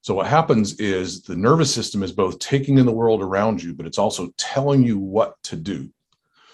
So 0.00 0.14
what 0.14 0.26
happens 0.26 0.80
is 0.80 1.22
the 1.22 1.36
nervous 1.36 1.72
system 1.72 2.02
is 2.02 2.12
both 2.12 2.38
taking 2.38 2.78
in 2.78 2.86
the 2.86 2.92
world 2.92 3.20
around 3.20 3.62
you, 3.62 3.74
but 3.74 3.86
it's 3.86 3.98
also 3.98 4.30
telling 4.38 4.82
you 4.82 4.98
what 4.98 5.34
to 5.44 5.56
do. 5.56 5.90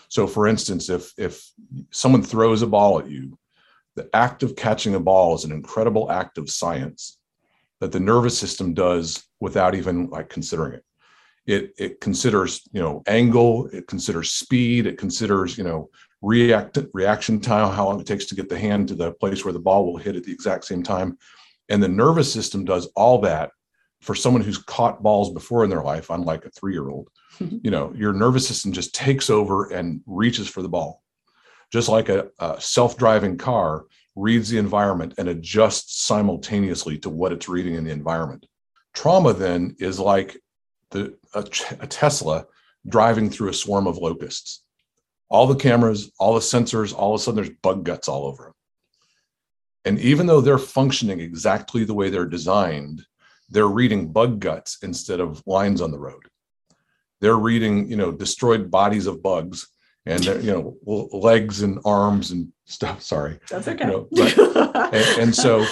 So 0.09 0.27
for 0.27 0.49
instance, 0.49 0.91
if 0.91 1.13
if 1.17 1.49
someone 1.93 2.23
throws 2.23 2.63
a 2.63 2.67
ball 2.67 2.99
at 2.99 3.09
you, 3.09 3.39
the 3.97 4.09
act 4.15 4.43
of 4.43 4.55
catching 4.55 4.95
a 4.95 5.01
ball 5.01 5.35
is 5.35 5.45
an 5.45 5.53
incredible 5.53 6.11
act 6.11 6.39
of 6.39 6.51
science 6.51 7.19
that 7.81 7.93
the 7.93 8.01
nervous 8.01 8.39
system 8.39 8.75
does 8.75 9.25
without 9.41 9.75
even 9.75 10.09
like 10.09 10.29
considering 10.29 10.75
it. 10.75 10.85
It 11.47 11.75
it 11.79 12.01
considers, 12.01 12.63
you 12.73 12.81
know, 12.81 13.03
angle, 13.07 13.69
it 13.73 13.87
considers 13.87 14.33
speed, 14.33 14.87
it 14.87 14.99
considers, 14.99 15.57
you 15.57 15.65
know, 15.65 15.91
react 16.23 16.79
reaction 16.93 17.41
time, 17.41 17.73
how 17.73 17.87
long 17.87 18.01
it 18.01 18.07
takes 18.07 18.27
to 18.27 18.35
get 18.35 18.49
the 18.49 18.59
hand 18.59 18.89
to 18.89 18.95
the 18.95 19.13
place 19.13 19.45
where 19.45 19.53
the 19.53 19.59
ball 19.59 19.87
will 19.87 19.97
hit 19.97 20.17
at 20.17 20.25
the 20.25 20.33
exact 20.33 20.65
same 20.65 20.83
time. 20.83 21.19
And 21.69 21.83
the 21.83 21.89
nervous 21.89 22.33
system 22.33 22.65
does 22.65 22.87
all 22.97 23.19
that 23.23 23.51
for 24.03 24.15
someone 24.15 24.43
who's 24.43 24.59
caught 24.59 25.03
balls 25.03 25.33
before 25.33 25.65
in 25.65 25.71
their 25.71 25.83
life, 25.83 26.11
unlike 26.11 26.45
a 26.45 26.51
three 26.51 26.73
year 26.73 26.89
old. 26.89 27.09
Mm-hmm. 27.39 27.59
you 27.63 27.71
know, 27.71 27.93
your 27.95 28.15
nervous 28.15 28.49
system 28.49 28.73
just 28.73 28.95
takes 28.95 29.29
over 29.29 29.71
and 29.71 30.01
reaches 30.07 30.49
for 30.49 30.63
the 30.63 30.71
ball. 30.71 31.03
Just 31.77 31.91
like 31.91 32.09
a, 32.09 32.31
a 32.39 32.59
self 32.59 32.97
driving 32.97 33.37
car 33.37 33.85
reads 34.15 34.49
the 34.49 34.57
environment 34.57 35.13
and 35.19 35.29
adjusts 35.29 36.01
simultaneously 36.01 36.97
to 37.01 37.11
what 37.11 37.33
it's 37.33 37.51
reading 37.51 37.75
in 37.75 37.85
the 37.85 37.91
environment. 37.91 38.47
Trauma 38.95 39.35
then 39.35 39.77
is 39.79 40.01
like 40.01 40.39
the, 40.91 41.19
a, 41.35 41.41
a 41.81 41.87
Tesla 41.87 42.47
driving 42.89 43.29
through 43.29 43.51
a 43.51 43.53
swarm 43.53 43.87
of 43.87 43.99
locusts. 43.99 44.63
All 45.29 45.47
the 45.47 45.55
cameras, 45.55 46.11
all 46.19 46.33
the 46.33 46.41
sensors, 46.41 46.95
all 46.95 47.15
of 47.15 47.21
a 47.21 47.23
sudden 47.23 47.37
there's 47.37 47.55
bug 47.63 47.85
guts 47.85 48.09
all 48.09 48.25
over 48.25 48.45
them. 48.45 48.55
And 49.85 50.01
even 50.01 50.27
though 50.27 50.41
they're 50.41 50.57
functioning 50.57 51.21
exactly 51.21 51.85
the 51.85 51.93
way 51.93 52.09
they're 52.09 52.25
designed, 52.25 53.05
they're 53.51 53.67
reading 53.67 54.13
bug 54.13 54.41
guts 54.41 54.79
instead 54.83 55.21
of 55.21 55.43
lines 55.45 55.83
on 55.83 55.91
the 55.91 55.99
road. 55.99 56.23
They're 57.21 57.37
reading, 57.37 57.91
you 57.91 57.97
know, 57.97 58.13
destroyed 58.13 58.71
bodies 58.71 59.07
of 59.07 59.23
bugs 59.23 59.69
and 60.07 60.23
they're, 60.23 60.41
you 60.41 60.53
know, 60.53 61.09
legs 61.13 61.63
and 61.63 61.79
arms 61.85 62.31
and 62.31 62.53
stuff. 62.65 63.03
Sorry. 63.03 63.39
That's 63.51 63.67
You 63.67 63.73
okay. 63.75 63.85
know, 63.87 64.09
but- 64.13 64.95
and, 64.95 65.21
and 65.23 65.35
so 65.35 65.67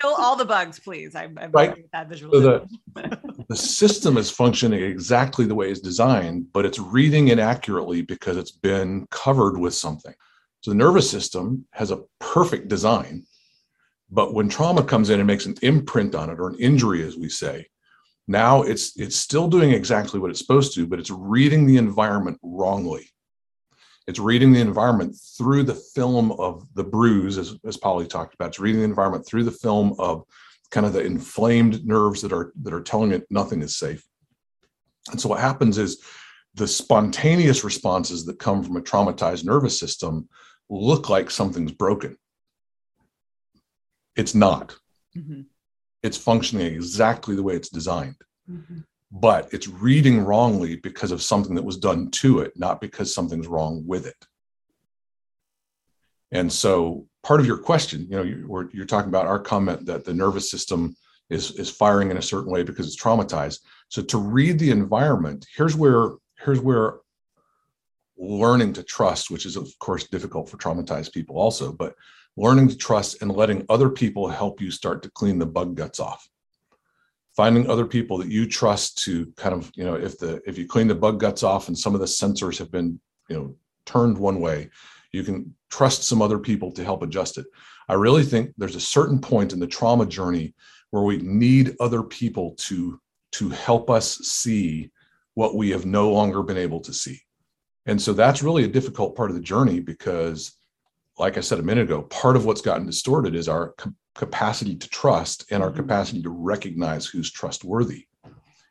Kill 0.00 0.14
all 0.18 0.36
the 0.36 0.44
bugs, 0.44 0.78
please. 0.78 1.16
I'm, 1.16 1.36
I'm 1.40 1.50
Right. 1.50 1.90
that 1.92 2.04
So 2.04 2.08
visual. 2.08 2.40
the, 2.40 3.44
the 3.48 3.56
system 3.56 4.16
is 4.16 4.30
functioning 4.30 4.82
exactly 4.82 5.46
the 5.46 5.54
way 5.54 5.70
it's 5.70 5.80
designed, 5.80 6.52
but 6.52 6.64
it's 6.64 6.78
reading 6.78 7.28
inaccurately 7.28 8.02
because 8.02 8.36
it's 8.36 8.52
been 8.52 9.06
covered 9.10 9.58
with 9.58 9.74
something. 9.74 10.14
So 10.60 10.70
the 10.70 10.76
nervous 10.76 11.10
system 11.10 11.66
has 11.72 11.90
a 11.90 12.02
perfect 12.20 12.68
design, 12.68 13.24
but 14.10 14.32
when 14.32 14.48
trauma 14.48 14.84
comes 14.84 15.10
in 15.10 15.18
and 15.20 15.26
makes 15.26 15.46
an 15.46 15.56
imprint 15.62 16.14
on 16.14 16.30
it 16.30 16.38
or 16.38 16.48
an 16.50 16.56
injury, 16.60 17.02
as 17.06 17.16
we 17.16 17.28
say, 17.28 17.66
now 18.28 18.62
it's 18.62 18.96
it's 18.98 19.16
still 19.16 19.48
doing 19.48 19.72
exactly 19.72 20.18
what 20.20 20.30
it's 20.30 20.38
supposed 20.38 20.74
to, 20.76 20.86
but 20.86 20.98
it's 20.98 21.10
reading 21.10 21.66
the 21.66 21.76
environment 21.76 22.38
wrongly. 22.42 23.10
It's 24.06 24.18
reading 24.18 24.52
the 24.52 24.60
environment 24.60 25.16
through 25.38 25.62
the 25.62 25.74
film 25.74 26.32
of 26.32 26.66
the 26.74 26.84
bruise, 26.84 27.38
as, 27.38 27.56
as 27.64 27.76
Polly 27.76 28.06
talked 28.06 28.34
about. 28.34 28.48
It's 28.48 28.60
reading 28.60 28.80
the 28.80 28.86
environment 28.86 29.26
through 29.26 29.44
the 29.44 29.50
film 29.50 29.94
of 29.98 30.24
kind 30.70 30.86
of 30.86 30.92
the 30.92 31.04
inflamed 31.04 31.86
nerves 31.86 32.20
that 32.22 32.32
are 32.32 32.52
that 32.62 32.74
are 32.74 32.82
telling 32.82 33.12
it 33.12 33.26
nothing 33.30 33.62
is 33.62 33.76
safe. 33.76 34.04
And 35.10 35.20
so 35.20 35.28
what 35.28 35.40
happens 35.40 35.78
is 35.78 36.02
the 36.54 36.68
spontaneous 36.68 37.64
responses 37.64 38.24
that 38.26 38.38
come 38.38 38.62
from 38.62 38.76
a 38.76 38.80
traumatized 38.82 39.44
nervous 39.44 39.78
system 39.78 40.28
look 40.68 41.08
like 41.08 41.30
something's 41.30 41.72
broken. 41.72 42.16
It's 44.16 44.34
not. 44.34 44.76
Mhm. 45.16 45.46
It's 46.02 46.16
functioning 46.16 46.66
exactly 46.66 47.34
the 47.34 47.42
way 47.42 47.56
it's 47.56 47.70
designed, 47.70 48.16
Mhm. 48.50 48.84
But 49.14 49.48
it's 49.54 49.68
reading 49.68 50.20
wrongly 50.20 50.74
because 50.74 51.12
of 51.12 51.22
something 51.22 51.54
that 51.54 51.62
was 51.62 51.76
done 51.76 52.10
to 52.10 52.40
it, 52.40 52.52
not 52.56 52.80
because 52.80 53.14
something's 53.14 53.46
wrong 53.46 53.84
with 53.86 54.06
it. 54.06 54.26
And 56.32 56.52
so 56.52 57.06
part 57.22 57.38
of 57.38 57.46
your 57.46 57.58
question, 57.58 58.08
you 58.10 58.16
know, 58.16 58.24
you, 58.24 58.70
you're 58.72 58.84
talking 58.84 59.08
about 59.08 59.28
our 59.28 59.38
comment 59.38 59.86
that 59.86 60.04
the 60.04 60.12
nervous 60.12 60.50
system 60.50 60.96
is, 61.30 61.52
is 61.52 61.70
firing 61.70 62.10
in 62.10 62.16
a 62.16 62.22
certain 62.22 62.50
way 62.50 62.64
because 62.64 62.88
it's 62.88 63.00
traumatized. 63.00 63.60
So 63.88 64.02
to 64.02 64.18
read 64.18 64.58
the 64.58 64.72
environment, 64.72 65.46
here's 65.56 65.76
where, 65.76 66.10
here's 66.40 66.60
where 66.60 66.94
learning 68.18 68.72
to 68.72 68.82
trust, 68.82 69.30
which 69.30 69.46
is 69.46 69.54
of 69.54 69.68
course 69.78 70.08
difficult 70.08 70.48
for 70.48 70.56
traumatized 70.56 71.12
people 71.12 71.36
also, 71.36 71.72
but 71.72 71.94
learning 72.36 72.66
to 72.66 72.76
trust 72.76 73.22
and 73.22 73.30
letting 73.30 73.64
other 73.68 73.90
people 73.90 74.26
help 74.26 74.60
you 74.60 74.72
start 74.72 75.04
to 75.04 75.10
clean 75.10 75.38
the 75.38 75.46
bug 75.46 75.76
guts 75.76 76.00
off. 76.00 76.28
Finding 77.36 77.68
other 77.68 77.84
people 77.84 78.18
that 78.18 78.28
you 78.28 78.46
trust 78.46 78.98
to 79.04 79.26
kind 79.36 79.54
of, 79.54 79.70
you 79.74 79.84
know, 79.84 79.94
if 79.94 80.18
the 80.18 80.40
if 80.46 80.56
you 80.56 80.66
clean 80.66 80.86
the 80.86 80.94
bug 80.94 81.18
guts 81.18 81.42
off 81.42 81.68
and 81.68 81.76
some 81.76 81.94
of 81.94 82.00
the 82.00 82.06
sensors 82.06 82.58
have 82.58 82.70
been, 82.70 83.00
you 83.28 83.36
know, 83.36 83.56
turned 83.86 84.16
one 84.16 84.40
way, 84.40 84.70
you 85.12 85.24
can 85.24 85.54
trust 85.70 86.04
some 86.04 86.22
other 86.22 86.38
people 86.38 86.70
to 86.72 86.84
help 86.84 87.02
adjust 87.02 87.38
it. 87.38 87.46
I 87.88 87.94
really 87.94 88.22
think 88.22 88.52
there's 88.56 88.76
a 88.76 88.80
certain 88.80 89.20
point 89.20 89.52
in 89.52 89.58
the 89.58 89.66
trauma 89.66 90.06
journey 90.06 90.54
where 90.90 91.02
we 91.02 91.18
need 91.18 91.76
other 91.80 92.02
people 92.02 92.54
to 92.58 93.00
to 93.32 93.48
help 93.48 93.90
us 93.90 94.18
see 94.18 94.90
what 95.34 95.56
we 95.56 95.70
have 95.70 95.84
no 95.84 96.12
longer 96.12 96.42
been 96.42 96.56
able 96.56 96.80
to 96.80 96.92
see. 96.92 97.20
And 97.86 98.00
so 98.00 98.12
that's 98.12 98.44
really 98.44 98.64
a 98.64 98.68
difficult 98.68 99.16
part 99.16 99.30
of 99.30 99.36
the 99.36 99.42
journey 99.42 99.80
because 99.80 100.56
like 101.18 101.36
I 101.36 101.40
said 101.40 101.58
a 101.58 101.62
minute 101.62 101.84
ago, 101.84 102.02
part 102.02 102.36
of 102.36 102.44
what's 102.44 102.60
gotten 102.60 102.86
distorted 102.86 103.34
is 103.34 103.48
our 103.48 103.74
capacity 104.14 104.76
to 104.76 104.88
trust 104.88 105.44
and 105.50 105.62
our 105.62 105.70
Mhm. 105.70 105.76
capacity 105.76 106.22
to 106.22 106.30
recognize 106.30 107.06
who's 107.06 107.30
trustworthy. 107.30 108.06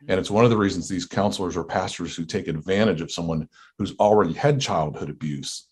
And 0.08 0.20
it's 0.20 0.32
one 0.32 0.44
of 0.44 0.50
the 0.50 0.58
reasons 0.58 0.90
these 0.90 1.06
counselors 1.06 1.56
or 1.56 1.64
pastors 1.64 2.16
who 2.16 2.26
take 2.26 2.48
advantage 2.50 3.00
of 3.02 3.12
someone 3.12 3.48
who's 3.78 3.96
already 4.00 4.34
had 4.34 4.60
childhood 4.60 5.10
abuse, 5.10 5.68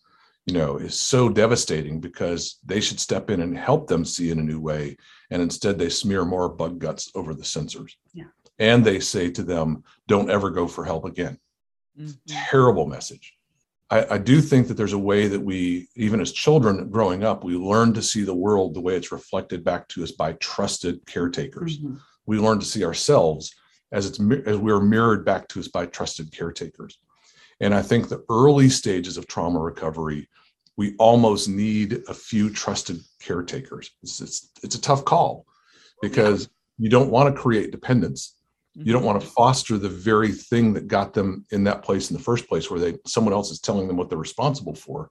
you 0.46 0.54
know, 0.54 0.78
is 0.78 0.98
so 0.98 1.28
devastating 1.28 2.00
because 2.00 2.60
they 2.66 2.80
should 2.80 3.00
step 3.00 3.30
in 3.30 3.42
and 3.42 3.58
help 3.58 3.88
them 3.88 4.06
see 4.06 4.32
in 4.32 4.40
a 4.40 4.44
new 4.44 4.60
way. 4.60 4.96
And 5.32 5.42
instead, 5.42 5.78
they 5.78 5.90
smear 5.90 6.24
more 6.24 6.48
bug 6.48 6.80
guts 6.80 7.12
over 7.14 7.34
the 7.34 7.44
sensors. 7.44 7.96
Yeah. 8.14 8.26
And 8.58 8.86
they 8.86 9.00
say 9.02 9.30
to 9.32 9.44
them, 9.44 9.84
don't 10.08 10.30
ever 10.30 10.50
go 10.50 10.66
for 10.68 10.86
help 10.86 11.04
again. 11.06 11.38
Mhm. 12.00 12.18
Terrible 12.28 12.86
message. 12.88 13.36
I, 13.92 14.16
I 14.16 14.18
do 14.18 14.42
think 14.42 14.68
that 14.68 14.76
there's 14.76 14.94
a 14.94 14.98
way 14.98 15.28
that 15.28 15.42
we, 15.42 15.90
even 15.96 16.22
as 16.22 16.32
children 16.32 16.90
growing 16.90 17.24
up, 17.24 17.44
we 17.44 17.56
learn 17.56 17.94
to 17.94 18.02
see 18.02 18.24
the 18.24 18.34
world 18.34 18.74
the 18.74 18.82
way 18.82 18.96
it's 18.96 19.12
reflected 19.12 19.64
back 19.64 19.88
to 19.90 20.04
us 20.04 20.12
by 20.12 20.34
trusted 20.34 21.06
caretakers. 21.06 21.78
Mhm. 21.80 22.00
we 22.28 22.38
learn 22.40 22.60
to 22.60 22.66
see 22.66 22.86
ourselves 22.86 23.54
as 23.92 24.06
it's 24.06 24.20
as 24.48 24.58
we 24.58 24.72
are 24.72 24.80
mirrored 24.80 25.26
back 25.26 25.48
to 25.50 25.60
us 25.60 25.68
by 25.68 25.86
trusted 25.88 26.32
caretakers. 26.32 27.00
And 27.60 27.74
i 27.76 27.82
think 27.82 28.08
the 28.08 28.24
early 28.30 28.70
stages 28.70 29.18
of 29.18 29.28
trauma 29.28 29.60
recovery 29.60 30.30
we 30.78 30.96
almost 30.98 31.50
need 31.50 32.02
a 32.08 32.14
few 32.14 32.50
trusted 32.50 33.00
caretakers. 33.20 33.92
It's 34.04 34.22
it's, 34.22 34.50
it's 34.64 34.76
a 34.76 34.82
tough 34.82 35.04
call 35.04 35.46
because 36.02 36.50
you 36.78 36.90
don't 36.90 37.12
want 37.12 37.36
to 37.36 37.42
create 37.42 37.72
dependence 37.72 38.36
you 38.74 38.94
don't 38.94 39.04
want 39.04 39.22
to 39.22 39.28
foster 39.28 39.78
the 39.78 39.90
very 39.90 40.32
thing 40.32 40.74
that 40.74 40.88
got 40.88 41.14
them 41.14 41.46
in 41.52 41.64
that 41.66 41.84
place 41.84 42.10
in 42.10 42.16
the 42.18 42.24
first 42.24 42.48
place 42.48 42.70
where 42.72 42.80
they 42.80 42.98
someone 43.06 43.34
else 43.34 43.52
is 43.52 43.60
telling 43.60 43.88
them 43.88 43.98
what 43.98 44.10
they're 44.10 44.18
responsible 44.18 44.76
for. 44.76 45.10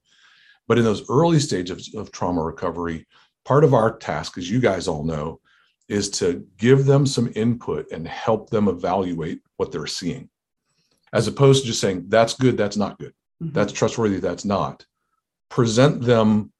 But 0.66 0.78
in 0.78 0.84
those 0.84 1.08
early 1.10 1.40
stages 1.40 1.94
of 1.94 2.10
trauma 2.12 2.42
recovery 2.42 3.06
part 3.44 3.64
of 3.64 3.74
our 3.74 3.96
task 3.96 4.38
as 4.38 4.50
you 4.50 4.60
guys 4.60 4.86
all 4.88 5.04
know 5.04 5.40
is 5.88 6.08
to 6.10 6.46
give 6.58 6.86
them 6.86 7.06
some 7.06 7.32
input 7.34 7.90
and 7.90 8.06
help 8.06 8.48
them 8.50 8.68
evaluate 8.68 9.40
what 9.56 9.72
they're 9.72 9.86
seeing. 9.86 10.28
As 11.12 11.26
opposed 11.26 11.62
to 11.62 11.68
just 11.68 11.80
saying 11.80 12.04
that's 12.08 12.34
good 12.34 12.56
that's 12.56 12.76
not 12.76 12.98
good. 12.98 13.12
Mhm. 13.42 13.52
that's 13.52 13.72
trustworthy 13.72 14.20
that's 14.20 14.44
not. 14.44 14.86
Present 15.50 16.02
them 16.02 16.52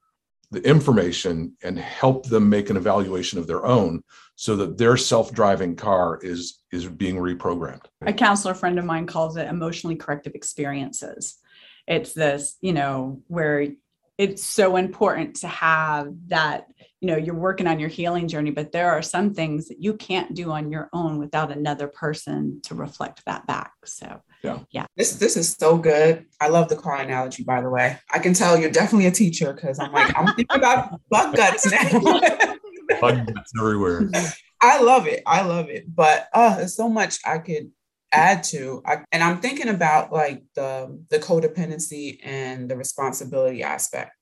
the 0.51 0.67
information 0.67 1.57
and 1.63 1.79
help 1.79 2.27
them 2.27 2.49
make 2.49 2.71
an 2.71 2.77
evaluation 2.77 3.39
of 3.39 3.47
their 3.47 3.65
own 3.65 4.03
so 4.35 4.57
that 4.57 4.77
their 4.79 4.97
self-driving 4.97 5.77
car 5.77 6.19
is 6.23 6.60
is 6.73 6.87
being 6.87 7.17
reprogrammed 7.17 7.87
a 8.07 8.13
counselor 8.13 8.55
friend 8.55 8.79
of 8.79 8.85
mine 8.85 9.07
calls 9.07 9.37
it 9.37 9.49
emotionally 9.49 9.97
corrective 9.97 10.35
experiences. 10.35 11.37
It's 11.87 12.13
this, 12.13 12.57
you 12.61 12.73
know, 12.73 13.23
where 13.27 13.69
it's 14.17 14.45
so 14.45 14.77
important 14.77 15.37
to 15.37 15.49
have 15.49 16.13
that, 16.29 16.67
you 17.01 17.09
know, 17.09 17.17
you're 17.17 17.35
working 17.35 17.67
on 17.67 17.81
your 17.81 17.89
healing 17.89 18.29
journey, 18.29 18.51
but 18.51 18.71
there 18.73 18.91
are 18.91 19.03
some 19.03 19.33
things 19.33 19.69
that 19.69 19.83
you 19.83 19.95
can't 19.95 20.35
do 20.35 20.51
on 20.51 20.71
your 20.71 20.89
own 20.93 21.19
without 21.19 21.51
another 21.51 21.89
person 21.89 22.61
to 22.65 22.75
reflect 22.75 23.25
that 23.25 23.47
back. 23.47 23.73
So, 23.87 24.21
yeah. 24.71 24.87
This 24.97 25.15
this 25.15 25.37
is 25.37 25.53
so 25.53 25.79
good. 25.79 26.27
I 26.41 26.49
love 26.49 26.69
the 26.69 26.77
car 26.77 26.97
analogy, 26.97 27.45
by 27.45 27.63
the 27.63 27.71
way. 27.71 27.99
I 28.11 28.19
can 28.19 28.35
tell 28.35 28.59
you're 28.59 28.71
definitely 28.71 29.07
a 29.07 29.11
teacher 29.11 29.53
because 29.53 29.79
I'm 29.79 29.93
like, 29.93 30.17
I'm 30.19 30.27
thinking 30.35 30.57
about 30.57 31.01
bug 31.11 31.35
guts 31.35 31.71
now. 31.71 32.01
Bug 33.01 33.25
guts 33.33 33.53
everywhere 33.57 34.11
I 34.61 34.81
love 34.81 35.07
it. 35.07 35.23
I 35.27 35.43
love 35.43 35.71
it. 35.71 35.95
But 35.95 36.29
uh, 36.33 36.57
there's 36.57 36.77
so 36.77 36.89
much 36.89 37.19
I 37.25 37.39
could 37.39 37.71
add 38.13 38.43
to. 38.45 38.83
I, 38.85 38.99
and 39.13 39.23
I'm 39.23 39.41
thinking 39.41 39.69
about 39.69 40.13
like 40.13 40.43
the 40.55 41.03
the 41.11 41.19
codependency 41.19 42.19
and 42.23 42.69
the 42.69 42.77
responsibility 42.77 43.63
aspect. 43.63 44.13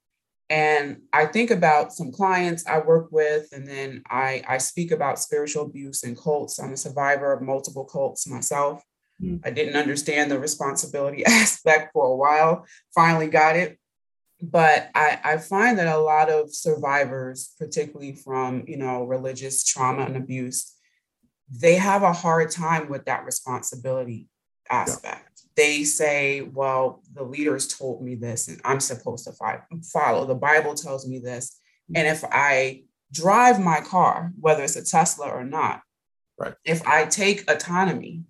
And 0.50 1.02
I 1.12 1.26
think 1.26 1.50
about 1.50 1.92
some 1.92 2.10
clients 2.10 2.66
I 2.66 2.78
work 2.78 3.08
with, 3.10 3.48
and 3.52 3.68
then 3.68 4.02
I, 4.08 4.42
I 4.48 4.58
speak 4.58 4.92
about 4.92 5.18
spiritual 5.18 5.64
abuse 5.64 6.04
and 6.04 6.16
cults. 6.16 6.58
I'm 6.58 6.72
a 6.72 6.76
survivor 6.76 7.32
of 7.32 7.42
multiple 7.42 7.84
cults 7.84 8.26
myself. 8.26 8.82
Mm. 9.22 9.40
I 9.44 9.50
didn't 9.50 9.76
understand 9.76 10.30
the 10.30 10.38
responsibility 10.38 11.24
aspect 11.26 11.90
for 11.92 12.06
a 12.06 12.16
while, 12.16 12.64
finally 12.94 13.28
got 13.28 13.56
it. 13.56 13.78
But 14.40 14.90
I, 14.94 15.18
I 15.24 15.36
find 15.38 15.78
that 15.78 15.88
a 15.88 15.98
lot 15.98 16.30
of 16.30 16.54
survivors, 16.54 17.54
particularly 17.58 18.14
from 18.14 18.64
you 18.66 18.76
know 18.76 19.04
religious 19.04 19.64
trauma 19.64 20.04
and 20.04 20.16
abuse, 20.16 20.74
they 21.50 21.74
have 21.76 22.02
a 22.02 22.12
hard 22.12 22.50
time 22.50 22.88
with 22.88 23.04
that 23.06 23.24
responsibility 23.24 24.28
aspect. 24.70 25.42
They 25.56 25.82
say, 25.82 26.42
well, 26.42 27.02
the 27.12 27.24
leaders 27.24 27.66
told 27.66 28.02
me 28.02 28.14
this, 28.14 28.46
and 28.46 28.60
I'm 28.64 28.78
supposed 28.80 29.24
to 29.24 29.32
fi- 29.32 29.62
follow. 29.92 30.24
The 30.24 30.34
Bible 30.34 30.74
tells 30.74 31.08
me 31.08 31.18
this. 31.18 31.58
And 31.94 32.06
if 32.06 32.22
I 32.30 32.84
drive 33.10 33.58
my 33.58 33.80
car, 33.80 34.32
whether 34.38 34.62
it's 34.62 34.76
a 34.76 34.84
Tesla 34.84 35.28
or 35.28 35.44
not, 35.44 35.82
Right. 36.38 36.54
if 36.64 36.86
I 36.86 37.06
take 37.06 37.50
autonomy, 37.50 38.22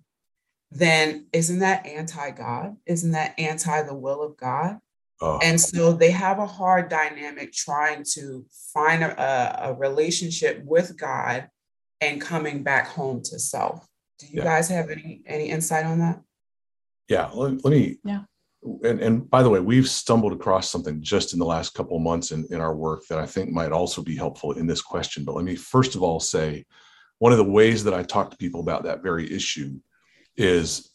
then 0.71 1.27
isn't 1.33 1.59
that 1.59 1.85
anti 1.85 2.31
God? 2.31 2.77
Isn't 2.87 3.11
that 3.11 3.37
anti 3.37 3.83
the 3.83 3.93
will 3.93 4.23
of 4.23 4.37
God? 4.37 4.79
Oh, 5.21 5.39
And 5.41 5.59
so 5.59 5.91
they 5.93 6.11
have 6.11 6.39
a 6.39 6.45
hard 6.45 6.89
dynamic 6.89 7.51
trying 7.51 8.05
to 8.13 8.45
find 8.73 9.03
a, 9.03 9.21
a- 9.21 9.71
a 9.71 9.73
relationship 9.73 10.63
with 10.63 10.97
God 10.97 11.49
and 11.99 12.21
coming 12.21 12.63
back 12.63 12.87
home 12.87 13.21
to 13.25 13.37
self. 13.39 13.85
Do 14.19 14.27
you 14.27 14.37
Yeah. 14.37 14.43
guys 14.45 14.69
have 14.69 14.89
any 14.89 15.21
any 15.25 15.49
insight 15.49 15.85
on 15.85 15.99
that? 15.99 16.21
yeah 17.09 17.27
let, 17.33 17.63
let 17.65 17.71
me 17.71 17.97
Yeah. 18.05 18.21
and, 18.83 18.99
and 19.01 19.29
by 19.29 19.41
the 19.41 19.49
way 19.49 19.59
we've 19.59 19.89
stumbled 19.89 20.31
across 20.31 20.69
something 20.69 21.01
just 21.01 21.33
in 21.33 21.39
the 21.39 21.45
last 21.45 21.73
couple 21.73 21.97
of 21.97 22.03
months 22.03 22.31
in, 22.31 22.45
in 22.51 22.61
our 22.61 22.75
work 22.75 23.01
that 23.09 23.17
i 23.17 23.25
think 23.25 23.49
might 23.49 23.71
also 23.71 24.03
be 24.03 24.15
helpful 24.15 24.51
in 24.51 24.67
this 24.67 24.81
question 24.81 25.23
but 25.25 25.33
let 25.35 25.43
me 25.43 25.55
first 25.55 25.95
of 25.95 26.03
all 26.03 26.19
say 26.19 26.63
one 27.17 27.31
of 27.31 27.39
the 27.39 27.51
ways 27.59 27.83
that 27.83 27.95
i 27.95 28.03
talk 28.03 28.29
to 28.29 28.37
people 28.37 28.59
about 28.59 28.83
that 28.83 29.01
very 29.01 29.25
issue 29.33 29.71
is 30.37 30.91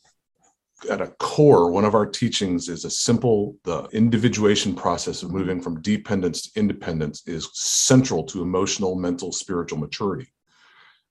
at 0.87 1.01
a 1.01 1.09
core 1.19 1.71
one 1.71 1.85
of 1.85 1.95
our 1.95 2.07
teachings 2.07 2.69
is 2.69 2.85
a 2.85 2.91
simple 2.91 3.57
the 3.65 3.85
individuation 3.93 4.75
process 4.75 5.23
of 5.23 5.33
moving 5.33 5.61
from 5.61 5.81
dependence 5.81 6.43
to 6.43 6.61
independence 6.61 7.27
is 7.27 7.49
central 7.53 8.25
to 8.25 8.43
emotional 8.43 8.95
mental 8.95 9.33
spiritual 9.33 9.79
maturity. 9.79 10.33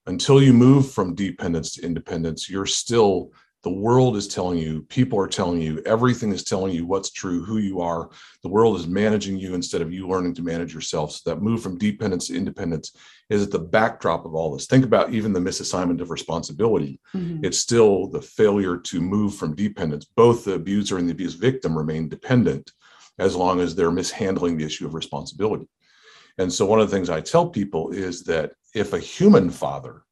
Until 0.05 0.41
you 0.41 0.53
move 0.53 0.91
from 0.91 1.15
dependence 1.15 1.75
to 1.75 1.85
independence 1.85 2.49
you're 2.49 2.65
still 2.65 3.31
the 3.63 3.69
world 3.69 4.17
is 4.17 4.27
telling 4.27 4.57
you 4.59 4.81
people 4.83 5.17
are 5.17 5.27
telling 5.27 5.61
you 5.61 5.81
everything 5.85 6.33
is 6.33 6.43
telling 6.43 6.73
you 6.73 6.85
what's 6.85 7.11
true 7.11 7.43
who 7.43 7.57
you 7.57 7.79
are. 7.79 8.09
The 8.41 8.49
world 8.49 8.77
is 8.77 8.87
managing 8.87 9.37
you 9.37 9.53
instead 9.55 9.81
of 9.81 9.91
you 9.91 10.07
learning 10.07 10.35
to 10.35 10.43
manage 10.43 10.73
yourself. 10.73 11.13
So 11.13 11.29
that 11.29 11.41
move 11.41 11.63
from 11.63 11.77
dependence 11.77 12.27
to 12.27 12.35
independence 12.35 12.95
is 13.29 13.41
at 13.41 13.51
the 13.51 13.59
backdrop 13.59 14.25
of 14.25 14.35
all 14.35 14.53
this. 14.53 14.67
Think 14.67 14.83
about 14.83 15.13
even 15.13 15.31
the 15.31 15.39
misassignment 15.39 16.01
of 16.01 16.11
responsibility. 16.11 16.99
Mhm. 17.15 17.39
it's 17.45 17.57
still 17.57 18.07
the 18.07 18.21
failure 18.21 18.77
to 18.77 19.01
move 19.01 19.35
from 19.35 19.55
dependence. 19.55 20.05
Both 20.05 20.45
the 20.45 20.53
abuser 20.53 20.97
and 20.97 21.07
the 21.07 21.13
abused 21.13 21.39
victim 21.39 21.77
remain 21.77 22.09
dependent 22.09 22.71
as 23.19 23.35
long 23.35 23.59
as 23.59 23.75
they're 23.75 23.91
mishandling 23.91 24.57
the 24.57 24.65
issue 24.65 24.85
of 24.85 24.93
responsibility. 24.93 25.67
And 26.37 26.51
so 26.51 26.65
one 26.65 26.79
of 26.79 26.89
the 26.89 26.95
things 26.95 27.09
i 27.09 27.21
tell 27.21 27.47
people 27.49 27.91
is 27.91 28.23
that 28.23 28.53
if 28.73 28.93
a 28.93 28.99
human 28.99 29.49
father 29.49 30.03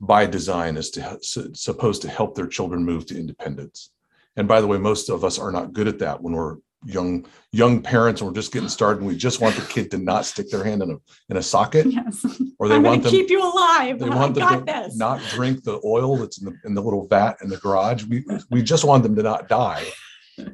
by 0.00 0.26
design 0.26 0.76
is 0.76 0.90
to 0.90 1.18
supposed 1.22 2.02
to 2.02 2.08
help 2.08 2.34
their 2.34 2.46
children 2.46 2.84
move 2.84 3.06
to 3.06 3.18
independence. 3.18 3.90
And 4.36 4.46
by 4.46 4.60
the 4.60 4.66
way, 4.66 4.76
most 4.78 5.08
of 5.08 5.24
us 5.24 5.38
are 5.38 5.50
not 5.52 5.72
good 5.72 5.88
at 5.88 5.98
that 6.00 6.22
when 6.22 6.34
we're 6.34 6.56
young 6.84 7.26
young 7.52 7.80
parents 7.82 8.20
and 8.20 8.28
we're 8.28 8.34
just 8.34 8.52
getting 8.52 8.68
started 8.68 8.98
and 9.00 9.08
we 9.08 9.16
just 9.16 9.40
want 9.40 9.56
the 9.56 9.62
kid 9.62 9.90
to 9.90 9.98
not 9.98 10.24
stick 10.26 10.48
their 10.50 10.62
hand 10.62 10.82
in 10.82 10.90
a 10.90 10.96
in 11.30 11.36
a 11.38 11.42
socket 11.42 11.86
Yes. 11.90 12.24
or 12.58 12.68
they 12.68 12.76
I'm 12.76 12.82
want 12.82 13.02
to 13.04 13.08
keep 13.10 13.30
you 13.30 13.42
alive. 13.42 13.98
they 13.98 14.06
I 14.06 14.14
want 14.14 14.34
them 14.34 14.42
got 14.48 14.58
to 14.58 14.64
this. 14.64 14.96
not 14.96 15.20
drink 15.30 15.64
the 15.64 15.80
oil 15.84 16.16
that's 16.18 16.38
in 16.38 16.44
the 16.44 16.54
in 16.64 16.74
the 16.74 16.82
little 16.82 17.06
vat 17.08 17.38
in 17.42 17.48
the 17.48 17.56
garage. 17.56 18.04
We 18.04 18.24
we 18.50 18.62
just 18.62 18.84
want 18.84 19.02
them 19.02 19.16
to 19.16 19.22
not 19.22 19.48
die. 19.48 19.84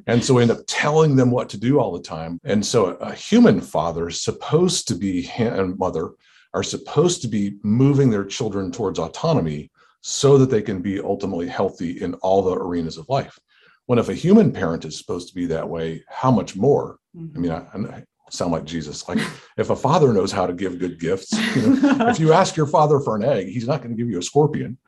And 0.07 0.23
so 0.23 0.35
we 0.35 0.41
end 0.43 0.51
up 0.51 0.61
telling 0.65 1.17
them 1.17 1.29
what 1.29 1.49
to 1.49 1.57
do 1.59 1.77
all 1.77 1.91
the 1.91 2.01
time. 2.01 2.39
And 2.45 2.65
so 2.65 2.85
a, 2.85 2.93
a 3.09 3.13
human 3.13 3.59
father 3.59 4.07
is 4.07 4.21
supposed 4.21 4.87
to 4.87 4.95
be 4.95 5.29
and 5.37 5.77
mother 5.77 6.11
are 6.53 6.63
supposed 6.63 7.21
to 7.21 7.27
be 7.27 7.57
moving 7.63 8.09
their 8.09 8.25
children 8.25 8.71
towards 8.71 8.99
autonomy 8.99 9.71
so 10.01 10.37
that 10.37 10.49
they 10.49 10.61
can 10.61 10.81
be 10.81 10.99
ultimately 10.99 11.47
healthy 11.47 12.01
in 12.01 12.13
all 12.15 12.41
the 12.41 12.55
arenas 12.55 12.97
of 12.97 13.07
life. 13.09 13.39
When 13.85 13.99
if 13.99 14.09
a 14.09 14.13
human 14.13 14.51
parent 14.51 14.85
is 14.85 14.97
supposed 14.97 15.27
to 15.29 15.35
be 15.35 15.45
that 15.47 15.67
way, 15.67 16.03
how 16.07 16.31
much 16.31 16.55
more? 16.55 16.97
I 17.15 17.37
mean, 17.37 17.51
I, 17.51 17.65
I 17.73 18.03
sound 18.29 18.51
like 18.51 18.65
Jesus. 18.65 19.07
Like 19.07 19.19
if 19.57 19.69
a 19.69 19.75
father 19.75 20.13
knows 20.13 20.31
how 20.31 20.45
to 20.45 20.53
give 20.53 20.79
good 20.79 20.99
gifts, 20.99 21.31
you 21.55 21.75
know, 21.81 22.07
if 22.09 22.19
you 22.19 22.33
ask 22.33 22.55
your 22.55 22.67
father 22.67 22.99
for 22.99 23.15
an 23.15 23.23
egg, 23.23 23.47
he's 23.47 23.67
not 23.67 23.81
going 23.81 23.95
to 23.95 24.01
give 24.01 24.09
you 24.09 24.19
a 24.19 24.23
scorpion. 24.23 24.77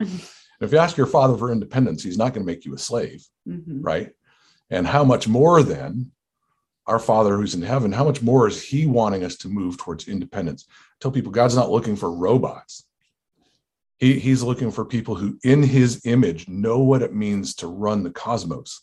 If 0.58 0.72
you 0.72 0.78
ask 0.78 0.96
your 0.96 1.06
father 1.06 1.36
for 1.36 1.52
independence, 1.52 2.02
he's 2.02 2.16
not 2.16 2.32
going 2.32 2.40
to 2.46 2.50
make 2.50 2.64
you 2.64 2.74
a 2.74 2.78
slave, 2.78 3.22
Mhm. 3.46 3.80
right? 3.82 4.12
And 4.70 4.86
how 4.86 5.04
much 5.04 5.28
more 5.28 5.62
then, 5.62 6.12
our 6.86 6.98
Father 6.98 7.36
who's 7.36 7.54
in 7.54 7.60
heaven, 7.60 7.92
how 7.92 8.04
much 8.04 8.22
more 8.22 8.48
is 8.48 8.62
he 8.62 8.86
wanting 8.86 9.22
us 9.22 9.36
to 9.36 9.48
move 9.48 9.76
towards 9.76 10.08
independence? 10.08 10.64
Tell 11.00 11.10
people 11.10 11.32
God's 11.32 11.56
not 11.56 11.70
looking 11.70 11.96
for 11.96 12.10
robots. 12.10 12.84
He, 13.98 14.18
he's 14.18 14.42
looking 14.42 14.70
for 14.70 14.84
people 14.84 15.14
who, 15.14 15.38
in 15.42 15.62
his 15.62 16.04
image, 16.04 16.48
know 16.48 16.80
what 16.80 17.02
it 17.02 17.14
means 17.14 17.54
to 17.56 17.66
run 17.66 18.02
the 18.02 18.10
cosmos 18.10 18.82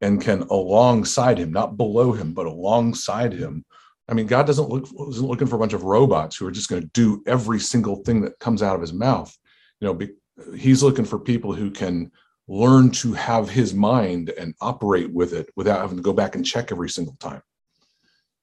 and 0.00 0.20
can 0.20 0.42
alongside 0.42 1.38
him, 1.38 1.52
not 1.52 1.76
below 1.76 2.12
him, 2.12 2.34
but 2.34 2.46
alongside 2.46 3.32
him. 3.32 3.64
I 4.08 4.14
mean, 4.14 4.26
God 4.26 4.46
doesn't 4.46 4.68
look 4.68 4.88
isn't 5.10 5.26
looking 5.26 5.46
for 5.46 5.56
a 5.56 5.58
bunch 5.60 5.72
of 5.72 5.84
robots 5.84 6.36
who 6.36 6.46
are 6.46 6.50
just 6.50 6.68
going 6.68 6.82
to 6.82 6.88
do 6.88 7.22
every 7.26 7.60
single 7.60 7.96
thing 7.96 8.22
that 8.22 8.38
comes 8.40 8.62
out 8.62 8.74
of 8.74 8.80
his 8.80 8.92
mouth. 8.92 9.34
You 9.80 9.86
know, 9.86 9.94
be, 9.94 10.10
he's 10.56 10.82
looking 10.82 11.04
for 11.04 11.20
people 11.20 11.52
who 11.52 11.70
can 11.70 12.10
learn 12.48 12.90
to 12.90 13.12
have 13.12 13.48
his 13.48 13.72
mind 13.72 14.30
and 14.30 14.54
operate 14.60 15.12
with 15.12 15.32
it 15.32 15.48
without 15.54 15.80
having 15.80 15.96
to 15.96 16.02
go 16.02 16.12
back 16.12 16.34
and 16.34 16.44
check 16.44 16.72
every 16.72 16.88
single 16.88 17.16
time. 17.20 17.42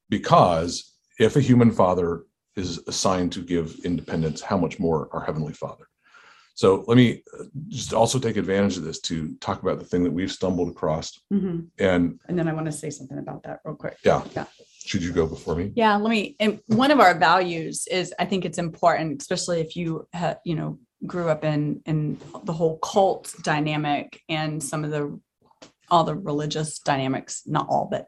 Because 0.08 0.94
if 1.20 1.36
a 1.36 1.42
human 1.42 1.72
father 1.72 2.24
is 2.60 2.80
assigned 2.88 3.32
to 3.34 3.42
give 3.42 3.66
independence, 3.84 4.42
how 4.42 4.58
much 4.58 4.80
more 4.80 5.10
our 5.14 5.24
Heavenly 5.24 5.54
Father? 5.54 5.86
So 6.56 6.84
let 6.88 6.98
me 6.98 7.24
uh, 7.40 7.46
just 7.70 7.94
also 7.94 8.20
take 8.20 8.36
advantage 8.36 8.76
of 8.78 8.84
this 8.84 9.00
to 9.02 9.34
talk 9.40 9.62
about 9.64 9.80
the 9.80 9.86
thing 9.86 10.04
that 10.04 10.12
we've 10.12 10.32
stumbled 10.32 10.70
across. 10.70 11.08
Mhm. 11.32 11.68
And 11.80 12.20
And 12.28 12.38
then 12.38 12.48
I 12.50 12.54
want 12.54 12.66
to 12.66 12.72
say 12.72 12.90
something 12.90 13.18
about 13.18 13.44
that 13.44 13.60
real 13.64 13.76
quick. 13.76 13.98
yeah, 14.04 14.22
Yeah. 14.36 14.46
should 14.86 15.02
you 15.02 15.14
go 15.14 15.26
before 15.26 15.56
me? 15.56 15.72
Yeah, 15.76 15.96
let 15.96 16.10
me. 16.10 16.36
And 16.40 16.60
one 16.68 16.92
of 16.92 17.00
our 17.00 17.16
values 17.18 17.88
is 17.88 18.14
I 18.20 18.26
think 18.26 18.44
it's 18.44 18.58
important, 18.58 19.22
especially 19.22 19.62
if 19.62 19.76
you 19.78 20.06
ha, 20.14 20.36
you 20.44 20.56
know 20.56 20.80
grew 21.06 21.30
up 21.30 21.46
in 21.46 21.82
in 21.86 22.18
the 22.44 22.52
whole 22.60 22.78
cult 22.80 23.34
dynamic 23.44 24.22
and 24.28 24.62
some 24.62 24.84
of 24.84 24.92
the 24.92 25.04
all 25.92 26.04
the 26.04 26.14
religious 26.32 26.80
dynamics, 26.80 27.44
not 27.46 27.66
all, 27.70 27.88
but 27.90 28.08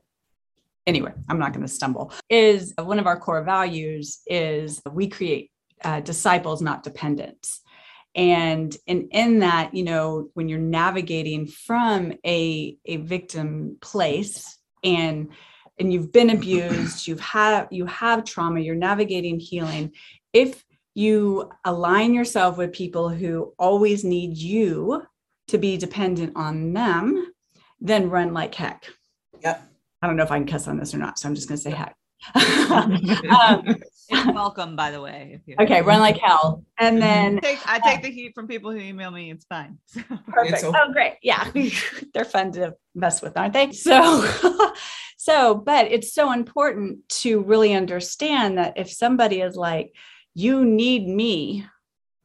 anyway, 0.92 1.14
I'm 1.30 1.40
not 1.40 1.54
going 1.54 1.66
to 1.66 1.72
stumble. 1.72 2.12
Is 2.30 2.74
one 2.78 3.00
of 3.00 3.08
our 3.08 3.18
core 3.18 3.44
values 3.44 4.20
is 4.28 4.82
we 4.92 5.08
create 5.08 5.50
uh, 5.86 6.02
disciples, 6.02 6.62
not 6.62 6.84
dependents. 6.84 7.62
And 8.14 8.76
and 8.90 9.08
in 9.12 9.40
that, 9.40 9.74
you 9.74 9.84
know, 9.84 10.30
when 10.34 10.50
you're 10.50 10.60
navigating 10.60 11.48
from 11.48 12.12
a 12.26 12.78
a 12.86 12.98
victim 12.98 13.78
place 13.82 14.60
and 14.84 15.30
and 15.80 15.94
you've 15.94 16.12
been 16.12 16.32
abused 16.32 17.08
you've 17.08 17.22
had 17.22 17.68
you 17.72 17.86
have 17.86 18.26
trauma 18.26 18.60
you're 18.60 18.76
navigating 18.76 19.40
healing 19.40 19.92
if 20.34 20.64
you 20.94 21.50
align 21.64 22.14
yourself 22.14 22.58
with 22.58 22.74
people 22.74 23.08
who 23.10 23.54
always 23.58 24.04
need 24.04 24.38
you 24.38 25.02
to 25.48 25.58
be 25.58 25.78
dependent 25.78 26.34
on 26.36 26.74
them 26.74 27.32
then 27.80 28.10
run 28.10 28.34
like 28.34 28.54
heck 28.54 28.90
Yep. 29.44 29.71
I 30.02 30.08
don't 30.08 30.16
know 30.16 30.24
if 30.24 30.32
i 30.32 30.38
can 30.38 30.48
cuss 30.48 30.68
on 30.68 30.78
this 30.78 30.94
or 30.94 30.98
not 30.98 31.18
so 31.20 31.28
i'm 31.28 31.36
just 31.36 31.48
going 31.48 31.58
to 31.58 31.64
say 31.64 31.72
heck 31.72 31.96
um, 32.36 33.66
It's 34.10 34.26
welcome, 34.28 34.76
by 34.76 34.92
the 34.92 35.02
way. 35.02 35.42
If 35.48 35.60
okay 35.60 35.82
run 35.82 36.02
like 36.02 36.18
hell 36.18 36.64
and 36.78 37.02
then 37.02 37.40
Take, 37.40 37.58
I 37.66 37.80
take 37.80 38.04
the 38.04 38.12
heat 38.12 38.34
from 38.36 38.48
people 38.48 38.70
who 38.72 38.78
email 38.78 39.10
me. 39.10 39.32
It's 39.32 39.46
fine. 39.46 39.80
Perfect. 39.94 40.54
It's 40.54 40.64
okay. 40.64 40.78
Oh, 40.80 40.92
great. 40.94 41.14
Yeah. 41.24 41.50
They're 42.14 42.26
fun 42.26 42.52
to 42.52 42.76
mess 42.94 43.24
with, 43.24 43.36
aren't 43.38 43.54
they? 43.54 43.72
So, 43.72 44.30
so, 45.18 45.56
but 45.56 45.88
it's 45.92 46.14
so 46.14 46.32
important 46.32 47.10
to 47.22 47.42
really 47.42 47.74
understand 47.74 48.60
that 48.60 48.74
if 48.76 48.92
somebody 48.92 49.42
is 49.42 49.56
like, 49.56 49.96
you 50.36 50.64
need 50.64 51.08
me 51.08 51.66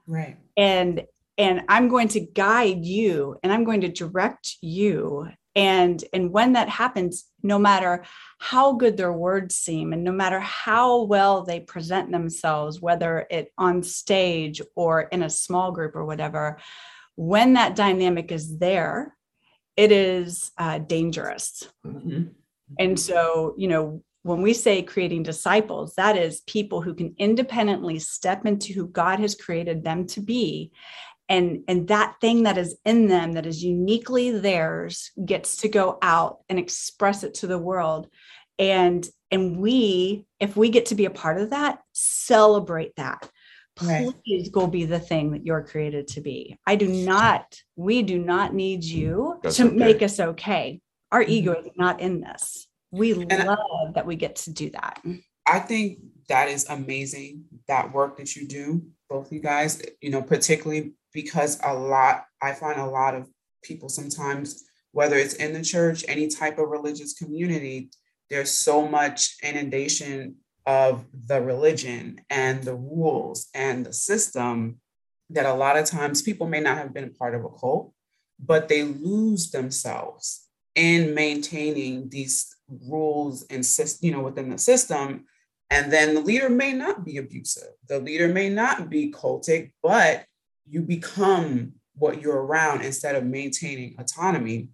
Right. 0.06 0.36
and 0.58 1.04
and 1.38 1.62
I'm 1.68 1.88
going 1.88 2.08
to 2.08 2.20
guide 2.20 2.84
you 2.84 3.38
and 3.42 3.50
I'm 3.52 3.64
going 3.64 3.80
to 3.80 3.88
direct 3.88 4.56
you. 4.60 5.28
And 5.56 6.04
and 6.12 6.30
when 6.30 6.52
that 6.52 6.68
happens, 6.68 7.24
no 7.42 7.58
matter 7.58 8.04
how 8.38 8.74
good 8.74 8.96
their 8.98 9.12
words 9.12 9.56
seem 9.56 9.94
and 9.94 10.04
no 10.04 10.12
matter 10.12 10.38
how 10.38 11.04
well 11.04 11.44
they 11.44 11.60
present 11.60 12.12
themselves, 12.12 12.80
whether 12.80 13.26
it 13.30 13.52
on 13.56 13.82
stage 13.82 14.60
or 14.74 15.02
in 15.02 15.22
a 15.22 15.30
small 15.30 15.72
group 15.72 15.96
or 15.96 16.04
whatever, 16.04 16.58
when 17.16 17.54
that 17.54 17.74
dynamic 17.74 18.30
is 18.30 18.58
there, 18.58 19.16
it 19.76 19.90
is 19.90 20.52
uh, 20.58 20.78
dangerous. 20.78 21.66
Mhm. 21.86 22.32
And 22.78 23.00
so, 23.00 23.54
you 23.56 23.68
know, 23.68 24.02
when 24.22 24.42
we 24.42 24.52
say 24.52 24.82
creating 24.82 25.22
disciples, 25.22 25.94
that 25.94 26.18
is 26.18 26.40
people 26.42 26.82
who 26.82 26.94
can 26.94 27.14
independently 27.16 27.98
step 28.00 28.44
into 28.44 28.72
who 28.72 28.88
God 28.88 29.20
has 29.20 29.36
created 29.36 29.84
them 29.84 30.06
to 30.08 30.20
be. 30.20 30.72
And, 31.28 31.64
and 31.66 31.88
that 31.88 32.16
thing 32.20 32.44
that 32.44 32.56
is 32.56 32.76
in 32.84 33.08
them 33.08 33.32
that 33.32 33.46
is 33.46 33.62
uniquely 33.64 34.30
theirs 34.30 35.10
gets 35.24 35.56
to 35.58 35.68
go 35.68 35.98
out 36.02 36.38
and 36.48 36.58
express 36.58 37.24
it 37.24 37.34
to 37.34 37.46
the 37.46 37.58
world. 37.58 38.08
And 38.58 39.06
and 39.32 39.58
we, 39.58 40.24
if 40.38 40.56
we 40.56 40.68
get 40.70 40.86
to 40.86 40.94
be 40.94 41.04
a 41.06 41.10
part 41.10 41.40
of 41.40 41.50
that, 41.50 41.80
celebrate 41.92 42.94
that. 42.96 43.28
Right. 43.82 44.08
Please 44.24 44.50
go 44.50 44.68
be 44.68 44.84
the 44.84 45.00
thing 45.00 45.32
that 45.32 45.44
you're 45.44 45.64
created 45.64 46.06
to 46.08 46.20
be. 46.20 46.56
I 46.64 46.76
do 46.76 46.86
not, 46.86 47.58
we 47.74 48.02
do 48.02 48.18
not 48.20 48.54
need 48.54 48.84
you 48.84 49.40
That's 49.42 49.56
to 49.56 49.66
okay. 49.66 49.74
make 49.76 50.00
us 50.02 50.20
okay. 50.20 50.80
Our 51.10 51.24
Mhm. 51.24 51.28
ego 51.28 51.52
is 51.54 51.66
not 51.76 52.00
in 52.00 52.20
this. 52.20 52.68
We 52.92 53.14
I- 53.28 53.42
love 53.44 53.94
that 53.94 54.06
we 54.06 54.14
get 54.14 54.36
to 54.36 54.52
do 54.52 54.70
that. 54.70 55.02
I 55.44 55.58
think 55.58 55.98
that 56.28 56.48
is 56.48 56.66
amazing, 56.68 57.44
that 57.66 57.92
work 57.92 58.16
that 58.18 58.36
you 58.36 58.46
do, 58.46 58.82
both 59.10 59.32
you 59.32 59.40
guys, 59.40 59.82
you 60.00 60.10
know, 60.10 60.22
particularly 60.22 60.94
because 61.16 61.58
a 61.64 61.72
lot, 61.72 62.26
I 62.42 62.52
find 62.52 62.78
a 62.78 62.84
lot 62.84 63.14
of 63.14 63.26
people 63.62 63.88
sometimes, 63.88 64.64
whether 64.92 65.16
it's 65.16 65.32
in 65.32 65.54
the 65.54 65.62
church, 65.62 66.04
any 66.08 66.28
type 66.28 66.58
of 66.58 66.68
religious 66.68 67.14
community, 67.14 67.88
there's 68.28 68.50
so 68.50 68.86
much 68.86 69.36
inundation 69.42 70.34
of 70.66 71.06
the 71.26 71.40
religion 71.40 72.20
and 72.28 72.62
the 72.62 72.74
rules 72.74 73.48
and 73.54 73.86
the 73.86 73.94
system 73.94 74.78
that 75.30 75.46
a 75.46 75.54
lot 75.54 75.78
of 75.78 75.86
times 75.86 76.20
people 76.20 76.46
may 76.46 76.60
not 76.60 76.76
have 76.76 76.92
been 76.92 77.14
part 77.14 77.34
of 77.34 77.46
a 77.46 77.48
cult, 77.48 77.94
but 78.38 78.68
they 78.68 78.82
lose 78.82 79.50
themselves 79.50 80.46
in 80.74 81.14
maintaining 81.14 82.10
these 82.10 82.54
rules 82.86 83.46
and 83.48 83.66
you 84.02 84.12
know 84.12 84.20
within 84.20 84.50
the 84.50 84.58
system. 84.58 85.24
And 85.70 85.90
then 85.90 86.14
the 86.14 86.20
leader 86.20 86.50
may 86.50 86.74
not 86.74 87.06
be 87.06 87.16
abusive. 87.16 87.72
The 87.88 88.00
leader 88.00 88.28
may 88.28 88.50
not 88.50 88.90
be 88.90 89.10
cultic 89.10 89.72
but 89.82 90.26
you 90.68 90.82
become 90.82 91.72
what 91.94 92.20
you're 92.20 92.42
around 92.42 92.82
instead 92.82 93.14
of 93.14 93.24
maintaining 93.24 93.96
autonomy. 93.98 94.68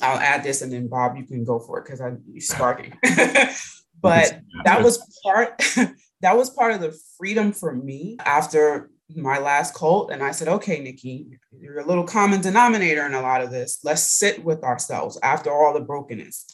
I'll 0.00 0.18
add 0.18 0.42
this 0.42 0.60
and 0.60 0.70
then 0.70 0.88
bob 0.88 1.16
you 1.16 1.24
can 1.24 1.42
go 1.42 1.58
for 1.58 1.78
it 1.78 1.84
because 1.86 2.02
i'm 2.02 2.22
sparking 2.38 2.92
but 4.02 4.40
that 4.64 4.82
was 4.82 4.98
part 5.22 5.56
that 6.20 6.36
was 6.36 6.50
part 6.50 6.74
of 6.74 6.82
the 6.82 6.94
freedom 7.16 7.50
for 7.50 7.72
me 7.74 8.18
after 8.20 8.90
my 9.14 9.38
last 9.38 9.74
cult. 9.74 10.10
And 10.10 10.22
i 10.22 10.32
said 10.32 10.48
okay 10.48 10.80
nikki 10.80 11.28
you're 11.58 11.78
a 11.78 11.86
little 11.86 12.04
common 12.04 12.42
denominator 12.42 13.06
in 13.06 13.14
a 13.14 13.22
lot 13.22 13.40
of 13.40 13.50
this. 13.50 13.78
Let's 13.84 14.02
sit 14.02 14.44
with 14.44 14.62
ourselves 14.62 15.18
after 15.22 15.50
all 15.50 15.72
the 15.72 15.80
brokenness. 15.80 16.44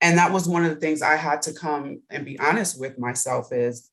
And 0.00 0.16
that 0.18 0.32
was 0.32 0.48
one 0.48 0.64
of 0.64 0.70
the 0.72 0.80
things 0.80 1.02
i 1.02 1.16
had 1.16 1.42
to 1.42 1.52
come 1.52 2.00
and 2.10 2.24
be 2.24 2.38
honest 2.38 2.78
with 2.78 2.96
myself 2.96 3.52
is 3.52 3.90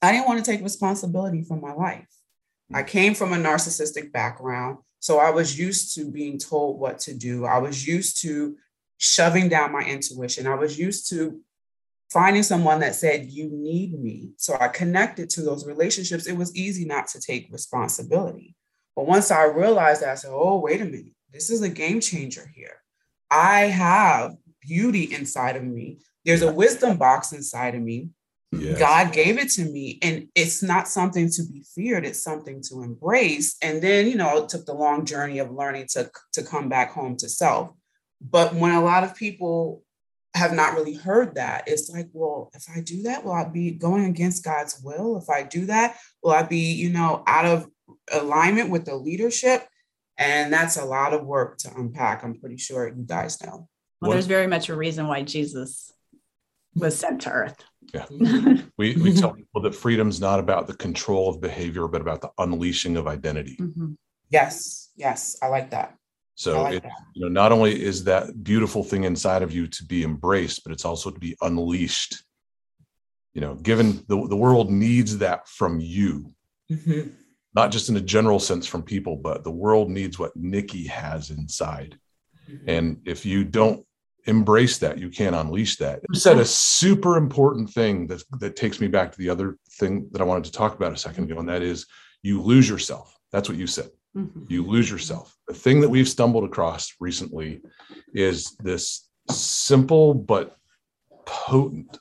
i 0.00 0.10
didn't 0.10 0.26
want 0.26 0.42
to 0.42 0.50
take 0.50 0.62
responsibility 0.62 1.42
for 1.42 1.56
my 1.56 1.74
life 1.74 2.08
i 2.74 2.82
came 2.82 3.14
from 3.14 3.32
a 3.32 3.36
narcissistic 3.36 4.12
background 4.12 4.78
so 5.02 5.18
i 5.18 5.30
was 5.30 5.58
used 5.58 5.96
to 5.96 6.08
being 6.10 6.38
told 6.38 6.78
what 6.78 7.00
to 7.00 7.12
do. 7.12 7.44
I 7.44 7.58
was 7.58 7.84
used 7.86 8.22
to 8.22 8.56
shoving 8.98 9.48
down 9.48 9.72
my 9.72 9.80
intuition. 9.80 10.46
I 10.46 10.54
was 10.54 10.78
used 10.78 11.08
to 11.10 11.40
finding 12.12 12.44
someone 12.44 12.78
that 12.80 12.94
said 12.94 13.26
you 13.32 13.50
need 13.50 14.00
me. 14.00 14.30
So 14.36 14.56
i 14.60 14.68
connected 14.68 15.28
to 15.30 15.42
those 15.42 15.66
relationships. 15.66 16.28
It 16.28 16.36
was 16.36 16.54
easy 16.54 16.84
not 16.84 17.08
to 17.08 17.20
take 17.20 17.52
responsibility. 17.52 18.54
But 18.94 19.08
once 19.08 19.32
i 19.32 19.42
realized 19.42 20.02
that 20.02 20.10
i 20.10 20.14
said 20.14 20.30
oh 20.32 20.60
wait 20.60 20.80
a 20.80 20.84
minute. 20.84 21.14
This 21.32 21.50
is 21.50 21.62
a 21.62 21.68
game 21.68 22.00
changer 22.00 22.48
here. 22.54 22.76
I 23.28 23.62
have 23.62 24.36
beauty 24.60 25.12
inside 25.12 25.56
of 25.56 25.64
me. 25.64 25.98
There's 26.24 26.42
a 26.42 26.52
wisdom 26.52 26.96
box 26.96 27.32
inside 27.32 27.74
of 27.74 27.82
me 27.82 28.10
Yes. 28.52 28.78
God 28.78 29.12
gave 29.12 29.38
it 29.38 29.48
to 29.52 29.64
me, 29.64 29.98
and 30.02 30.28
it's 30.34 30.62
not 30.62 30.86
something 30.86 31.30
to 31.30 31.42
be 31.44 31.64
feared. 31.74 32.04
It's 32.04 32.22
something 32.22 32.62
to 32.64 32.82
embrace. 32.82 33.56
And 33.62 33.82
then, 33.82 34.06
you 34.06 34.14
know, 34.14 34.42
it 34.42 34.50
took 34.50 34.66
the 34.66 34.74
long 34.74 35.06
journey 35.06 35.38
of 35.38 35.50
learning 35.50 35.86
to 35.92 36.10
to 36.34 36.42
come 36.42 36.68
back 36.68 36.92
home 36.92 37.16
to 37.18 37.28
self. 37.30 37.70
But 38.20 38.54
when 38.54 38.72
a 38.72 38.84
lot 38.84 39.04
of 39.04 39.16
people 39.16 39.82
have 40.34 40.52
not 40.52 40.74
really 40.74 40.94
heard 40.94 41.34
that, 41.36 41.64
it's 41.66 41.88
like, 41.90 42.08
well, 42.12 42.50
if 42.54 42.66
I 42.74 42.80
do 42.80 43.02
that, 43.04 43.24
will 43.24 43.32
I 43.32 43.48
be 43.48 43.70
going 43.70 44.04
against 44.04 44.44
God's 44.44 44.80
will? 44.82 45.16
If 45.16 45.30
I 45.30 45.42
do 45.42 45.66
that, 45.66 45.96
will 46.22 46.32
I 46.32 46.42
be, 46.42 46.72
you 46.72 46.90
know, 46.90 47.22
out 47.26 47.46
of 47.46 47.68
alignment 48.12 48.70
with 48.70 48.84
the 48.84 48.94
leadership? 48.94 49.66
And 50.18 50.52
that's 50.52 50.76
a 50.76 50.84
lot 50.84 51.14
of 51.14 51.24
work 51.24 51.56
to 51.58 51.74
unpack. 51.74 52.22
I'm 52.22 52.38
pretty 52.38 52.58
sure 52.58 52.86
you 52.86 53.02
guys 53.04 53.42
know. 53.42 53.68
Well, 54.00 54.10
there's 54.10 54.26
very 54.26 54.46
much 54.46 54.68
a 54.68 54.76
reason 54.76 55.08
why 55.08 55.22
Jesus 55.22 55.90
was 56.74 56.98
sent 56.98 57.22
to 57.22 57.30
earth. 57.30 57.64
We, 58.78 58.96
we 58.96 59.12
tell 59.12 59.32
people 59.34 59.60
that 59.62 59.74
freedom's 59.74 60.20
not 60.20 60.40
about 60.40 60.66
the 60.66 60.74
control 60.74 61.28
of 61.28 61.40
behavior, 61.40 61.86
but 61.88 62.00
about 62.00 62.20
the 62.20 62.30
unleashing 62.38 62.96
of 62.96 63.06
identity. 63.06 63.56
Mhm. 63.60 63.96
Yes, 64.30 64.90
yes, 64.96 65.36
I 65.42 65.48
like 65.48 65.70
that. 65.70 65.96
So 66.34 66.62
like 66.62 66.76
it, 66.76 66.82
that. 66.84 66.92
you 67.14 67.22
know, 67.22 67.28
not 67.28 67.52
only 67.52 67.80
is 67.80 68.04
that 68.04 68.42
beautiful 68.42 68.82
thing 68.82 69.04
inside 69.04 69.42
of 69.42 69.52
you 69.52 69.66
to 69.68 69.84
be 69.84 70.02
embraced, 70.04 70.64
but 70.64 70.72
it's 70.72 70.86
also 70.86 71.10
to 71.10 71.18
be 71.20 71.36
unleashed. 71.42 72.24
You 73.34 73.42
know, 73.42 73.54
given 73.56 74.04
the, 74.08 74.26
the 74.26 74.36
world 74.36 74.70
needs 74.70 75.18
that 75.18 75.46
from 75.48 75.78
you, 75.80 76.34
Mhm. 76.70 77.12
not 77.54 77.70
just 77.70 77.90
in 77.90 77.96
a 77.96 78.00
general 78.00 78.40
sense 78.40 78.66
from 78.66 78.82
people, 78.82 79.16
but 79.16 79.44
the 79.44 79.50
world 79.50 79.90
needs 79.90 80.18
what 80.18 80.34
Nikki 80.34 80.86
has 80.86 81.30
inside. 81.30 81.98
And 82.66 83.00
if 83.04 83.24
you 83.26 83.44
don't 83.44 83.86
embrace 84.26 84.78
that, 84.78 84.98
you 84.98 85.10
can't 85.10 85.34
unleash 85.34 85.76
that. 85.76 86.00
You 86.12 86.18
said 86.18 86.38
a 86.38 86.44
super 86.44 87.16
important 87.16 87.70
thing 87.70 88.06
that, 88.08 88.22
that 88.38 88.56
takes 88.56 88.80
me 88.80 88.88
back 88.88 89.12
to 89.12 89.18
the 89.18 89.28
other 89.28 89.58
thing 89.72 90.08
that 90.12 90.20
I 90.20 90.24
wanted 90.24 90.44
to 90.44 90.52
talk 90.52 90.74
about 90.74 90.92
a 90.92 90.96
second 90.96 91.24
ago, 91.24 91.40
and 91.40 91.48
that 91.48 91.62
is 91.62 91.86
you 92.22 92.40
lose 92.40 92.68
yourself. 92.68 93.16
That's 93.32 93.48
what 93.48 93.58
you 93.58 93.66
said. 93.66 93.90
Mhm. 94.16 94.50
you 94.50 94.62
lose 94.66 94.90
yourself. 94.90 95.34
The 95.48 95.54
thing 95.54 95.80
that 95.80 95.88
we've 95.88 96.08
stumbled 96.08 96.44
across 96.44 96.92
recently 97.00 97.62
is 98.12 98.54
this 98.60 99.08
simple 99.30 100.12
but 100.12 100.54
potent, 101.24 101.98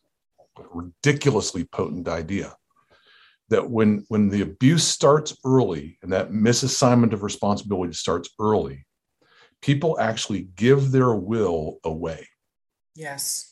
ridiculously 0.74 1.64
potent 1.64 2.10
idea 2.10 2.54
that 3.48 3.70
when 3.70 4.04
when 4.10 4.28
the 4.28 4.42
abuse 4.42 4.84
starts 4.84 5.38
early 5.46 5.98
and 6.02 6.12
that 6.12 6.32
misassignment 6.32 7.14
of 7.14 7.24
responsibility 7.24 7.94
starts 7.94 8.30
early, 8.40 8.86
people 9.62 9.99
actually 9.99 10.47
give 10.55 10.91
their 10.91 11.14
will 11.14 11.80
away. 11.84 12.28
Yes. 12.95 13.51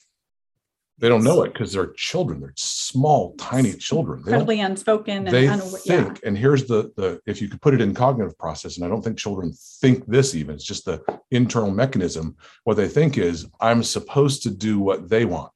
They 0.99 1.07
don't 1.07 1.24
know 1.24 1.43
it 1.43 1.53
because 1.53 1.72
they're 1.72 1.93
children. 1.93 2.41
They're 2.41 2.53
small, 2.57 3.34
tiny 3.38 3.74
children. 3.74 4.22
They 4.22 4.32
Incredibly 4.32 4.60
unspoken 4.60 5.28
and 5.28 5.28
they. 5.28 5.45
Yeah. 5.45 6.03
think 6.03 6.20
and 6.26 6.38
here's 6.38 6.66
the 6.66 6.91
the 6.97 7.22
if 7.26 7.41
you 7.41 7.47
could 7.47 7.62
put 7.62 7.74
it 7.74 7.80
in 7.80 7.93
cognitive 7.93 8.38
process 8.38 8.76
and 8.76 8.86
i 8.86 8.89
don't 8.89 9.01
think 9.01 9.18
children 9.18 9.53
think 9.80 10.05
this 10.07 10.36
even 10.36 10.55
it's 10.55 10.66
just 10.66 10.84
the 10.84 11.01
internal 11.32 11.72
mechanism 11.72 12.36
what 12.66 12.76
they 12.76 12.88
think 12.88 13.18
is 13.18 13.47
i'm 13.62 13.82
supposed 13.82 14.43
to 14.43 14.49
do 14.49 14.78
what 14.80 15.10
they 15.10 15.24
want 15.24 15.53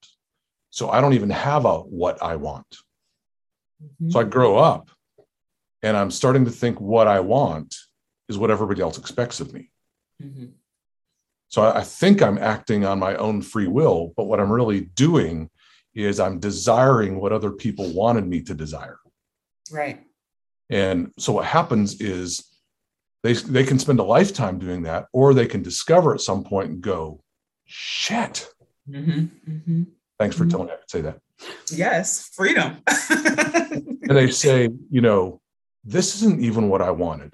so 0.69 0.89
i 0.89 1.01
don't 1.01 1.13
even 1.13 1.29
have 1.29 1.65
a 1.65 1.79
what 1.79 2.21
i 2.23 2.37
want 2.37 2.77
mm-hmm. 3.83 4.09
so 4.09 4.19
i 4.21 4.23
grow 4.23 4.57
up 4.57 4.89
and 5.81 5.97
i'm 5.97 6.09
starting 6.11 6.45
to 6.45 6.51
think 6.51 6.79
what 6.79 7.07
i 7.07 7.19
want 7.19 7.75
is 8.29 8.37
what 8.37 8.49
everybody 8.49 8.81
else 8.81 8.97
expects 8.97 9.41
of 9.41 9.53
me 9.53 9.69
Mhm. 10.23 10.51
so 11.49 11.61
I, 11.63 11.79
I 11.79 11.83
think 11.83 12.21
i'm 12.21 12.37
acting 12.37 12.85
on 12.85 12.99
my 12.99 13.15
own 13.15 13.41
free 13.41 13.67
will 13.67 14.13
but 14.17 14.25
what 14.25 14.39
i'm 14.39 14.51
really 14.51 14.81
doing 14.81 15.49
is 15.93 16.19
i'm 16.19 16.39
desiring 16.39 17.19
what 17.19 17.31
other 17.33 17.51
people 17.51 17.91
wanted 17.93 18.25
me 18.27 18.41
to 18.43 18.53
desire 18.53 18.97
Right. 19.71 20.01
and 20.69 21.11
so 21.17 21.33
what 21.33 21.45
happens 21.45 21.99
is 22.01 22.25
they 23.23 23.33
they 23.33 23.63
can 23.63 23.79
spend 23.79 23.99
a 23.99 24.03
lifetime 24.03 24.59
doing 24.59 24.83
that, 24.83 25.05
or 25.13 25.33
they 25.33 25.45
can 25.47 25.63
discover 25.63 26.13
at 26.13 26.19
some 26.19 26.43
point 26.43 26.69
and 26.71 26.81
go, 26.81 27.23
shit. 27.65 28.49
Mhm. 28.89 29.29
Mhm. 29.49 29.85
Thanks 30.19 30.35
for 30.35 30.43
Mhm. 30.43 30.49
telling 30.51 30.67
me 30.67 30.73
I 30.73 30.75
could 30.75 30.89
say 30.91 31.01
that. 31.01 31.19
Yes. 31.71 32.29
Freedom. 32.35 32.69
And 34.09 34.17
they 34.17 34.29
say, 34.29 34.67
you 34.91 34.99
know, 34.99 35.39
this 35.85 36.15
isn't 36.17 36.41
even 36.43 36.67
what 36.67 36.81
I 36.81 36.91
wanted. 36.91 37.33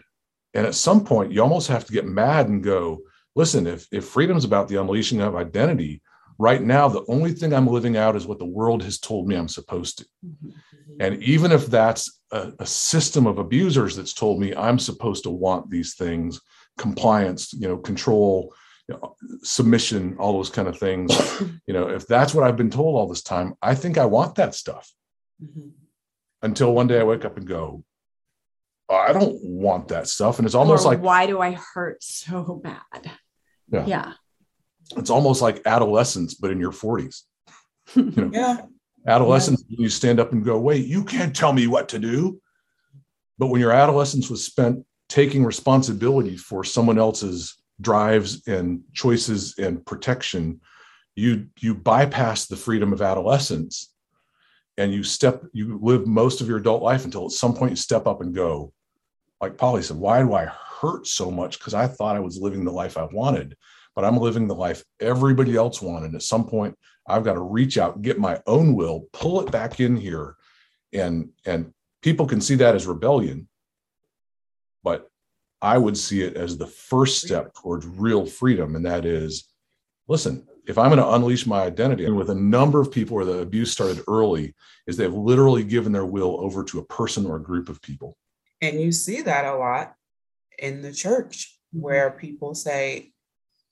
And 0.54 0.66
at 0.66 0.76
some 0.76 1.04
point, 1.06 1.32
you 1.32 1.42
almost 1.42 1.68
have 1.68 1.86
to 1.86 1.94
get 1.94 2.06
mad 2.08 2.50
and 2.50 2.64
go, 2.64 3.02
listen, 3.36 3.68
if 3.68 3.88
if 3.92 4.06
freedom's 4.06 4.46
about 4.46 4.68
the 4.68 4.78
unleashing 4.82 5.22
of 5.22 5.36
identity, 5.36 6.02
right 6.40 6.62
now 6.62 6.88
the 6.88 7.06
only 7.08 7.34
thing 7.34 7.54
I'm 7.54 7.68
living 7.68 7.98
out 7.98 8.16
is 8.16 8.26
what 8.26 8.40
the 8.40 8.46
world 8.46 8.82
has 8.84 8.98
told 9.00 9.28
me 9.28 9.36
I'm 9.36 9.48
supposed 9.48 10.00
to. 10.00 10.06
Mhm. 10.26 10.52
And 11.00 11.24
even 11.24 11.52
if 11.52 11.68
that's 11.68 12.20
a, 12.32 12.52
a 12.60 12.66
system 12.66 13.28
of 13.28 13.38
abusers 13.38 13.96
that's 13.96 14.14
told 14.14 14.40
me 14.40 14.56
I'm 14.56 14.80
supposed 14.80 15.24
to 15.24 15.30
want 15.30 15.70
these 15.70 15.96
things, 15.96 16.42
compliance, 16.78 17.54
you 17.54 17.68
know, 17.68 17.78
control, 17.78 18.54
you 18.88 18.96
know, 18.96 19.16
submission, 19.44 20.18
all 20.18 20.34
those 20.34 20.50
kind 20.50 20.68
of 20.68 20.78
things, 20.80 21.10
you 21.68 21.74
know, 21.74 21.90
if 21.90 22.08
that's 22.08 22.34
what 22.34 22.44
I've 22.44 22.58
been 22.58 22.72
told 22.72 22.96
all 22.96 23.08
this 23.08 23.22
time, 23.24 23.54
I 23.62 23.76
think 23.76 23.98
I 23.98 24.06
want 24.06 24.36
that 24.36 24.56
stuff 24.56 24.92
Mhm. 25.42 25.72
until 26.42 26.74
one 26.74 26.88
day 26.88 27.00
I 27.00 27.04
wake 27.04 27.24
up 27.26 27.38
and 27.38 27.48
go, 27.48 27.62
"Oh, 27.64 27.84
I 28.90 29.14
don't 29.14 29.38
want 29.44 29.90
that 29.90 30.08
stuff. 30.08 30.40
And 30.40 30.46
it's 30.46 30.56
almost 30.56 30.86
Or 30.86 30.90
like 30.90 31.02
why 31.02 31.28
do 31.28 31.40
I 31.40 31.52
hurt 31.74 32.04
so 32.04 32.60
bad? 32.64 33.12
Yeah. 33.72 33.86
Yeah. 33.86 34.14
it's 34.98 35.10
almost 35.12 35.42
like 35.42 35.62
adolescence, 35.66 36.34
but 36.34 36.50
in 36.52 36.60
your 36.60 36.72
40s. 36.72 37.22
You 37.96 38.04
know, 38.16 38.32
Yeah. 38.34 38.58
adolescence, 39.08 39.64
you 39.68 39.90
stand 39.90 40.20
up 40.20 40.32
and 40.32 40.44
go, 40.44 40.60
wait, 40.60 40.86
you 40.88 41.04
can't 41.04 41.36
tell 41.36 41.54
me 41.54 41.68
what 41.68 41.90
to 41.90 42.00
do. 42.00 42.42
But 43.38 43.48
when 43.48 43.62
your 43.62 43.72
adolescence 43.72 44.30
was 44.30 44.44
spent 44.44 44.84
taking 45.08 45.46
responsibility 45.46 46.36
for 46.36 46.64
someone 46.64 46.98
else's 47.00 47.58
drives 47.82 48.48
and 48.48 48.82
choices 48.94 49.56
and 49.58 49.86
protection, 49.86 50.60
you 51.16 51.48
you 51.60 51.74
bypass 51.76 52.48
the 52.48 52.56
freedom 52.56 52.92
of 52.94 53.02
adolescence 53.02 53.94
and 54.78 54.94
you 54.94 55.04
step, 55.04 55.44
you 55.54 55.78
live 55.82 56.08
most 56.08 56.42
of 56.42 56.48
your 56.48 56.58
adult 56.58 56.82
life 56.82 57.06
until 57.06 57.26
at 57.26 57.32
some 57.32 57.54
point 57.54 57.72
you 57.72 57.76
step 57.76 58.08
up 58.08 58.22
and 58.22 58.34
go, 58.34 58.72
like 59.42 59.58
Polly 59.58 59.82
said, 59.82 59.98
why 59.98 60.22
do 60.22 60.34
I 60.34 60.46
hurt 60.46 61.08
so 61.08 61.32
much? 61.32 61.60
Because 61.60 61.74
I 61.74 61.88
thought 61.88 62.16
I 62.16 62.20
was 62.20 62.38
living 62.38 62.66
the 62.66 62.72
life 62.72 62.98
I 62.98 63.08
wanted, 63.12 63.56
but 63.96 64.04
I'm 64.06 64.18
living 64.18 64.48
the 64.48 64.56
life 64.56 64.84
everybody 65.00 65.56
else 65.56 65.82
wanted. 65.82 66.16
At 66.16 66.24
some 66.24 66.46
point, 66.46 66.78
I've 67.08 67.24
got 67.24 67.34
to 67.34 67.42
reach 67.42 67.78
out, 67.78 68.02
get 68.02 68.20
my 68.20 68.40
own 68.48 68.76
will, 68.76 69.08
pull 69.14 69.42
it 69.42 69.52
back 69.52 69.80
in 69.80 69.96
here, 69.96 70.36
and 70.94 71.30
and 71.46 71.74
people 72.02 72.26
can 72.26 72.42
see 72.42 72.56
that 72.56 72.76
as 72.76 72.88
rebellion, 72.88 73.48
but 74.84 75.10
I 75.62 75.78
would 75.78 75.98
see 75.98 76.22
it 76.22 76.38
as 76.38 76.58
the 76.58 76.68
first 76.68 77.22
step 77.22 77.54
towards 77.54 77.86
real 77.86 78.26
freedom, 78.26 78.76
and 78.76 78.86
that 78.86 79.06
is, 79.06 79.50
listen, 80.08 80.48
if 80.68 80.78
I'm 80.78 80.90
going 80.90 81.00
to 81.00 81.14
unleash 81.14 81.48
my 81.48 81.64
identity, 81.64 82.06
and 82.06 82.16
with 82.16 82.30
a 82.30 82.36
number 82.36 82.80
of 82.80 82.92
people 82.92 83.16
where 83.16 83.26
the 83.26 83.40
abuse 83.40 83.72
started 83.72 84.04
early, 84.08 84.54
is 84.86 84.96
they've 84.96 85.12
literally 85.12 85.64
given 85.64 85.92
their 85.92 86.06
will 86.06 86.40
over 86.40 86.64
to 86.66 86.80
a 86.80 86.86
person 86.86 87.26
or 87.26 87.38
a 87.38 87.44
group 87.44 87.70
of 87.70 87.82
people. 87.82 88.16
And 88.62 88.80
you 88.82 88.92
see 88.92 89.22
that 89.22 89.46
a 89.46 89.56
lot 89.56 89.94
in 90.58 90.82
the 90.82 90.92
church 90.94 91.58
where 91.72 92.12
people 92.12 92.54
say, 92.56 93.12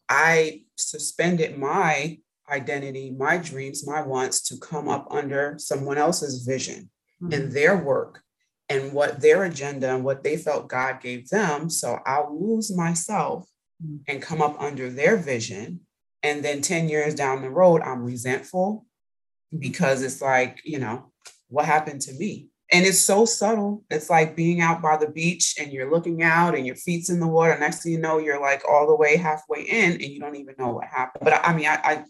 I 0.10 0.64
suspended 0.78 1.58
my 1.58 2.20
identity, 2.50 3.12
my 3.12 3.38
dreams, 3.38 3.86
my 3.86 4.02
wants 4.02 4.42
to 4.50 4.58
come 4.58 4.88
up 4.88 5.08
under 5.12 5.56
someone 5.58 5.98
else's 5.98 6.46
vision 6.46 6.90
and 7.32 7.52
their 7.52 7.76
work 7.76 8.22
and 8.70 8.94
what 8.94 9.20
their 9.22 9.44
agenda 9.44 9.94
and 9.94 10.04
what 10.04 10.24
they 10.24 10.38
felt 10.38 10.70
God 10.70 11.02
gave 11.02 11.28
them. 11.30 11.70
So 11.70 12.00
I'll 12.06 12.38
lose 12.40 12.76
myself 12.76 13.48
Mm. 13.86 14.00
and 14.08 14.22
come 14.24 14.42
up 14.42 14.60
under 14.60 14.90
their 14.90 15.18
vision. 15.18 15.82
And 16.24 16.44
then 16.44 16.62
10 16.62 16.90
years 16.90 17.14
down 17.14 17.44
the 17.44 17.52
road, 17.52 17.82
I'm 17.84 18.04
resentful 18.04 18.88
because 19.58 20.02
it's 20.02 20.20
like, 20.20 20.62
you 20.66 20.80
know, 20.80 21.12
what 21.50 21.66
happened 21.66 22.02
to 22.02 22.14
me? 22.14 22.48
And 22.72 22.86
it's 22.86 23.00
so 23.00 23.24
subtle. 23.26 23.84
It's 23.90 24.10
like 24.10 24.36
being 24.36 24.60
out 24.60 24.82
by 24.82 24.98
the 24.98 25.10
beach 25.10 25.56
and 25.60 25.72
you're 25.72 25.90
looking 25.90 26.22
out 26.22 26.54
and 26.54 26.66
your 26.66 26.76
feet's 26.76 27.10
in 27.10 27.20
the 27.22 27.28
water. 27.28 27.58
Next 27.58 27.84
thing 27.84 27.94
you 27.94 28.00
know, 28.00 28.18
you're 28.18 28.42
like 28.42 28.62
all 28.70 28.88
the 28.88 28.96
way 28.96 29.16
halfway 29.16 29.62
in 29.62 29.94
and 29.94 30.02
you 30.02 30.20
don't 30.20 30.36
even 30.36 30.56
know 30.60 30.74
what 30.74 30.86
happened. 30.86 31.24
But 31.24 31.46
I 31.48 31.56
mean, 31.56 31.68
I, 31.68 31.80
I 31.84 32.04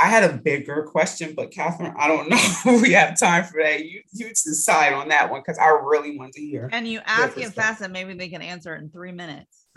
I 0.00 0.06
had 0.06 0.24
a 0.24 0.32
bigger 0.32 0.82
question, 0.84 1.34
but 1.36 1.50
Katherine, 1.50 1.94
I 1.96 2.08
don't 2.08 2.30
know 2.30 2.38
if 2.38 2.82
we 2.82 2.92
have 2.92 3.18
time 3.18 3.44
for 3.44 3.62
that. 3.62 3.84
You 3.84 4.00
you 4.12 4.28
decide 4.28 4.94
on 4.94 5.08
that 5.08 5.30
one 5.30 5.40
because 5.40 5.58
I 5.58 5.68
really 5.68 6.18
want 6.18 6.32
to 6.32 6.40
hear. 6.40 6.70
And 6.72 6.88
you 6.88 7.00
ask 7.04 7.36
it 7.36 7.52
fast 7.52 7.82
and 7.82 7.92
maybe 7.92 8.14
they 8.14 8.28
can 8.28 8.42
answer 8.42 8.74
it 8.74 8.80
in 8.80 8.88
three 8.88 9.12
minutes. 9.12 9.66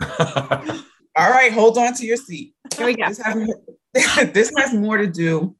All 1.16 1.30
right, 1.30 1.52
hold 1.52 1.78
on 1.78 1.94
to 1.94 2.06
your 2.06 2.16
seat. 2.16 2.54
Here 2.76 2.86
we 2.86 2.96
go. 2.96 3.06
This 3.06 3.18
has, 3.18 3.54
this 4.32 4.52
has 4.56 4.74
more 4.74 4.96
to 4.96 5.06
do 5.06 5.54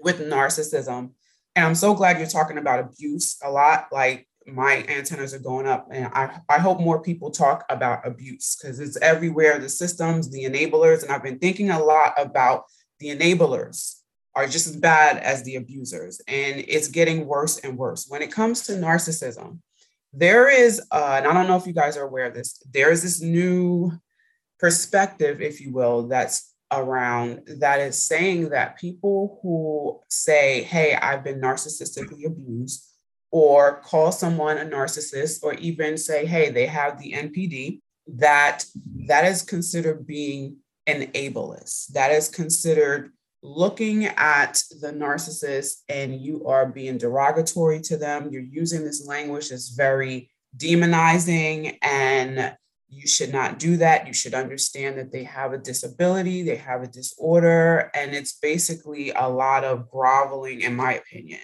with 0.00 0.20
narcissism. 0.20 1.10
And 1.58 1.66
I'm 1.66 1.74
so 1.74 1.92
glad 1.92 2.18
you're 2.18 2.28
talking 2.28 2.56
about 2.56 2.78
abuse 2.78 3.36
a 3.42 3.50
lot. 3.50 3.88
Like 3.90 4.28
my 4.46 4.84
antennas 4.88 5.34
are 5.34 5.40
going 5.40 5.66
up, 5.66 5.88
and 5.90 6.06
I, 6.06 6.40
I 6.48 6.58
hope 6.58 6.78
more 6.78 7.02
people 7.02 7.32
talk 7.32 7.64
about 7.68 8.06
abuse 8.06 8.56
because 8.56 8.78
it's 8.78 8.96
everywhere 8.98 9.58
the 9.58 9.68
systems, 9.68 10.30
the 10.30 10.44
enablers. 10.44 11.02
And 11.02 11.10
I've 11.10 11.24
been 11.24 11.40
thinking 11.40 11.70
a 11.70 11.82
lot 11.82 12.14
about 12.16 12.66
the 13.00 13.08
enablers 13.08 13.96
are 14.36 14.46
just 14.46 14.68
as 14.68 14.76
bad 14.76 15.16
as 15.18 15.42
the 15.42 15.56
abusers. 15.56 16.20
And 16.28 16.64
it's 16.68 16.86
getting 16.86 17.26
worse 17.26 17.58
and 17.58 17.76
worse. 17.76 18.06
When 18.08 18.22
it 18.22 18.30
comes 18.30 18.62
to 18.66 18.74
narcissism, 18.74 19.58
there 20.12 20.48
is, 20.48 20.80
uh, 20.92 21.14
and 21.16 21.26
I 21.26 21.34
don't 21.34 21.48
know 21.48 21.56
if 21.56 21.66
you 21.66 21.72
guys 21.72 21.96
are 21.96 22.06
aware 22.06 22.26
of 22.26 22.34
this, 22.34 22.62
there 22.72 22.92
is 22.92 23.02
this 23.02 23.20
new 23.20 23.90
perspective, 24.60 25.42
if 25.42 25.60
you 25.60 25.72
will, 25.72 26.06
that's 26.06 26.47
around 26.72 27.42
that 27.60 27.80
is 27.80 28.00
saying 28.00 28.50
that 28.50 28.78
people 28.78 29.38
who 29.42 30.00
say, 30.08 30.62
Hey, 30.62 30.94
I've 30.94 31.24
been 31.24 31.40
narcissistically 31.40 32.26
abused, 32.26 32.86
or 33.30 33.80
call 33.80 34.12
someone 34.12 34.58
a 34.58 34.64
narcissist, 34.64 35.42
or 35.42 35.54
even 35.54 35.96
say, 35.96 36.26
Hey, 36.26 36.50
they 36.50 36.66
have 36.66 36.98
the 36.98 37.12
NPD, 37.12 37.80
that 38.16 38.64
that 39.06 39.24
is 39.24 39.42
considered 39.42 40.06
being 40.06 40.56
an 40.86 41.02
ableist. 41.12 41.88
That 41.88 42.12
is 42.12 42.28
considered 42.28 43.12
looking 43.42 44.06
at 44.06 44.62
the 44.80 44.92
narcissist 44.92 45.82
and 45.88 46.20
you 46.20 46.46
are 46.46 46.66
being 46.66 46.98
derogatory 46.98 47.80
to 47.80 47.96
them. 47.96 48.30
You're 48.30 48.42
using 48.42 48.84
this 48.84 49.06
language 49.06 49.50
that's 49.50 49.68
very 49.68 50.30
demonizing 50.56 51.78
and 51.82 52.56
you 52.88 53.06
should 53.06 53.32
not 53.32 53.58
do 53.58 53.76
that. 53.76 54.06
You 54.06 54.12
should 54.12 54.34
understand 54.34 54.98
that 54.98 55.12
they 55.12 55.24
have 55.24 55.52
a 55.52 55.58
disability, 55.58 56.42
they 56.42 56.56
have 56.56 56.82
a 56.82 56.86
disorder, 56.86 57.90
and 57.94 58.14
it's 58.14 58.32
basically 58.32 59.10
a 59.10 59.28
lot 59.28 59.64
of 59.64 59.90
groveling, 59.90 60.62
in 60.62 60.74
my 60.74 60.94
opinion, 60.94 61.40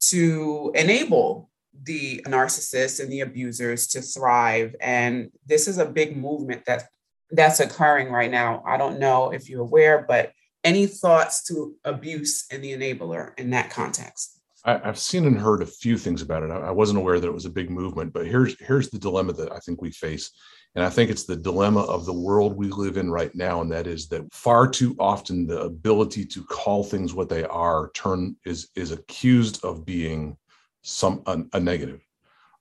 to 0.00 0.72
enable 0.74 1.50
the 1.84 2.20
narcissists 2.26 3.00
and 3.00 3.10
the 3.10 3.20
abusers 3.20 3.86
to 3.88 4.02
thrive. 4.02 4.74
And 4.80 5.30
this 5.46 5.68
is 5.68 5.78
a 5.78 5.86
big 5.86 6.16
movement 6.16 6.64
that 6.66 6.88
that's 7.30 7.60
occurring 7.60 8.10
right 8.10 8.30
now. 8.30 8.62
I 8.66 8.76
don't 8.76 8.98
know 8.98 9.32
if 9.32 9.48
you're 9.48 9.62
aware, 9.62 10.04
but 10.06 10.32
any 10.64 10.86
thoughts 10.86 11.44
to 11.44 11.74
abuse 11.84 12.44
and 12.50 12.62
the 12.62 12.72
enabler 12.72 13.38
in 13.38 13.50
that 13.50 13.70
context? 13.70 14.40
I, 14.64 14.80
I've 14.84 14.98
seen 14.98 15.26
and 15.26 15.38
heard 15.38 15.62
a 15.62 15.66
few 15.66 15.96
things 15.96 16.22
about 16.22 16.42
it. 16.42 16.50
I 16.50 16.70
wasn't 16.70 16.98
aware 16.98 17.18
that 17.18 17.26
it 17.26 17.34
was 17.34 17.46
a 17.46 17.50
big 17.50 17.70
movement, 17.70 18.12
but 18.12 18.26
here's 18.26 18.58
here's 18.60 18.90
the 18.90 18.98
dilemma 18.98 19.32
that 19.34 19.50
I 19.52 19.58
think 19.58 19.80
we 19.80 19.90
face 19.90 20.30
And 20.74 20.84
I 20.84 20.88
think 20.88 21.10
it's 21.10 21.24
the 21.24 21.36
dilemma 21.36 21.80
of 21.80 22.06
the 22.06 22.14
world 22.14 22.56
we 22.56 22.68
live 22.68 22.96
in 22.96 23.10
right 23.10 23.34
now. 23.34 23.60
And 23.60 23.70
that 23.72 23.86
is 23.86 24.08
that 24.08 24.32
far 24.32 24.66
too 24.66 24.96
often 24.98 25.46
the 25.46 25.60
ability 25.60 26.24
to 26.26 26.44
call 26.44 26.82
things 26.82 27.12
what 27.12 27.28
they 27.28 27.44
are 27.44 27.90
turn 27.90 28.36
is 28.46 28.68
is 28.74 28.90
accused 28.90 29.62
of 29.64 29.84
being 29.84 30.36
some 30.82 31.22
a, 31.26 31.42
a 31.52 31.60
negative. 31.60 32.00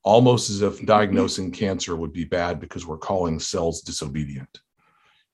Almost 0.03 0.49
as 0.49 0.61
if 0.61 0.85
diagnosing 0.85 1.51
cancer 1.51 1.95
would 1.95 2.11
be 2.11 2.25
bad 2.25 2.59
because 2.59 2.85
we're 2.85 2.97
calling 2.97 3.39
cells 3.39 3.81
disobedient. 3.81 4.59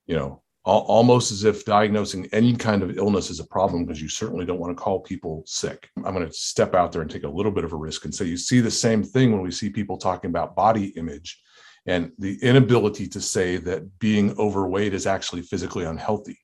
You 0.05 0.17
know, 0.17 0.43
al- 0.67 0.81
almost 0.81 1.31
as 1.31 1.45
if 1.45 1.65
diagnosing 1.65 2.27
any 2.31 2.53
kind 2.53 2.83
of 2.83 2.97
illness 2.97 3.31
is 3.31 3.39
a 3.39 3.47
problem 3.47 3.85
because 3.85 4.01
you 4.01 4.09
certainly 4.09 4.45
don't 4.45 4.59
want 4.59 4.77
to 4.77 4.83
call 4.83 4.99
people 4.99 5.43
sick. 5.47 5.89
I'm 6.05 6.13
going 6.13 6.27
to 6.27 6.33
step 6.33 6.75
out 6.75 6.91
there 6.91 7.01
and 7.01 7.09
take 7.09 7.23
a 7.23 7.29
little 7.29 7.51
bit 7.51 7.63
of 7.63 7.73
a 7.73 7.77
risk 7.77 8.05
and 8.05 8.13
say 8.13 8.25
you 8.25 8.37
see 8.37 8.59
the 8.59 8.69
same 8.69 9.03
thing 9.03 9.31
when 9.31 9.41
we 9.41 9.51
see 9.51 9.69
people 9.69 9.97
talking 9.97 10.29
about 10.29 10.55
body 10.55 10.87
image 10.97 11.41
and 11.87 12.11
the 12.19 12.37
inability 12.43 13.07
to 13.07 13.21
say 13.21 13.57
that 13.57 13.97
being 13.99 14.37
overweight 14.37 14.93
is 14.93 15.07
actually 15.07 15.41
physically 15.41 15.85
unhealthy. 15.85 16.37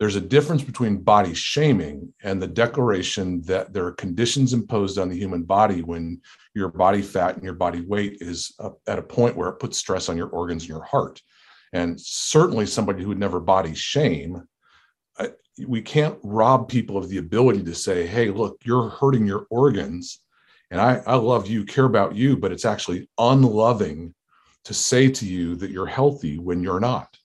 There's 0.00 0.16
a 0.16 0.20
difference 0.20 0.62
between 0.62 1.02
body 1.02 1.34
shaming 1.34 2.12
and 2.22 2.40
the 2.40 2.46
declaration 2.46 3.42
that 3.42 3.72
there 3.72 3.86
are 3.86 3.92
conditions 3.92 4.52
imposed 4.52 4.98
on 4.98 5.08
the 5.08 5.16
human 5.16 5.44
body 5.44 5.82
when 5.82 6.20
your 6.54 6.68
body 6.68 7.02
fat 7.02 7.34
and 7.34 7.44
your 7.44 7.54
body 7.54 7.80
weight 7.80 8.18
is 8.20 8.54
at 8.86 8.98
a 8.98 9.02
point 9.02 9.36
where 9.36 9.48
it 9.48 9.58
puts 9.58 9.78
stress 9.78 10.08
on 10.08 10.16
your 10.16 10.28
organs 10.28 10.64
and 10.64 10.68
your 10.68 10.84
heart. 10.84 11.20
And 11.72 12.00
certainly, 12.00 12.66
somebody 12.66 13.02
who 13.02 13.08
would 13.08 13.18
never 13.18 13.40
body 13.40 13.74
shame, 13.74 14.42
we 15.66 15.82
can't 15.82 16.18
rob 16.22 16.68
people 16.68 16.96
of 16.96 17.08
the 17.08 17.18
ability 17.18 17.64
to 17.64 17.74
say, 17.74 18.06
hey, 18.06 18.30
look, 18.30 18.58
you're 18.64 18.88
hurting 18.88 19.26
your 19.26 19.46
organs 19.50 20.20
and 20.70 20.80
I, 20.80 21.02
I 21.06 21.16
love 21.16 21.46
you, 21.46 21.64
care 21.64 21.86
about 21.86 22.14
you, 22.14 22.36
but 22.36 22.52
it's 22.52 22.64
actually 22.64 23.08
unloving 23.18 24.14
to 24.64 24.74
say 24.74 25.08
to 25.08 25.26
you 25.26 25.56
that 25.56 25.70
you're 25.70 25.86
healthy 25.86 26.38
when 26.38 26.62
you're 26.62 26.80
not. 26.80 27.16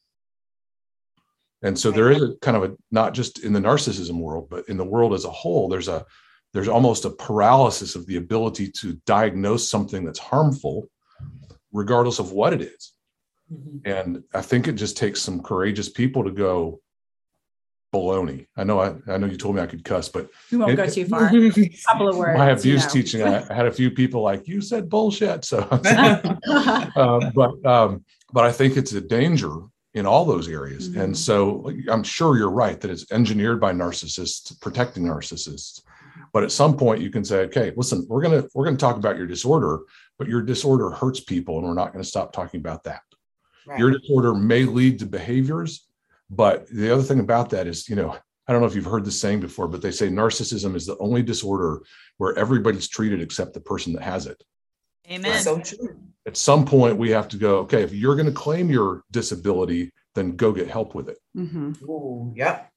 And 1.62 1.78
so 1.78 1.92
there 1.92 2.12
is 2.12 2.22
a 2.22 2.36
kind 2.42 2.58
of 2.58 2.64
a 2.64 2.76
not 2.92 3.14
just 3.14 3.44
in 3.44 3.54
the 3.54 3.60
narcissism 3.60 4.20
world, 4.20 4.48
but 4.50 4.68
in 4.68 4.78
the 4.78 4.86
world 4.86 5.14
as 5.14 5.26
a 5.26 5.32
whole, 5.32 5.70
there's 5.70 5.88
a 5.88 6.06
there's 6.54 6.68
almost 6.68 7.06
a 7.06 7.10
paralysis 7.10 7.96
of 7.96 8.06
the 8.06 8.18
ability 8.18 8.70
to 8.70 8.94
diagnose 9.06 9.70
something 9.70 10.06
that's 10.06 10.20
harmful, 10.20 10.88
regardless 11.72 12.20
of 12.20 12.32
what 12.32 12.54
it 12.54 12.62
is. 12.62 12.94
Mm-hmm. 13.52 13.78
And 13.86 14.24
I 14.34 14.42
think 14.42 14.68
it 14.68 14.74
just 14.74 14.96
takes 14.96 15.22
some 15.22 15.42
courageous 15.42 15.90
people 15.90 16.24
to 16.24 16.32
go, 16.32 16.80
baloney. 17.94 18.48
I 18.58 18.64
know 18.64 18.80
I, 18.80 18.96
I 19.08 19.18
know 19.18 19.28
you 19.28 19.38
told 19.38 19.56
me 19.56 19.62
I 19.62 19.68
could 19.68 19.84
cuss, 19.84 20.10
but 20.10 20.30
we 20.52 20.58
won't 20.58 20.72
it, 20.72 20.76
go 20.76 20.88
too 20.88 21.06
far. 21.08 21.28
a 21.28 21.70
couple 21.88 22.10
of 22.10 22.18
words. 22.18 22.38
My 22.38 22.50
abuse 22.50 22.66
you 22.66 22.76
know. 22.76 22.90
teaching, 22.90 23.24
I, 23.24 23.50
I, 23.50 23.54
had 23.54 23.68
a 23.68 23.72
few 23.72 23.92
people 23.92 24.22
like 24.22 24.48
you 24.48 24.62
said 24.62 24.90
bullshit. 24.90 25.46
So, 25.46 25.60
uh, 25.60 27.32
but 27.36 27.66
um, 27.66 28.04
but 28.34 28.44
I 28.44 28.52
think 28.52 28.76
it's 28.76 28.94
a 28.94 29.02
danger 29.02 29.54
in 29.94 30.06
all 30.08 30.26
those 30.26 30.50
areas. 30.50 30.90
Mm-hmm. 30.90 31.02
And 31.02 31.18
so 31.18 31.72
I'm 31.88 32.04
sure 32.04 32.36
you're 32.36 32.50
right 32.50 32.82
that 32.82 32.90
it's 32.90 33.12
engineered 33.12 33.62
by 33.62 33.72
narcissists 33.72 34.60
protecting 34.60 35.04
narcissists. 35.04 35.82
But 36.34 36.44
at 36.44 36.52
some 36.52 36.76
point 36.76 37.00
you 37.02 37.12
can 37.12 37.24
say, 37.24 37.42
okay, 37.42 37.74
listen, 37.78 38.06
we're 38.10 38.24
gonna 38.24 38.44
we're 38.56 38.66
gonna 38.66 38.78
talk 38.78 38.98
about 38.98 39.18
your 39.18 39.28
disorder, 39.28 39.82
but 40.18 40.28
your 40.28 40.42
disorder 40.42 40.90
hurts 40.90 41.20
people, 41.20 41.58
and 41.60 41.68
we're 41.68 41.74
not 41.76 41.94
going 41.94 42.04
to 42.04 42.10
stop 42.10 42.34
talking 42.34 42.60
about 42.60 42.84
that. 42.86 43.02
Right. 43.66 43.80
Your 43.80 43.92
disorder 43.92 44.34
may 44.34 44.64
lead 44.64 45.00
to 45.00 45.06
behaviors 45.06 45.88
but 46.36 46.68
the 46.70 46.92
other 46.92 47.04
thing 47.04 47.20
about 47.20 47.50
that 47.52 47.68
is, 47.68 47.88
you 47.88 47.96
know, 47.96 48.18
I 48.48 48.52
don't 48.52 48.62
know 48.62 48.68
if 48.68 48.76
you've 48.76 48.86
heard 48.86 49.06
this 49.06 49.20
saying 49.20 49.40
before, 49.40 49.68
but 49.68 49.82
they 49.82 49.92
say 49.92 50.10
narcissism 50.10 50.76
is 50.76 50.86
the 50.86 50.98
only 50.98 51.24
disorder 51.24 51.82
where 52.18 52.38
everybody's 52.38 52.88
treated 52.88 53.22
except 53.22 53.54
the 53.54 53.62
person 53.62 53.94
that 53.94 54.04
has 54.04 54.26
it. 54.26 54.44
Amen. 55.10 55.42
So 55.42 55.60
true. 55.60 55.98
At 56.26 56.38
some 56.38 56.66
point, 56.66 56.98
we 56.98 57.12
have 57.12 57.28
to 57.30 57.38
go, 57.38 57.60
okay, 57.60 57.84
if 57.84 57.94
you're 57.94 58.16
going 58.16 58.28
to 58.28 58.34
claim 58.34 58.70
your 58.70 59.04
disability, 59.12 59.92
then 60.16 60.36
go 60.36 60.52
get 60.52 60.70
help 60.70 60.96
with 60.96 61.10
it. 61.10 61.18
Mm-hmm. 61.38 61.74
Ooh, 61.90 62.34
yep. 62.36 62.72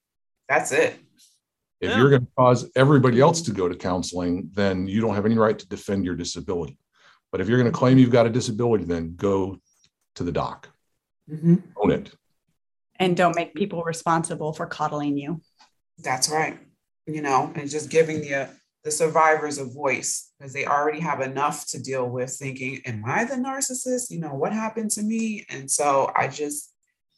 That's 0.49 0.71
it. 0.71 0.99
If 1.79 1.91
yeah. 1.91 1.97
you're 1.97 2.09
going 2.09 2.25
to 2.25 2.31
cause 2.37 2.69
everybody 2.75 3.21
else 3.21 3.41
to 3.43 3.51
go 3.51 3.69
to 3.69 3.75
counseling, 3.75 4.49
then 4.53 4.87
you 4.87 4.99
don't 4.99 5.15
have 5.15 5.25
any 5.25 5.37
right 5.37 5.57
to 5.57 5.67
defend 5.67 6.03
your 6.05 6.15
disability. 6.15 6.77
But 7.31 7.41
if 7.41 7.47
you're 7.47 7.59
going 7.59 7.71
to 7.71 7.77
claim 7.77 7.97
you've 7.97 8.09
got 8.09 8.25
a 8.25 8.29
disability, 8.29 8.85
then 8.85 9.15
go 9.15 9.59
to 10.15 10.23
the 10.23 10.31
doc. 10.31 10.69
Mm-hmm. 11.29 11.55
Own 11.77 11.91
it 11.91 12.11
and 12.99 13.15
don't 13.15 13.35
make 13.35 13.53
people 13.55 13.83
responsible 13.83 14.53
for 14.53 14.65
coddling 14.65 15.17
you. 15.17 15.41
That's 15.99 16.29
right. 16.29 16.59
You 17.05 17.21
know, 17.21 17.51
and 17.55 17.69
just 17.69 17.89
giving 17.89 18.21
the 18.21 18.33
uh, 18.33 18.47
the 18.83 18.91
survivors 18.91 19.57
a 19.57 19.65
voice 19.65 20.31
because 20.37 20.53
they 20.53 20.65
already 20.65 20.99
have 20.99 21.21
enough 21.21 21.67
to 21.67 21.81
deal 21.81 22.07
with 22.07 22.31
thinking, 22.31 22.81
am 22.85 23.03
I 23.05 23.25
the 23.25 23.35
narcissist? 23.35 24.11
You 24.11 24.19
know, 24.19 24.33
what 24.33 24.53
happened 24.53 24.91
to 24.91 25.03
me? 25.03 25.45
And 25.49 25.69
so 25.69 26.11
I 26.15 26.27
just 26.27 26.73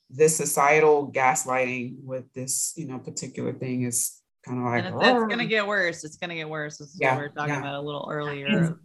this 0.09 0.36
societal 0.36 1.11
gaslighting 1.11 1.97
with 2.03 2.32
this, 2.34 2.73
you 2.75 2.88
know, 2.88 2.97
particular 2.97 3.53
thing 3.53 3.84
is 3.84 4.19
kind 4.45 4.59
of 4.59 4.65
like 4.65 4.86
and 4.86 4.99
that's 4.99 5.19
going 5.25 5.38
to 5.38 5.45
get 5.45 5.67
worse. 5.67 6.03
It's 6.03 6.17
going 6.17 6.32
to 6.32 6.36
get 6.36 6.49
worse. 6.49 6.77
This 6.77 6.89
is 6.89 6.97
yeah, 6.99 7.11
what 7.11 7.21
we 7.21 7.27
were 7.27 7.34
talking 7.34 7.53
yeah. 7.53 7.59
about 7.59 7.75
a 7.75 7.82
little 7.82 8.09
earlier. 8.11 8.77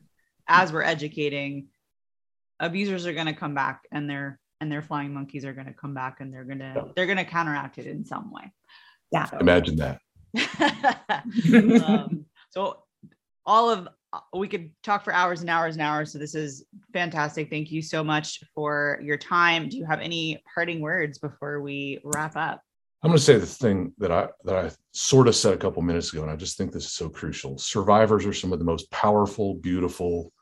As 0.46 0.72
we're 0.72 0.82
educating, 0.82 1.68
abusers 2.60 3.06
are 3.06 3.14
going 3.14 3.26
to 3.26 3.32
come 3.32 3.54
back 3.54 3.82
and 3.90 4.08
they're 4.10 4.38
and 4.60 4.70
their 4.70 4.82
flying 4.82 5.12
monkeys 5.12 5.44
are 5.44 5.52
going 5.52 5.66
to 5.66 5.72
come 5.72 5.94
back 5.94 6.20
and 6.20 6.32
they're 6.32 6.44
going 6.44 6.58
to 6.58 6.86
they're 6.96 7.06
going 7.06 7.18
to 7.18 7.24
counteract 7.24 7.78
it 7.78 7.86
in 7.86 8.04
some 8.04 8.30
way. 8.30 8.52
Yeah. 9.10 9.24
So. 9.26 9.38
imagine 9.38 9.76
that. 9.76 10.00
Um, 11.84 12.26
so 12.50 12.82
all 13.46 13.70
of 13.70 13.88
we 14.32 14.48
could 14.48 14.70
talk 14.82 15.04
for 15.04 15.12
hours 15.12 15.40
and 15.40 15.50
hours 15.50 15.74
and 15.74 15.82
hours. 15.82 16.12
So 16.12 16.18
this 16.18 16.34
is 16.34 16.64
fantastic. 16.92 17.50
Thank 17.50 17.70
you 17.70 17.82
so 17.82 18.04
much 18.04 18.42
for 18.54 19.00
your 19.02 19.16
time. 19.16 19.68
Do 19.68 19.76
you 19.76 19.84
have 19.86 20.00
any 20.00 20.42
parting 20.54 20.80
words 20.80 21.18
before 21.18 21.60
we 21.60 22.00
wrap 22.04 22.36
up? 22.36 22.62
I'm 23.02 23.10
going 23.10 23.18
to 23.18 23.24
say 23.24 23.36
the 23.36 23.44
thing 23.44 23.92
that 23.98 24.10
i 24.10 24.28
that 24.44 24.56
i 24.56 24.70
sort 24.92 25.28
of 25.28 25.36
said 25.36 25.52
a 25.52 25.58
couple 25.58 25.82
minutes 25.82 26.10
ago 26.10 26.22
and 26.22 26.30
i 26.30 26.36
just 26.36 26.56
think 26.56 26.72
this 26.72 26.86
is 26.86 26.92
so 26.92 27.10
crucial. 27.10 27.58
Survivors 27.58 28.24
are 28.24 28.32
some 28.32 28.52
of 28.52 28.58
the 28.58 28.64
most 28.64 28.90
powerful 28.90 29.54
beautiful 29.56 30.32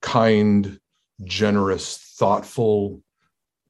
kind 0.00 0.78
generous 1.24 1.96
thoughtful 2.18 3.02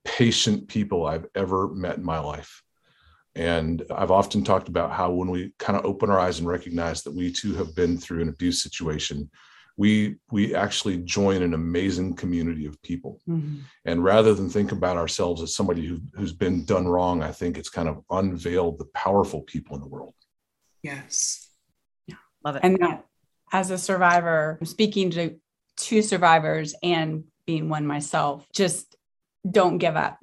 patient 0.05 0.69
people 0.69 1.07
I've 1.07 1.27
ever 1.35 1.69
met 1.69 1.97
in 1.97 2.05
my 2.05 2.19
life. 2.19 2.63
And 3.35 3.85
I've 3.91 4.13
often 4.13 4.45
talked 4.45 4.69
about 4.69 4.93
how 4.93 5.11
when 5.11 5.29
we 5.29 5.53
kind 5.59 5.77
of 5.77 5.85
open 5.85 6.09
our 6.11 6.21
eyes 6.21 6.39
and 6.39 6.47
recognize 6.47 7.03
that 7.03 7.15
we 7.15 7.33
too 7.33 7.55
have 7.55 7.75
been 7.75 7.99
through 7.99 8.23
an 8.23 8.29
abuse 8.29 8.63
situation, 8.63 9.29
we 9.77 10.17
we 10.31 10.55
actually 10.55 10.99
join 10.99 11.43
an 11.43 11.53
amazing 11.53 12.15
community 12.15 12.67
of 12.67 12.81
people. 12.83 13.21
Mm-hmm. 13.29 13.61
And 13.87 14.05
rather 14.05 14.35
than 14.35 14.49
think 14.49 14.71
about 14.71 14.97
ourselves 14.97 15.43
as 15.43 15.55
somebody 15.55 15.85
who, 15.85 16.01
who's 16.15 16.33
been 16.33 16.65
done 16.65 16.87
wrong, 16.87 17.25
I 17.25 17.33
think 17.33 17.59
it's 17.59 17.71
kind 17.71 17.89
of 17.89 18.05
unveiled 18.11 18.79
the 18.79 18.87
powerful 18.95 19.43
people 19.43 19.75
in 19.75 19.83
the 19.83 19.89
world. 19.89 20.15
Yes. 20.83 21.49
Yeah, 22.07 22.17
love 22.45 22.57
it. 22.57 22.61
And 22.63 22.79
that, 22.81 23.05
as 23.53 23.71
a 23.71 23.79
survivor, 23.79 24.61
speaking 24.63 25.11
to 25.13 25.41
two 25.77 26.03
survivors 26.03 26.75
and 26.83 27.25
being 27.47 27.69
one 27.69 27.87
myself, 27.87 28.47
just 28.53 28.95
don't 29.49 29.79
give 29.79 29.97
up. 29.97 30.19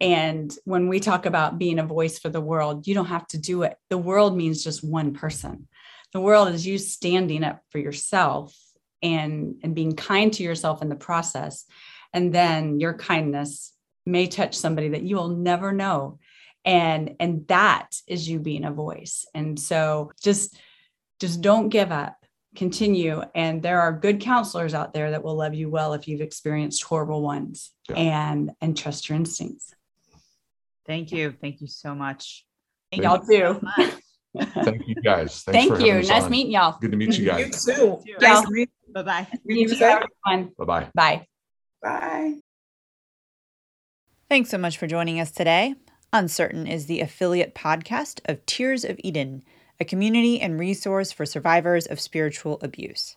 And 0.00 0.54
when 0.64 0.88
we 0.88 0.98
talk 0.98 1.26
about 1.26 1.58
being 1.58 1.78
a 1.78 1.86
voice 1.86 2.18
for 2.18 2.30
the 2.30 2.40
world, 2.40 2.86
you 2.86 2.94
don't 2.94 3.06
have 3.06 3.26
to 3.28 3.38
do 3.38 3.62
it. 3.64 3.76
The 3.90 3.98
world 3.98 4.36
means 4.36 4.64
just 4.64 4.82
one 4.82 5.12
person. 5.12 5.68
The 6.12 6.20
world 6.20 6.48
is 6.48 6.66
you 6.66 6.78
standing 6.78 7.44
up 7.44 7.60
for 7.70 7.78
yourself 7.78 8.56
and, 9.02 9.56
and 9.62 9.74
being 9.74 9.94
kind 9.94 10.32
to 10.32 10.42
yourself 10.42 10.82
in 10.82 10.88
the 10.88 10.96
process. 10.96 11.66
And 12.12 12.32
then 12.32 12.80
your 12.80 12.94
kindness 12.94 13.74
may 14.06 14.26
touch 14.26 14.54
somebody 14.54 14.90
that 14.90 15.02
you 15.02 15.16
will 15.16 15.28
never 15.28 15.72
know. 15.72 16.18
And, 16.64 17.16
and 17.20 17.46
that 17.48 17.88
is 18.06 18.28
you 18.28 18.38
being 18.38 18.64
a 18.64 18.72
voice. 18.72 19.26
And 19.34 19.58
so 19.58 20.12
just, 20.22 20.58
just 21.20 21.40
don't 21.40 21.68
give 21.68 21.92
up 21.92 22.19
continue 22.56 23.22
and 23.34 23.62
there 23.62 23.80
are 23.80 23.92
good 23.92 24.20
counselors 24.20 24.74
out 24.74 24.92
there 24.92 25.12
that 25.12 25.22
will 25.22 25.36
love 25.36 25.54
you 25.54 25.70
well 25.70 25.94
if 25.94 26.08
you've 26.08 26.20
experienced 26.20 26.82
horrible 26.82 27.22
ones. 27.22 27.70
Yeah. 27.88 27.96
and 27.96 28.50
and 28.60 28.76
trust 28.76 29.08
your 29.08 29.16
instincts. 29.16 29.74
Thank 30.86 31.12
you. 31.12 31.34
Thank 31.40 31.60
you 31.60 31.66
so 31.66 31.94
much. 31.94 32.44
Thank 32.90 33.04
y'all 33.04 33.20
too. 33.20 33.60
Thank 34.36 34.86
you 34.86 34.94
guys. 34.96 35.42
Thanks 35.42 35.44
thank 35.44 35.80
you. 35.84 35.94
nice 35.94 36.24
on. 36.24 36.30
meeting 36.30 36.52
y'all. 36.52 36.78
Good 36.80 36.92
to 36.92 36.96
meet 36.96 37.18
you 37.18 37.26
guys. 37.26 37.66
You 37.66 37.74
too. 37.74 38.02
Nice 38.20 38.44
bye-bye. 38.92 39.26
Bye-bye. 40.58 40.88
Bye. 40.94 41.26
Bye. 41.82 42.34
Thanks 44.28 44.50
so 44.50 44.58
much 44.58 44.78
for 44.78 44.86
joining 44.86 45.18
us 45.18 45.30
today. 45.30 45.74
Uncertain 46.12 46.66
is 46.66 46.86
the 46.86 47.00
affiliate 47.00 47.54
podcast 47.54 48.20
of 48.26 48.44
tears 48.46 48.84
of 48.84 48.98
eden 49.02 49.42
a 49.80 49.84
community 49.84 50.40
and 50.40 50.60
resource 50.60 51.10
for 51.10 51.24
survivors 51.24 51.86
of 51.86 51.98
spiritual 51.98 52.58
abuse. 52.60 53.16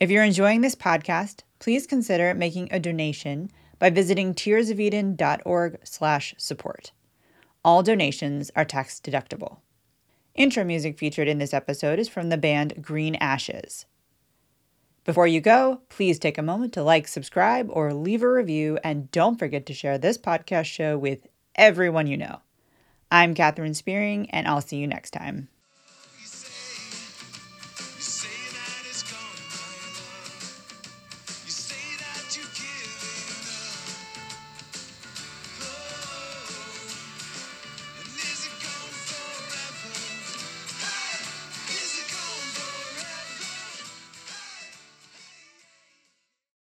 If 0.00 0.10
you're 0.10 0.24
enjoying 0.24 0.60
this 0.60 0.74
podcast, 0.74 1.42
please 1.60 1.86
consider 1.86 2.34
making 2.34 2.68
a 2.70 2.80
donation 2.80 3.50
by 3.78 3.90
visiting 3.90 4.34
tearsofeden.org/support. 4.34 6.92
All 7.64 7.82
donations 7.82 8.50
are 8.56 8.64
tax 8.64 9.00
deductible. 9.00 9.58
Intro 10.34 10.64
music 10.64 10.98
featured 10.98 11.28
in 11.28 11.38
this 11.38 11.54
episode 11.54 11.98
is 11.98 12.08
from 12.08 12.28
the 12.28 12.36
band 12.36 12.82
Green 12.82 13.14
Ashes. 13.16 13.86
Before 15.04 15.26
you 15.26 15.40
go, 15.40 15.80
please 15.88 16.18
take 16.18 16.36
a 16.36 16.42
moment 16.42 16.74
to 16.74 16.82
like, 16.82 17.08
subscribe, 17.08 17.70
or 17.70 17.94
leave 17.94 18.22
a 18.22 18.30
review, 18.30 18.78
and 18.82 19.10
don't 19.12 19.38
forget 19.38 19.64
to 19.66 19.72
share 19.72 19.98
this 19.98 20.18
podcast 20.18 20.66
show 20.66 20.98
with 20.98 21.28
everyone 21.54 22.06
you 22.06 22.16
know. 22.16 22.40
I'm 23.10 23.34
Katherine 23.34 23.74
Spearing, 23.74 24.28
and 24.30 24.48
I'll 24.48 24.60
see 24.60 24.78
you 24.78 24.88
next 24.88 25.12
time. 25.12 25.48